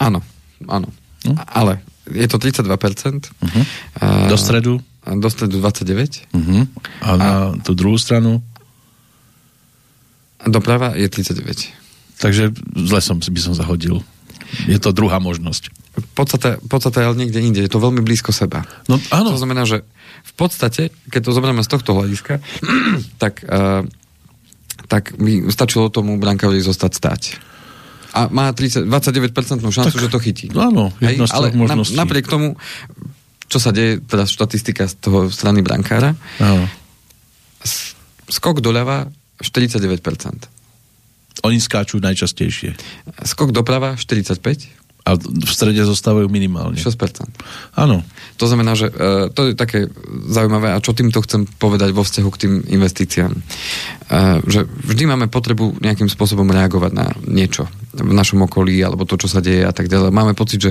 Áno, 0.00 0.24
áno. 0.66 0.88
Hm? 1.28 1.36
Ale 1.52 1.84
je 2.10 2.26
to 2.28 2.36
32%. 2.36 2.68
Uh-huh. 2.68 3.64
A, 4.00 4.28
do 4.28 4.36
stredu? 4.36 4.80
A 5.04 5.16
do 5.16 5.28
stredu 5.32 5.60
29. 5.60 6.28
Uh-huh. 6.32 6.68
A 7.00 7.08
na 7.16 7.30
a, 7.30 7.56
tú 7.64 7.72
druhú 7.72 7.96
stranu? 7.96 8.44
Doprava 10.44 10.92
je 10.92 11.08
39. 11.08 11.72
Takže 12.20 12.52
zle 12.76 13.00
som, 13.00 13.16
by 13.16 13.40
som 13.40 13.56
zahodil. 13.56 14.04
Je 14.68 14.76
to 14.76 14.92
druhá 14.92 15.18
možnosť. 15.18 15.72
V 15.94 16.10
podstate, 16.14 16.60
v 16.60 16.68
podstate 16.68 17.00
ale 17.00 17.16
niekde 17.16 17.40
inde. 17.40 17.60
Je 17.64 17.72
to 17.72 17.80
veľmi 17.80 18.04
blízko 18.04 18.30
seba. 18.30 18.68
No 18.86 19.00
áno. 19.08 19.32
To 19.34 19.40
znamená, 19.40 19.64
že 19.64 19.82
v 20.24 20.32
podstate, 20.36 20.92
keď 21.08 21.20
to 21.30 21.34
zoberieme 21.34 21.64
z 21.64 21.72
tohto 21.72 21.96
hľadiska, 21.96 22.38
tak, 23.22 23.42
uh, 23.48 23.82
tak 24.86 25.16
by 25.16 25.48
stačilo 25.48 25.88
tomu 25.88 26.20
brankárovi 26.20 26.60
zostať 26.60 26.92
stať 26.92 27.22
a 28.14 28.30
má 28.30 28.54
30, 28.54 28.86
29% 28.86 29.58
šancu, 29.58 29.90
tak, 29.90 30.02
že 30.06 30.06
to 30.06 30.22
chytí. 30.22 30.46
Áno, 30.54 30.94
jedna 31.02 31.26
Hej, 31.26 31.34
ale 31.34 31.50
na, 31.50 31.82
napriek 31.82 32.30
tomu, 32.30 32.54
čo 33.50 33.58
sa 33.58 33.74
deje, 33.74 33.98
teda 34.06 34.24
štatistika 34.24 34.86
z 34.86 34.94
toho 35.02 35.26
strany 35.34 35.66
brankára, 35.66 36.14
áno. 36.38 36.64
skok 38.30 38.62
doľava 38.62 39.10
49%. 39.42 39.98
Oni 41.42 41.58
skáču 41.58 41.98
najčastejšie. 41.98 42.78
Skok 43.26 43.50
doprava 43.50 43.98
45%. 43.98 44.84
A 45.04 45.20
v 45.20 45.52
strede 45.52 45.84
zostávajú 45.84 46.32
minimálne. 46.32 46.80
6%. 46.80 47.28
Áno. 47.76 48.00
To 48.38 48.44
znamená, 48.50 48.74
že 48.74 48.90
uh, 48.90 49.30
to 49.30 49.50
je 49.50 49.52
také 49.54 49.86
zaujímavé 50.26 50.74
a 50.74 50.82
čo 50.82 50.96
týmto 50.96 51.22
chcem 51.22 51.46
povedať 51.46 51.94
vo 51.94 52.02
vzťahu 52.02 52.28
k 52.34 52.40
tým 52.46 52.52
investíciám. 52.66 53.32
Uh, 53.34 54.42
že 54.50 54.66
vždy 54.66 55.06
máme 55.06 55.26
potrebu 55.30 55.78
nejakým 55.78 56.10
spôsobom 56.10 56.46
reagovať 56.50 56.92
na 56.92 57.06
niečo 57.24 57.70
v 57.94 58.10
našom 58.10 58.42
okolí 58.50 58.82
alebo 58.82 59.06
to, 59.06 59.14
čo 59.14 59.30
sa 59.30 59.38
deje 59.38 59.62
a 59.62 59.70
tak 59.70 59.86
ďalej. 59.86 60.10
Máme 60.10 60.34
pocit, 60.34 60.58
že 60.58 60.70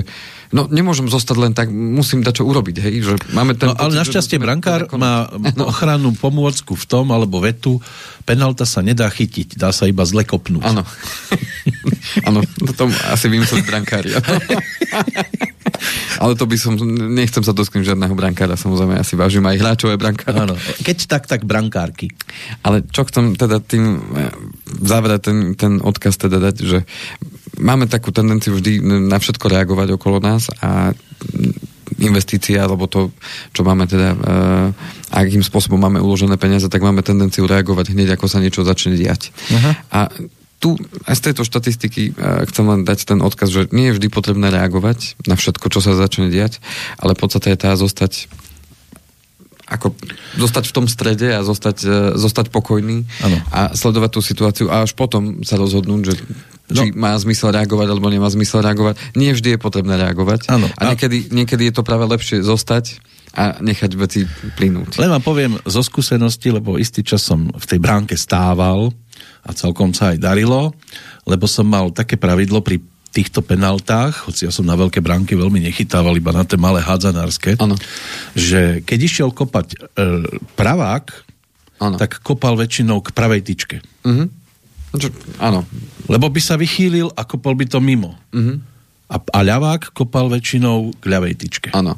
no 0.52 0.68
nemôžem 0.68 1.08
zostať 1.08 1.36
len 1.40 1.52
tak, 1.56 1.72
musím 1.72 2.20
dať 2.20 2.40
čo 2.40 2.44
urobiť, 2.44 2.76
hej? 2.84 2.94
Že 3.00 3.14
máme 3.32 3.56
ten 3.56 3.72
no, 3.72 3.76
ale 3.80 3.96
našťastie 3.96 4.36
brankár 4.36 4.92
má 5.00 5.32
no. 5.56 5.64
ochrannú 5.72 6.12
pomôcku 6.12 6.76
v 6.76 6.84
tom, 6.84 7.08
alebo 7.16 7.40
vetu, 7.40 7.80
penalta 8.28 8.68
sa 8.68 8.84
nedá 8.84 9.08
chytiť, 9.08 9.56
dá 9.56 9.72
sa 9.72 9.88
iba 9.88 10.04
zle 10.04 10.28
kopnúť. 10.28 10.64
Áno. 10.68 10.84
Áno, 12.28 12.44
to 12.44 12.72
tom 12.76 12.90
asi 13.10 13.26
vymysleli 13.26 13.64
brankári. 13.66 14.12
Ale 16.20 16.38
to 16.38 16.44
by 16.46 16.56
som, 16.58 16.78
nechcem 17.14 17.42
sa 17.42 17.56
dotknúť 17.56 17.94
žiadneho 17.94 18.14
brankára, 18.14 18.54
samozrejme, 18.58 18.98
ja 18.98 19.04
si 19.06 19.14
vážim 19.14 19.44
aj 19.44 19.56
hráčové 19.60 19.94
brankára. 19.96 20.46
Áno, 20.46 20.54
keď 20.82 20.98
tak, 21.06 21.24
tak 21.26 21.46
brankárky. 21.46 22.12
Ale 22.62 22.84
čo 22.86 23.06
chcem 23.06 23.34
teda 23.34 23.58
tým 23.62 24.02
v 24.64 24.86
závere 24.86 25.18
ten, 25.18 25.54
ten 25.54 25.78
odkaz 25.80 26.18
teda 26.18 26.38
dať, 26.38 26.56
že 26.62 26.78
máme 27.58 27.86
takú 27.86 28.10
tendenciu 28.10 28.58
vždy 28.58 28.82
na 28.82 29.18
všetko 29.18 29.46
reagovať 29.46 29.94
okolo 29.94 30.18
nás 30.18 30.50
a 30.58 30.94
investície 32.02 32.58
alebo 32.58 32.90
to, 32.90 33.14
čo 33.54 33.62
máme 33.62 33.86
teda, 33.86 34.10
uh, 34.16 34.68
akým 35.14 35.44
spôsobom 35.44 35.78
máme 35.78 36.02
uložené 36.02 36.34
peniaze, 36.40 36.66
tak 36.66 36.82
máme 36.82 37.06
tendenciu 37.06 37.46
reagovať 37.46 37.94
hneď, 37.94 38.18
ako 38.18 38.26
sa 38.26 38.42
niečo 38.42 38.66
začne 38.66 38.98
diať. 38.98 39.30
Uh-huh. 39.30 39.72
A 39.94 40.00
tu 40.64 40.80
aj 41.04 41.20
z 41.20 41.24
tejto 41.28 41.44
štatistiky 41.44 42.16
uh, 42.16 42.48
chcem 42.48 42.64
len 42.64 42.80
dať 42.88 43.04
ten 43.04 43.20
odkaz, 43.20 43.52
že 43.52 43.68
nie 43.68 43.92
je 43.92 44.00
vždy 44.00 44.08
potrebné 44.08 44.48
reagovať 44.48 45.20
na 45.28 45.36
všetko, 45.36 45.68
čo 45.68 45.84
sa 45.84 45.92
začne 45.92 46.32
diať, 46.32 46.64
ale 46.96 47.12
podstate 47.12 47.52
je 47.52 47.58
tá 47.60 47.76
zostať 47.76 48.32
ako 49.64 49.96
zostať 50.36 50.64
v 50.68 50.76
tom 50.76 50.86
strede 50.88 51.28
a 51.32 51.40
zostať, 51.40 51.78
uh, 51.84 51.92
zostať 52.16 52.48
pokojný 52.48 53.04
ano. 53.24 53.36
a 53.52 53.60
sledovať 53.76 54.10
tú 54.12 54.20
situáciu 54.24 54.66
a 54.72 54.84
až 54.84 54.96
potom 54.96 55.44
sa 55.44 55.60
rozhodnúť, 55.60 56.00
že 56.04 56.14
no. 56.72 56.84
či 56.84 56.92
má 56.96 57.16
zmysel 57.16 57.52
reagovať 57.52 57.92
alebo 57.92 58.12
nemá 58.12 58.28
zmysel 58.28 58.60
reagovať. 58.60 59.16
Nie 59.16 59.32
vždy 59.32 59.56
je 59.56 59.58
potrebné 59.60 59.96
reagovať. 60.00 60.48
Ano. 60.52 60.68
A 60.80 60.92
niekedy, 60.92 61.32
niekedy 61.32 61.72
je 61.72 61.74
to 61.76 61.82
práve 61.84 62.04
lepšie 62.04 62.44
zostať 62.44 63.00
a 63.34 63.58
nechať 63.58 63.90
veci 63.98 64.20
plynúť. 64.28 65.00
Len 65.02 65.10
vám 65.10 65.24
poviem 65.24 65.52
zo 65.66 65.82
skúsenosti, 65.82 66.54
lebo 66.54 66.78
istý 66.78 67.02
čas 67.02 67.26
som 67.26 67.50
v 67.50 67.64
tej 67.66 67.82
bránke 67.82 68.14
stával 68.14 68.94
a 69.44 69.50
celkom 69.52 69.92
sa 69.92 70.16
aj 70.16 70.18
darilo, 70.24 70.72
lebo 71.28 71.44
som 71.44 71.68
mal 71.68 71.92
také 71.92 72.16
pravidlo 72.16 72.64
pri 72.64 72.80
týchto 73.14 73.46
penaltách, 73.46 74.26
hoci 74.26 74.50
ja 74.50 74.50
som 74.50 74.66
na 74.66 74.74
veľké 74.74 74.98
bránky 74.98 75.38
veľmi 75.38 75.62
nechytával, 75.62 76.18
iba 76.18 76.34
na 76.34 76.42
tie 76.42 76.58
malé 76.58 76.82
hádzanárske, 76.82 77.54
ano. 77.62 77.78
že 78.34 78.82
keď 78.82 78.98
išiel 79.06 79.30
kopať 79.30 79.66
e, 79.70 79.76
pravák, 80.58 81.14
ano. 81.78 81.94
tak 81.94 82.18
kopal 82.26 82.58
väčšinou 82.58 82.98
k 83.06 83.14
pravej 83.14 83.46
tyčke. 83.46 83.78
Uh-huh. 84.02 84.26
Áno. 85.38 85.62
Lebo 86.10 86.26
by 86.26 86.40
sa 86.42 86.58
vychýlil 86.58 87.14
a 87.14 87.22
kopal 87.22 87.54
by 87.54 87.70
to 87.70 87.78
mimo. 87.78 88.18
Uh-huh. 88.34 88.58
A, 89.06 89.16
a 89.22 89.38
ľavák 89.46 89.94
kopal 89.94 90.26
väčšinou 90.26 90.98
k 90.98 91.04
ľavej 91.06 91.34
tyčke. 91.38 91.70
Áno. 91.70 91.94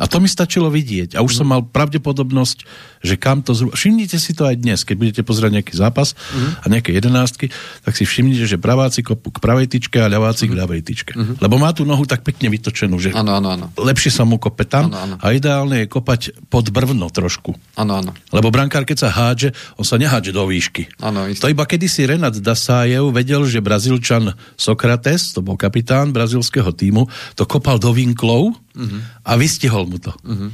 A 0.00 0.08
to 0.08 0.24
mi 0.24 0.28
stačilo 0.30 0.72
vidieť. 0.72 1.16
A 1.16 1.20
už 1.20 1.36
mm. 1.36 1.38
som 1.42 1.46
mal 1.52 1.60
pravdepodobnosť, 1.60 2.64
že 3.04 3.20
kam 3.20 3.44
to 3.44 3.52
zhruba... 3.52 3.76
Všimnite 3.76 4.16
si 4.16 4.32
to 4.32 4.48
aj 4.48 4.56
dnes, 4.56 4.80
keď 4.88 4.96
budete 4.96 5.20
pozerať 5.20 5.60
nejaký 5.60 5.74
zápas 5.76 6.16
mm. 6.32 6.64
a 6.64 6.64
nejaké 6.72 6.96
jedenáctky, 6.96 7.52
tak 7.84 7.92
si 7.92 8.08
všimnite, 8.08 8.48
že 8.48 8.56
praváci 8.56 9.04
kopú 9.04 9.28
k 9.28 9.44
pravej 9.44 9.68
tyčke 9.68 10.00
a 10.00 10.08
ľaváci 10.08 10.48
mm. 10.48 10.48
k 10.48 10.54
ľavej 10.56 10.80
tyčke. 10.80 11.12
Mm. 11.12 11.44
Lebo 11.44 11.60
má 11.60 11.76
tú 11.76 11.84
nohu 11.84 12.08
tak 12.08 12.24
pekne 12.24 12.48
vytočenú, 12.48 12.96
že 12.96 13.12
ano, 13.12 13.36
ano, 13.36 13.52
ano. 13.52 13.66
lepšie 13.76 14.08
sa 14.08 14.24
mu 14.24 14.40
kope 14.40 14.64
tam 14.64 14.88
ano, 14.88 14.96
ano. 14.96 15.14
a 15.20 15.26
ideálne 15.36 15.84
je 15.84 15.86
kopať 15.92 16.40
pod 16.48 16.72
brvno 16.72 17.12
trošku. 17.12 17.52
Ano, 17.76 18.00
ano. 18.00 18.16
Lebo 18.32 18.48
brankár, 18.48 18.88
keď 18.88 18.96
sa 18.96 19.08
hádže, 19.12 19.52
on 19.76 19.84
sa 19.84 20.00
nehádže 20.00 20.32
do 20.32 20.48
výšky. 20.48 20.88
Ano, 21.04 21.28
to 21.28 21.52
iba 21.52 21.68
kedysi 21.68 22.08
Renat 22.08 22.40
Dasájev 22.40 23.12
vedel, 23.12 23.44
že 23.44 23.60
Brazílčan 23.60 24.32
Sokrates, 24.56 25.36
to 25.36 25.44
bol 25.44 25.60
kapitán 25.60 26.16
brazilského 26.16 26.72
týmu, 26.72 27.12
to 27.36 27.44
kopal 27.44 27.76
do 27.76 27.92
vinklov 27.92 28.56
uh-huh. 28.74 29.00
a 29.24 29.32
vystihol 29.36 29.88
mu 29.88 29.98
to. 30.00 30.12
Uh-huh. 30.24 30.50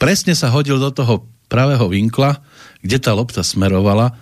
Presne 0.00 0.32
sa 0.32 0.48
hodil 0.52 0.80
do 0.80 0.90
toho 0.90 1.24
pravého 1.50 1.86
vinkla, 1.90 2.40
kde 2.80 2.96
tá 3.00 3.12
lopta 3.12 3.44
smerovala 3.44 4.16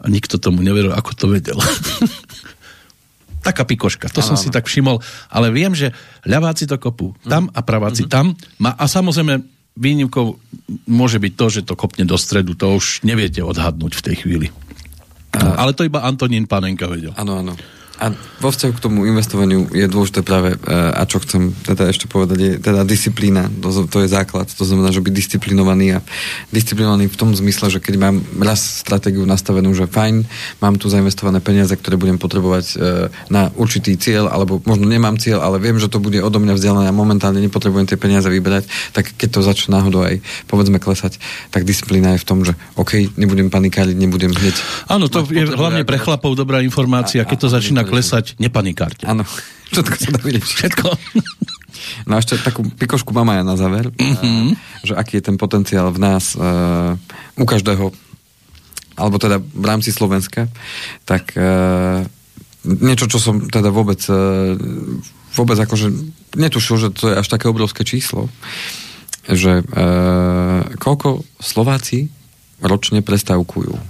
a 0.00 0.06
nikto 0.08 0.40
tomu 0.40 0.64
neveril, 0.64 0.92
ako 0.92 1.12
to 1.16 1.26
vedel. 1.28 1.58
Taká 3.46 3.64
pikoška, 3.64 4.12
to 4.12 4.20
ano, 4.20 4.28
som 4.32 4.36
si 4.36 4.52
tak 4.52 4.68
všimol, 4.68 5.00
ale 5.32 5.48
viem, 5.48 5.72
že 5.72 5.96
ľaváci 6.28 6.68
to 6.68 6.76
kopú 6.76 7.16
tam 7.24 7.48
a 7.56 7.64
praváci 7.64 8.04
uh-huh. 8.04 8.12
tam 8.12 8.26
a 8.60 8.84
samozrejme 8.84 9.40
výnimkou 9.80 10.36
môže 10.90 11.16
byť 11.16 11.32
to, 11.40 11.46
že 11.48 11.60
to 11.64 11.72
kopne 11.78 12.04
do 12.04 12.20
stredu, 12.20 12.52
to 12.52 12.76
už 12.76 13.00
neviete 13.06 13.40
odhadnúť 13.40 13.96
v 13.96 14.04
tej 14.04 14.16
chvíli. 14.20 14.46
Uh, 15.30 15.56
ale 15.56 15.72
to 15.72 15.86
iba 15.86 16.02
Antonín 16.02 16.50
Panenka 16.50 16.90
vedel. 16.90 17.14
Áno, 17.14 17.40
áno. 17.40 17.54
A 18.00 18.16
vo 18.40 18.48
vzťahu 18.48 18.72
k 18.72 18.80
tomu 18.80 19.04
investovaniu 19.04 19.68
je 19.76 19.84
dôležité 19.84 20.24
práve, 20.24 20.56
e, 20.56 20.72
a 20.72 21.04
čo 21.04 21.20
chcem 21.20 21.52
teda 21.52 21.92
ešte 21.92 22.08
povedať, 22.08 22.38
je 22.40 22.52
teda 22.56 22.80
disciplína. 22.88 23.52
To, 23.60 23.84
to 23.84 24.00
je 24.00 24.08
základ. 24.08 24.48
To 24.48 24.64
znamená, 24.64 24.88
že 24.88 25.04
byť 25.04 25.12
disciplinovaný 25.12 26.00
a 26.00 26.04
disciplinovaný 26.48 27.12
v 27.12 27.20
tom 27.20 27.36
zmysle, 27.36 27.68
že 27.68 27.84
keď 27.84 28.00
mám 28.00 28.24
raz 28.40 28.80
stratégiu 28.80 29.28
nastavenú, 29.28 29.76
že 29.76 29.84
fajn, 29.84 30.24
mám 30.64 30.80
tu 30.80 30.88
zainvestované 30.88 31.44
peniaze, 31.44 31.76
ktoré 31.76 32.00
budem 32.00 32.16
potrebovať 32.16 32.66
e, 32.72 32.74
na 33.28 33.52
určitý 33.60 34.00
cieľ, 34.00 34.32
alebo 34.32 34.64
možno 34.64 34.88
nemám 34.88 35.20
cieľ, 35.20 35.44
ale 35.44 35.60
viem, 35.60 35.76
že 35.76 35.92
to 35.92 36.00
bude 36.00 36.16
odo 36.24 36.40
mňa 36.40 36.56
vzdialené 36.56 36.88
a 36.88 36.96
momentálne 36.96 37.44
nepotrebujem 37.44 37.84
tie 37.84 38.00
peniaze 38.00 38.32
vyberať, 38.32 38.96
tak 38.96 39.12
keď 39.12 39.28
to 39.28 39.40
začne 39.44 39.76
náhodou 39.76 40.08
aj 40.08 40.24
povedzme 40.48 40.80
klesať, 40.80 41.20
tak 41.52 41.68
disciplína 41.68 42.16
je 42.16 42.24
v 42.24 42.28
tom, 42.28 42.48
že 42.48 42.56
OK, 42.80 43.12
nebudem 43.20 43.52
panikáriť, 43.52 43.92
nebudem 44.00 44.32
hneď. 44.32 44.56
Áno, 44.88 45.12
to 45.12 45.28
je 45.28 45.44
hlavne 45.44 45.84
pre 45.84 46.00
chlapov 46.00 46.32
dobrá 46.32 46.64
informácia, 46.64 47.28
keď 47.28 47.38
to 47.44 47.48
začína 47.52 47.89
klesať, 47.90 48.38
nepanikárte. 48.38 49.04
Áno, 49.04 49.26
všetko 49.74 49.94
sa 49.98 50.08
dá 50.14 50.20
vyriešiť. 50.22 50.56
Všetko. 50.56 50.86
No 52.04 52.16
a 52.16 52.20
ešte 52.20 52.36
takú 52.38 52.60
pikošku 52.66 53.10
mám 53.16 53.32
aj 53.32 53.40
na 53.40 53.56
záver, 53.56 53.88
mm-hmm. 53.88 54.52
že 54.84 54.94
aký 54.94 55.18
je 55.18 55.32
ten 55.32 55.36
potenciál 55.40 55.88
v 55.90 55.98
nás, 55.98 56.36
uh, 56.36 56.92
u 57.40 57.44
každého, 57.48 57.90
alebo 59.00 59.16
teda 59.16 59.40
v 59.40 59.64
rámci 59.64 59.88
Slovenska, 59.88 60.46
tak 61.08 61.32
uh, 61.40 62.04
niečo, 62.68 63.08
čo 63.08 63.16
som 63.16 63.48
teda 63.48 63.72
vôbec 63.72 64.00
uh, 64.12 64.54
vôbec 65.34 65.58
akože 65.58 65.88
netušil, 66.34 66.76
že 66.76 66.88
to 66.94 67.10
je 67.10 67.18
až 67.18 67.26
také 67.30 67.46
obrovské 67.46 67.86
číslo, 67.86 68.28
že 69.30 69.62
uh, 69.62 70.60
koľko 70.78 71.22
Slováci 71.38 72.10
ročne 72.60 73.00
prestávkujú 73.00 73.72
na 73.72 73.89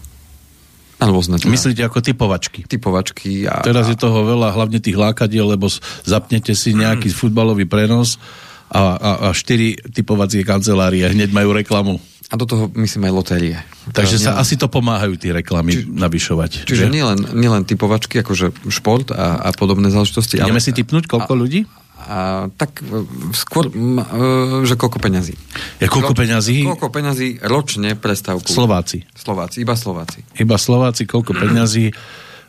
rôzne. 1.09 1.41
Teda. 1.41 1.49
Myslíte 1.49 1.81
ako 1.87 2.05
typovačky? 2.05 2.69
Typovačky. 2.69 3.49
A, 3.49 3.65
Teraz 3.65 3.89
je 3.89 3.97
toho 3.97 4.27
veľa, 4.27 4.53
hlavne 4.53 4.83
tých 4.83 5.01
lákadiel, 5.01 5.57
lebo 5.57 5.73
zapnete 6.05 6.53
si 6.53 6.77
nejaký 6.77 7.09
mm. 7.09 7.17
futbalový 7.17 7.65
prenos 7.65 8.21
a, 8.69 8.95
a, 8.99 9.11
a 9.25 9.29
štyri 9.33 9.81
typovacie 9.81 10.45
kancelárie 10.45 11.09
hneď 11.09 11.33
majú 11.33 11.57
reklamu. 11.57 11.97
A 12.31 12.39
do 12.39 12.47
toho 12.47 12.71
myslím 12.79 13.11
aj 13.11 13.13
lotérie. 13.13 13.59
Takže 13.91 14.23
sa 14.23 14.39
nielen... 14.39 14.43
asi 14.47 14.55
to 14.55 14.71
pomáhajú 14.71 15.19
tie 15.19 15.35
reklamy 15.35 15.83
Či, 15.83 15.91
navyšovať. 15.91 16.63
Čiže 16.63 16.87
nielen, 16.87 17.35
nielen 17.35 17.67
typovačky, 17.67 18.23
akože 18.23 18.71
šport 18.71 19.11
a, 19.11 19.43
a 19.43 19.51
podobné 19.51 19.91
záležitosti. 19.91 20.39
Ideme 20.39 20.63
ale... 20.63 20.65
si 20.65 20.71
typnúť, 20.71 21.11
koľko 21.11 21.33
a, 21.35 21.39
ľudí? 21.39 21.67
A, 22.11 22.51
tak 22.59 22.83
e, 22.83 23.07
skôr, 23.31 23.71
e, 23.71 24.67
že 24.67 24.75
koľko 24.75 24.99
peňazí. 24.99 25.39
Ja 25.79 25.87
koľko 25.87 26.19
peňazí? 26.19 26.67
Koľko 26.67 26.91
peňazí 26.91 27.39
ročne 27.47 27.95
prestávku? 27.95 28.51
Slováci. 28.51 29.07
Slováci, 29.15 29.63
iba 29.63 29.79
Slováci. 29.79 30.27
Iba 30.35 30.59
Slováci, 30.59 31.07
koľko 31.07 31.39
peňazí? 31.39 31.95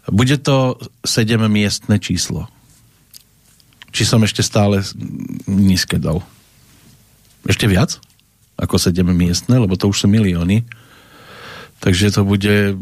Bude 0.09 0.41
to 0.41 0.81
7 1.05 1.45
miestne 1.45 2.01
číslo. 2.01 2.49
Či 3.93 4.09
som 4.09 4.25
ešte 4.25 4.41
stále 4.41 4.81
nízke 5.45 6.01
dal? 6.01 6.25
Ešte 7.45 7.69
viac? 7.69 8.01
Ako 8.57 8.81
7 8.81 9.05
miestne, 9.13 9.61
lebo 9.61 9.77
to 9.77 9.93
už 9.93 10.03
sú 10.03 10.07
milióny. 10.09 10.65
Takže 11.85 12.17
to 12.17 12.25
bude 12.25 12.81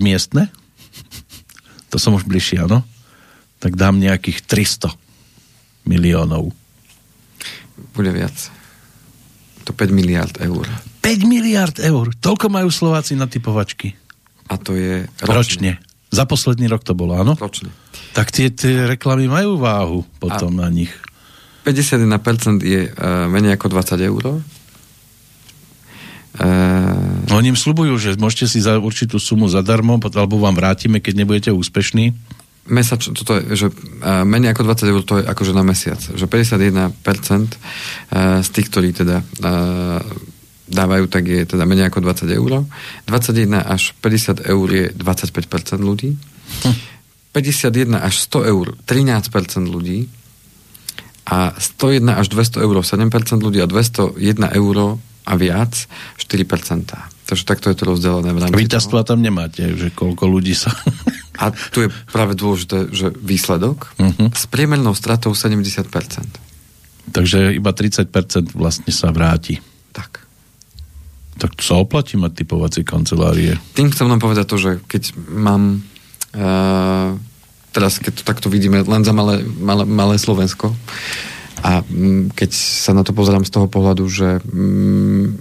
miestne? 0.00 0.48
To 1.92 2.00
som 2.00 2.16
už 2.16 2.24
bližšie, 2.24 2.64
áno? 2.64 2.80
Tak 3.64 3.80
dám 3.80 3.96
nejakých 3.96 4.44
300 4.44 4.92
miliónov. 5.88 6.52
Bude 7.96 8.12
viac. 8.12 8.36
To 9.64 9.72
5 9.72 9.88
miliard 9.88 10.36
eur. 10.36 10.68
5 11.00 11.24
miliard 11.24 11.76
eur. 11.80 12.12
Toľko 12.12 12.52
majú 12.52 12.68
Slováci 12.68 13.16
na 13.16 13.24
typovačky. 13.24 13.96
A 14.52 14.60
to 14.60 14.76
je 14.76 15.08
ročne. 15.24 15.32
ročne. 15.32 15.72
Za 16.12 16.28
posledný 16.28 16.68
rok 16.68 16.84
to 16.84 16.92
bolo, 16.92 17.16
áno? 17.16 17.32
Ročne. 17.40 17.72
Tak 18.12 18.28
tie, 18.28 18.52
tie 18.52 18.84
reklamy 18.84 19.32
majú 19.32 19.56
váhu 19.56 20.04
potom 20.20 20.52
A 20.60 20.68
na 20.68 20.68
nich. 20.68 20.92
51% 21.64 22.60
je 22.60 22.92
uh, 22.92 23.24
menej 23.32 23.56
ako 23.56 23.72
20 23.72 23.96
eur. 24.12 24.22
Uh, 26.36 27.32
Oni 27.32 27.56
im 27.56 27.58
slubujú, 27.58 27.96
že 27.96 28.20
môžete 28.20 28.44
si 28.44 28.60
za 28.60 28.76
určitú 28.76 29.16
sumu 29.16 29.48
zadarmo, 29.48 29.96
alebo 29.96 30.36
vám 30.36 30.52
vrátime, 30.52 31.00
keď 31.00 31.24
nebudete 31.24 31.50
úspešní. 31.50 32.12
Mesač, 32.68 33.12
toto 33.12 33.36
je, 33.36 33.42
že 33.54 33.66
uh, 33.68 34.24
menej 34.24 34.56
ako 34.56 34.62
20 34.72 34.92
eur 34.92 35.02
to 35.04 35.14
je 35.20 35.24
akože 35.28 35.52
na 35.52 35.64
mesiac. 35.64 36.00
Že 36.00 36.26
51% 36.28 36.80
uh, 36.80 38.40
z 38.40 38.48
tých, 38.48 38.66
ktorí 38.72 38.96
teda 38.96 39.20
uh, 39.20 40.00
dávajú, 40.64 41.04
tak 41.12 41.28
je 41.28 41.44
teda 41.44 41.68
menej 41.68 41.92
ako 41.92 42.00
20 42.00 42.28
eur. 42.32 42.64
21 43.04 43.60
až 43.60 43.92
50 44.00 44.48
eur 44.48 44.68
je 44.72 44.86
25% 44.96 45.80
ľudí. 45.80 46.16
Hm. 46.64 46.76
51 47.34 47.98
až 47.98 48.14
100 48.30 48.52
eur 48.52 48.66
13% 48.86 49.66
ľudí 49.66 50.06
a 51.26 51.56
101 51.56 52.20
až 52.20 52.26
200 52.30 52.62
eur 52.62 52.76
7% 52.84 53.42
ľudí 53.42 53.58
a 53.58 53.66
201 53.66 54.20
eur 54.54 54.76
a 55.24 55.32
viac 55.36 55.72
4%. 56.20 57.24
Takže 57.24 57.44
takto 57.48 57.72
je 57.72 57.76
to 57.80 57.84
rozdelené 57.88 58.36
v 58.36 58.38
rámci 58.44 58.60
Víťazstva 58.60 59.08
tam 59.08 59.24
nemáte, 59.24 59.64
že 59.74 59.88
koľko 59.92 60.28
ľudí 60.28 60.52
sa... 60.52 60.72
A 61.34 61.50
tu 61.50 61.82
je 61.82 61.88
práve 62.14 62.38
dôležité, 62.38 62.94
že 62.94 63.10
výsledok 63.10 63.90
uh-huh. 63.98 64.30
s 64.30 64.46
priemernou 64.46 64.94
stratou 64.94 65.34
70%. 65.34 65.82
Takže 67.10 67.58
iba 67.58 67.74
30% 67.74 68.54
vlastne 68.54 68.92
sa 68.94 69.10
vráti. 69.10 69.58
Tak. 69.90 70.22
Tak 71.42 71.58
to 71.58 71.62
sa 71.66 71.74
oplatí 71.82 72.14
mať 72.14 72.46
typovacie 72.46 72.86
kancelárie. 72.86 73.58
Tým 73.74 73.90
chcem 73.90 74.06
len 74.06 74.22
povedať 74.22 74.46
to, 74.46 74.56
že 74.62 74.70
keď 74.86 75.10
mám 75.26 75.82
uh, 76.38 77.18
teraz 77.74 77.98
keď 77.98 78.22
to 78.22 78.22
takto 78.22 78.46
vidíme 78.46 78.86
len 78.86 79.02
za 79.02 79.10
malé, 79.10 79.42
malé, 79.42 79.82
malé 79.82 80.14
Slovensko 80.14 80.70
a 81.64 81.80
um, 81.80 82.28
keď 82.28 82.50
sa 82.52 82.92
na 82.92 83.00
to 83.00 83.16
pozerám 83.16 83.48
z 83.48 83.52
toho 83.56 83.66
pohľadu, 83.72 84.04
že 84.04 84.44
um, 84.52 85.40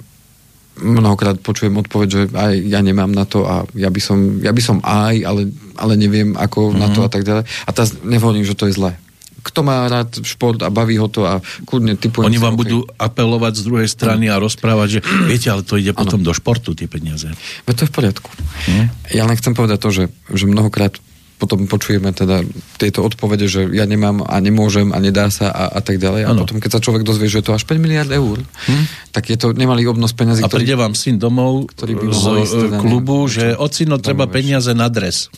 mnohokrát 0.79 1.37
počujem 1.43 1.75
odpoveď, 1.75 2.07
že 2.07 2.21
aj 2.31 2.53
ja 2.63 2.79
nemám 2.79 3.11
na 3.11 3.27
to 3.27 3.45
a 3.45 3.67
ja 3.75 3.91
by 3.91 4.01
som, 4.01 4.39
ja 4.39 4.55
by 4.55 4.61
som 4.63 4.79
aj, 4.81 5.21
ale, 5.21 5.51
ale 5.75 5.93
neviem 5.99 6.33
ako 6.33 6.71
mm-hmm. 6.71 6.81
na 6.81 6.87
to 6.89 6.99
mhm. 7.03 7.05
a 7.05 7.09
tak 7.11 7.23
ďalej. 7.27 7.43
A 7.43 7.69
teraz 7.75 7.89
nehovorím, 8.01 8.47
že 8.47 8.55
to 8.55 8.71
je 8.71 8.79
zlé 8.79 8.95
kto 9.43 9.59
má 9.59 9.83
rád 9.91 10.23
šport 10.23 10.55
a 10.63 10.71
baví 10.71 10.95
ho 10.95 11.11
to 11.11 11.27
a 11.27 11.43
kľudne 11.67 11.99
typujem... 11.99 12.31
Oni 12.31 12.39
vám 12.39 12.55
okay. 12.55 12.61
budú 12.63 12.77
apelovať 12.95 13.59
z 13.59 13.63
druhej 13.67 13.89
strany 13.91 14.31
a 14.31 14.39
rozprávať, 14.39 14.87
že 14.87 14.99
viete, 15.29 15.51
ale 15.51 15.67
to 15.67 15.75
ide 15.75 15.91
potom 15.91 16.23
ano. 16.23 16.31
do 16.31 16.33
športu, 16.33 16.71
tie 16.71 16.87
peniaze. 16.87 17.27
Veď 17.67 17.75
to 17.75 17.83
je 17.83 17.89
v 17.91 17.93
poriadku. 17.93 18.29
Hm? 18.71 18.85
Ja 19.11 19.27
len 19.27 19.35
chcem 19.35 19.51
povedať 19.51 19.83
to, 19.83 19.89
že, 19.91 20.03
že 20.31 20.47
mnohokrát 20.47 20.95
potom 21.37 21.67
počujeme 21.67 22.15
teda 22.15 22.47
tieto 22.79 23.03
odpovede, 23.03 23.51
že 23.51 23.67
ja 23.75 23.83
nemám 23.83 24.23
a 24.23 24.39
nemôžem 24.39 24.95
a 24.95 24.97
nedá 25.03 25.27
sa 25.27 25.51
a, 25.51 25.75
a 25.75 25.79
tak 25.83 25.99
ďalej. 25.99 26.21
A 26.23 26.27
ano. 26.31 26.47
potom, 26.47 26.63
keď 26.63 26.71
sa 26.77 26.83
človek 26.83 27.03
dozvie, 27.03 27.27
že 27.27 27.43
je 27.43 27.47
to 27.51 27.57
až 27.57 27.67
5 27.67 27.83
miliard 27.83 28.07
eur, 28.07 28.39
hm? 28.39 28.85
tak 29.11 29.27
je 29.27 29.35
to 29.35 29.51
nemalý 29.51 29.83
obnos 29.89 30.15
peniazy. 30.15 30.45
A 30.45 30.47
príde 30.47 30.77
vám 30.77 30.95
syn 30.95 31.19
domov 31.19 31.73
ktorý 31.73 31.93
by 31.99 32.05
z 32.09 32.25
ísť, 32.43 32.53
teda 32.53 32.77
klubu, 32.79 33.27
neviem, 33.27 33.35
že 33.35 33.45
ocino 33.59 33.99
treba 33.99 34.25
peniaze 34.29 34.71
na 34.71 34.87
dres. 34.87 35.27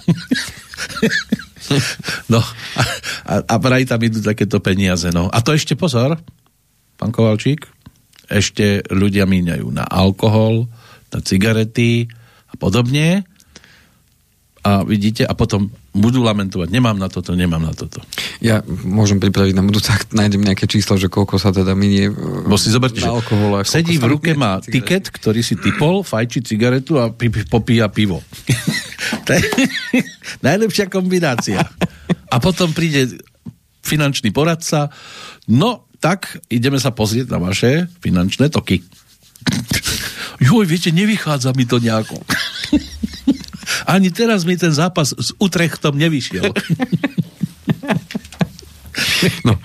no 2.34 2.40
a, 3.26 3.34
a 3.42 3.56
vraj 3.58 3.90
tam 3.90 4.02
idú 4.02 4.22
takéto 4.22 4.62
peniaze. 4.62 5.10
No. 5.10 5.32
A 5.32 5.42
to 5.42 5.56
ešte 5.56 5.74
pozor, 5.74 6.20
pán 7.00 7.12
Kovalčík, 7.12 7.66
ešte 8.30 8.82
ľudia 8.90 9.30
míňajú 9.30 9.68
na 9.70 9.86
alkohol, 9.86 10.66
na 11.14 11.20
cigarety 11.22 12.10
a 12.50 12.54
podobne 12.58 13.24
a 14.66 14.82
vidíte, 14.82 15.22
a 15.30 15.38
potom 15.38 15.70
budú 15.94 16.26
lamentovať, 16.26 16.74
nemám 16.74 16.98
na 16.98 17.06
toto, 17.06 17.38
nemám 17.38 17.62
na 17.62 17.70
toto. 17.70 18.02
Ja 18.42 18.66
môžem 18.66 19.22
pripraviť 19.22 19.54
na 19.54 19.62
budúce, 19.62 19.94
ak 19.94 20.10
nájdem 20.10 20.42
nejaké 20.42 20.66
číslo, 20.66 20.98
že 20.98 21.06
koľko 21.06 21.38
sa 21.38 21.54
teda 21.54 21.78
minie 21.78 22.10
Bo 22.50 22.58
si 22.58 22.74
zoberte, 22.74 22.98
na 23.06 23.14
alkohol. 23.14 23.62
Sedí 23.62 24.02
v 24.02 24.10
ruke, 24.10 24.34
má 24.34 24.58
cigaret. 24.58 24.74
tiket, 24.74 25.04
ktorý 25.14 25.46
si 25.46 25.54
typol, 25.62 26.02
fajči 26.02 26.42
cigaretu 26.42 26.98
a 26.98 27.14
popíja 27.46 27.94
pivo. 27.94 28.26
to 29.30 29.38
je 29.38 29.46
najlepšia 30.50 30.90
kombinácia. 30.90 31.62
A 32.34 32.42
potom 32.42 32.74
príde 32.74 33.22
finančný 33.86 34.34
poradca, 34.34 34.90
no 35.46 35.86
tak 36.02 36.42
ideme 36.50 36.82
sa 36.82 36.90
pozrieť 36.90 37.30
na 37.30 37.38
vaše 37.38 37.86
finančné 38.02 38.50
toky. 38.50 38.82
Joj, 40.46 40.66
viete, 40.66 40.90
nevychádza 40.90 41.54
mi 41.54 41.70
to 41.70 41.78
nejako. 41.78 42.18
Ani 43.86 44.10
teraz 44.10 44.44
mi 44.44 44.58
ten 44.58 44.74
zápas 44.74 45.14
s 45.14 45.32
Utrechtom 45.38 45.96
nevyšiel. 45.96 46.50
No, 49.44 49.60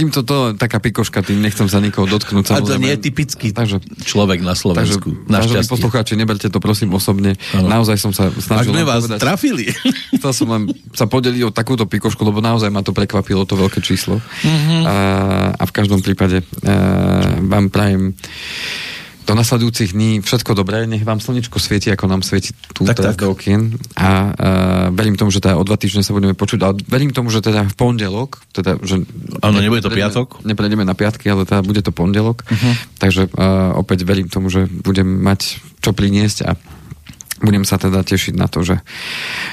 týmto 0.00 0.24
to 0.24 0.56
taká 0.56 0.80
pikoška, 0.80 1.20
tým 1.20 1.44
nechcem 1.44 1.68
sa 1.68 1.76
nikoho 1.76 2.08
dotknúť. 2.08 2.56
A 2.56 2.64
to 2.64 2.80
nie 2.80 2.96
je 2.96 3.00
typický 3.12 3.52
takže, 3.52 3.84
človek 4.00 4.40
na 4.40 4.56
Slovensku. 4.56 5.28
Takže, 5.28 5.68
poslucháči, 5.68 6.16
neberte 6.16 6.48
to 6.48 6.56
prosím 6.56 6.96
osobne. 6.96 7.36
Ano. 7.52 7.68
Naozaj 7.68 7.96
som 8.00 8.12
sa 8.16 8.32
snažil... 8.32 8.72
Ak 8.72 8.80
sme 8.80 8.84
vás 8.88 9.04
povedať, 9.04 9.20
trafili. 9.20 9.66
Chcel 10.16 10.32
som 10.32 10.48
len 10.48 10.62
sa 10.96 11.04
podeliť 11.04 11.42
o 11.44 11.50
takúto 11.52 11.84
pikošku, 11.84 12.24
lebo 12.24 12.40
naozaj 12.40 12.72
ma 12.72 12.80
to 12.80 12.96
prekvapilo, 12.96 13.44
to 13.44 13.60
veľké 13.60 13.84
číslo. 13.84 14.16
Mm-hmm. 14.24 14.80
A, 14.88 14.94
a 15.60 15.62
v 15.68 15.72
každom 15.76 16.00
prípade 16.00 16.40
a, 16.40 16.44
vám 17.44 17.68
prajem 17.68 18.16
do 19.30 19.38
nasledujúcich 19.38 19.94
dní 19.94 20.26
všetko 20.26 20.58
dobré, 20.58 20.90
nech 20.90 21.06
vám 21.06 21.22
slnečko 21.22 21.62
svieti, 21.62 21.86
ako 21.94 22.10
nám 22.10 22.26
svieti 22.26 22.50
tu 22.74 22.82
tak, 22.82 22.98
teraz 22.98 23.14
tak. 23.14 23.22
do 23.22 23.30
okien 23.30 23.78
a 23.94 24.08
uh, 24.10 24.26
verím 24.90 25.14
tomu, 25.14 25.30
že 25.30 25.38
teda 25.38 25.54
o 25.54 25.62
dva 25.62 25.78
týždne 25.78 26.02
sa 26.02 26.10
budeme 26.10 26.34
počuť, 26.34 26.58
ale 26.66 26.74
verím 26.90 27.14
tomu, 27.14 27.30
že 27.30 27.38
teda 27.38 27.62
v 27.62 27.74
pondelok, 27.78 28.42
teda, 28.50 28.82
že 28.82 29.06
Áno, 29.38 29.62
nebude 29.62 29.86
to 29.86 29.94
piatok? 29.94 30.42
Neprejdeme 30.42 30.82
na 30.82 30.98
piatky, 30.98 31.30
ale 31.30 31.46
teda 31.46 31.62
bude 31.62 31.78
to 31.78 31.94
pondelok, 31.94 32.42
uh-huh. 32.42 32.74
takže 32.98 33.30
uh, 33.30 33.78
opäť 33.78 34.02
verím 34.02 34.26
tomu, 34.26 34.50
že 34.50 34.66
budem 34.66 35.06
mať 35.06 35.62
čo 35.78 35.94
priniesť 35.94 36.50
a 36.50 36.58
budem 37.38 37.62
sa 37.62 37.78
teda 37.78 38.02
tešiť 38.02 38.34
na 38.34 38.50
to, 38.50 38.66
že, 38.66 38.82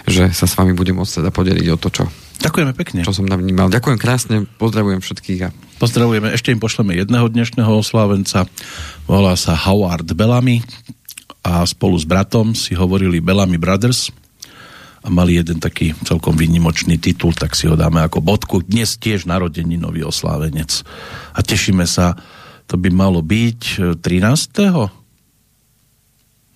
že 0.09 0.33
sa 0.33 0.49
s 0.49 0.57
vami 0.57 0.73
budem 0.73 0.97
môcť 0.97 1.21
teda 1.21 1.29
podeliť 1.29 1.67
o 1.69 1.77
to, 1.77 1.93
čo 1.93 2.03
Ďakujeme 2.37 2.73
pekne. 2.77 3.01
Čo 3.01 3.17
som 3.17 3.25
navnímal. 3.25 3.73
Ďakujem 3.73 3.97
krásne, 3.97 4.35
pozdravujem 4.61 5.01
všetkých. 5.01 5.41
A... 5.45 5.49
Pozdravujeme, 5.81 6.29
ešte 6.29 6.53
im 6.53 6.61
pošleme 6.61 6.93
jedného 6.93 7.25
dnešného 7.25 7.69
oslávenca. 7.81 8.45
Volá 9.09 9.33
sa 9.33 9.57
Howard 9.57 10.05
Bellamy 10.13 10.61
a 11.41 11.65
spolu 11.65 11.97
s 11.97 12.05
bratom 12.05 12.53
si 12.53 12.77
hovorili 12.77 13.17
Bellamy 13.17 13.57
Brothers 13.57 14.13
a 15.01 15.09
mali 15.09 15.41
jeden 15.41 15.57
taký 15.57 15.97
celkom 16.05 16.37
výnimočný 16.37 17.01
titul, 17.01 17.33
tak 17.33 17.57
si 17.57 17.65
ho 17.65 17.73
dáme 17.73 18.05
ako 18.05 18.21
bodku. 18.21 18.61
Dnes 18.61 19.01
tiež 19.01 19.25
narodení 19.25 19.79
nový 19.79 20.05
oslávenec. 20.05 20.85
A 21.33 21.39
tešíme 21.41 21.89
sa, 21.89 22.13
to 22.69 22.77
by 22.77 22.93
malo 22.93 23.25
byť 23.25 23.97
13. 23.97 24.77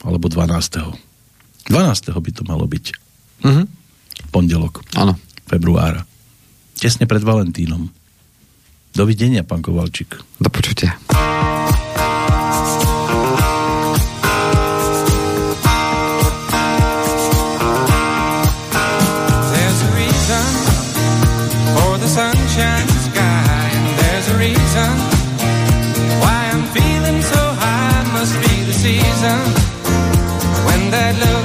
alebo 0.05 0.25
12. 0.29 1.69
12. 1.69 1.71
by 2.13 2.31
to 2.33 2.43
malo 2.45 2.65
byť. 2.69 2.85
Mhm. 3.41 3.63
Pondelok. 4.29 4.85
Áno 4.93 5.30
februára. 5.51 6.07
Tesne 6.79 7.03
pred 7.03 7.19
Valentínom. 7.19 7.91
Dovidenia, 8.95 9.43
pán 9.43 9.59
Kovalčík. 9.59 10.15
Do 10.39 10.47
počutia. 10.47 10.95
and 31.11 31.17
you'll 31.17 31.40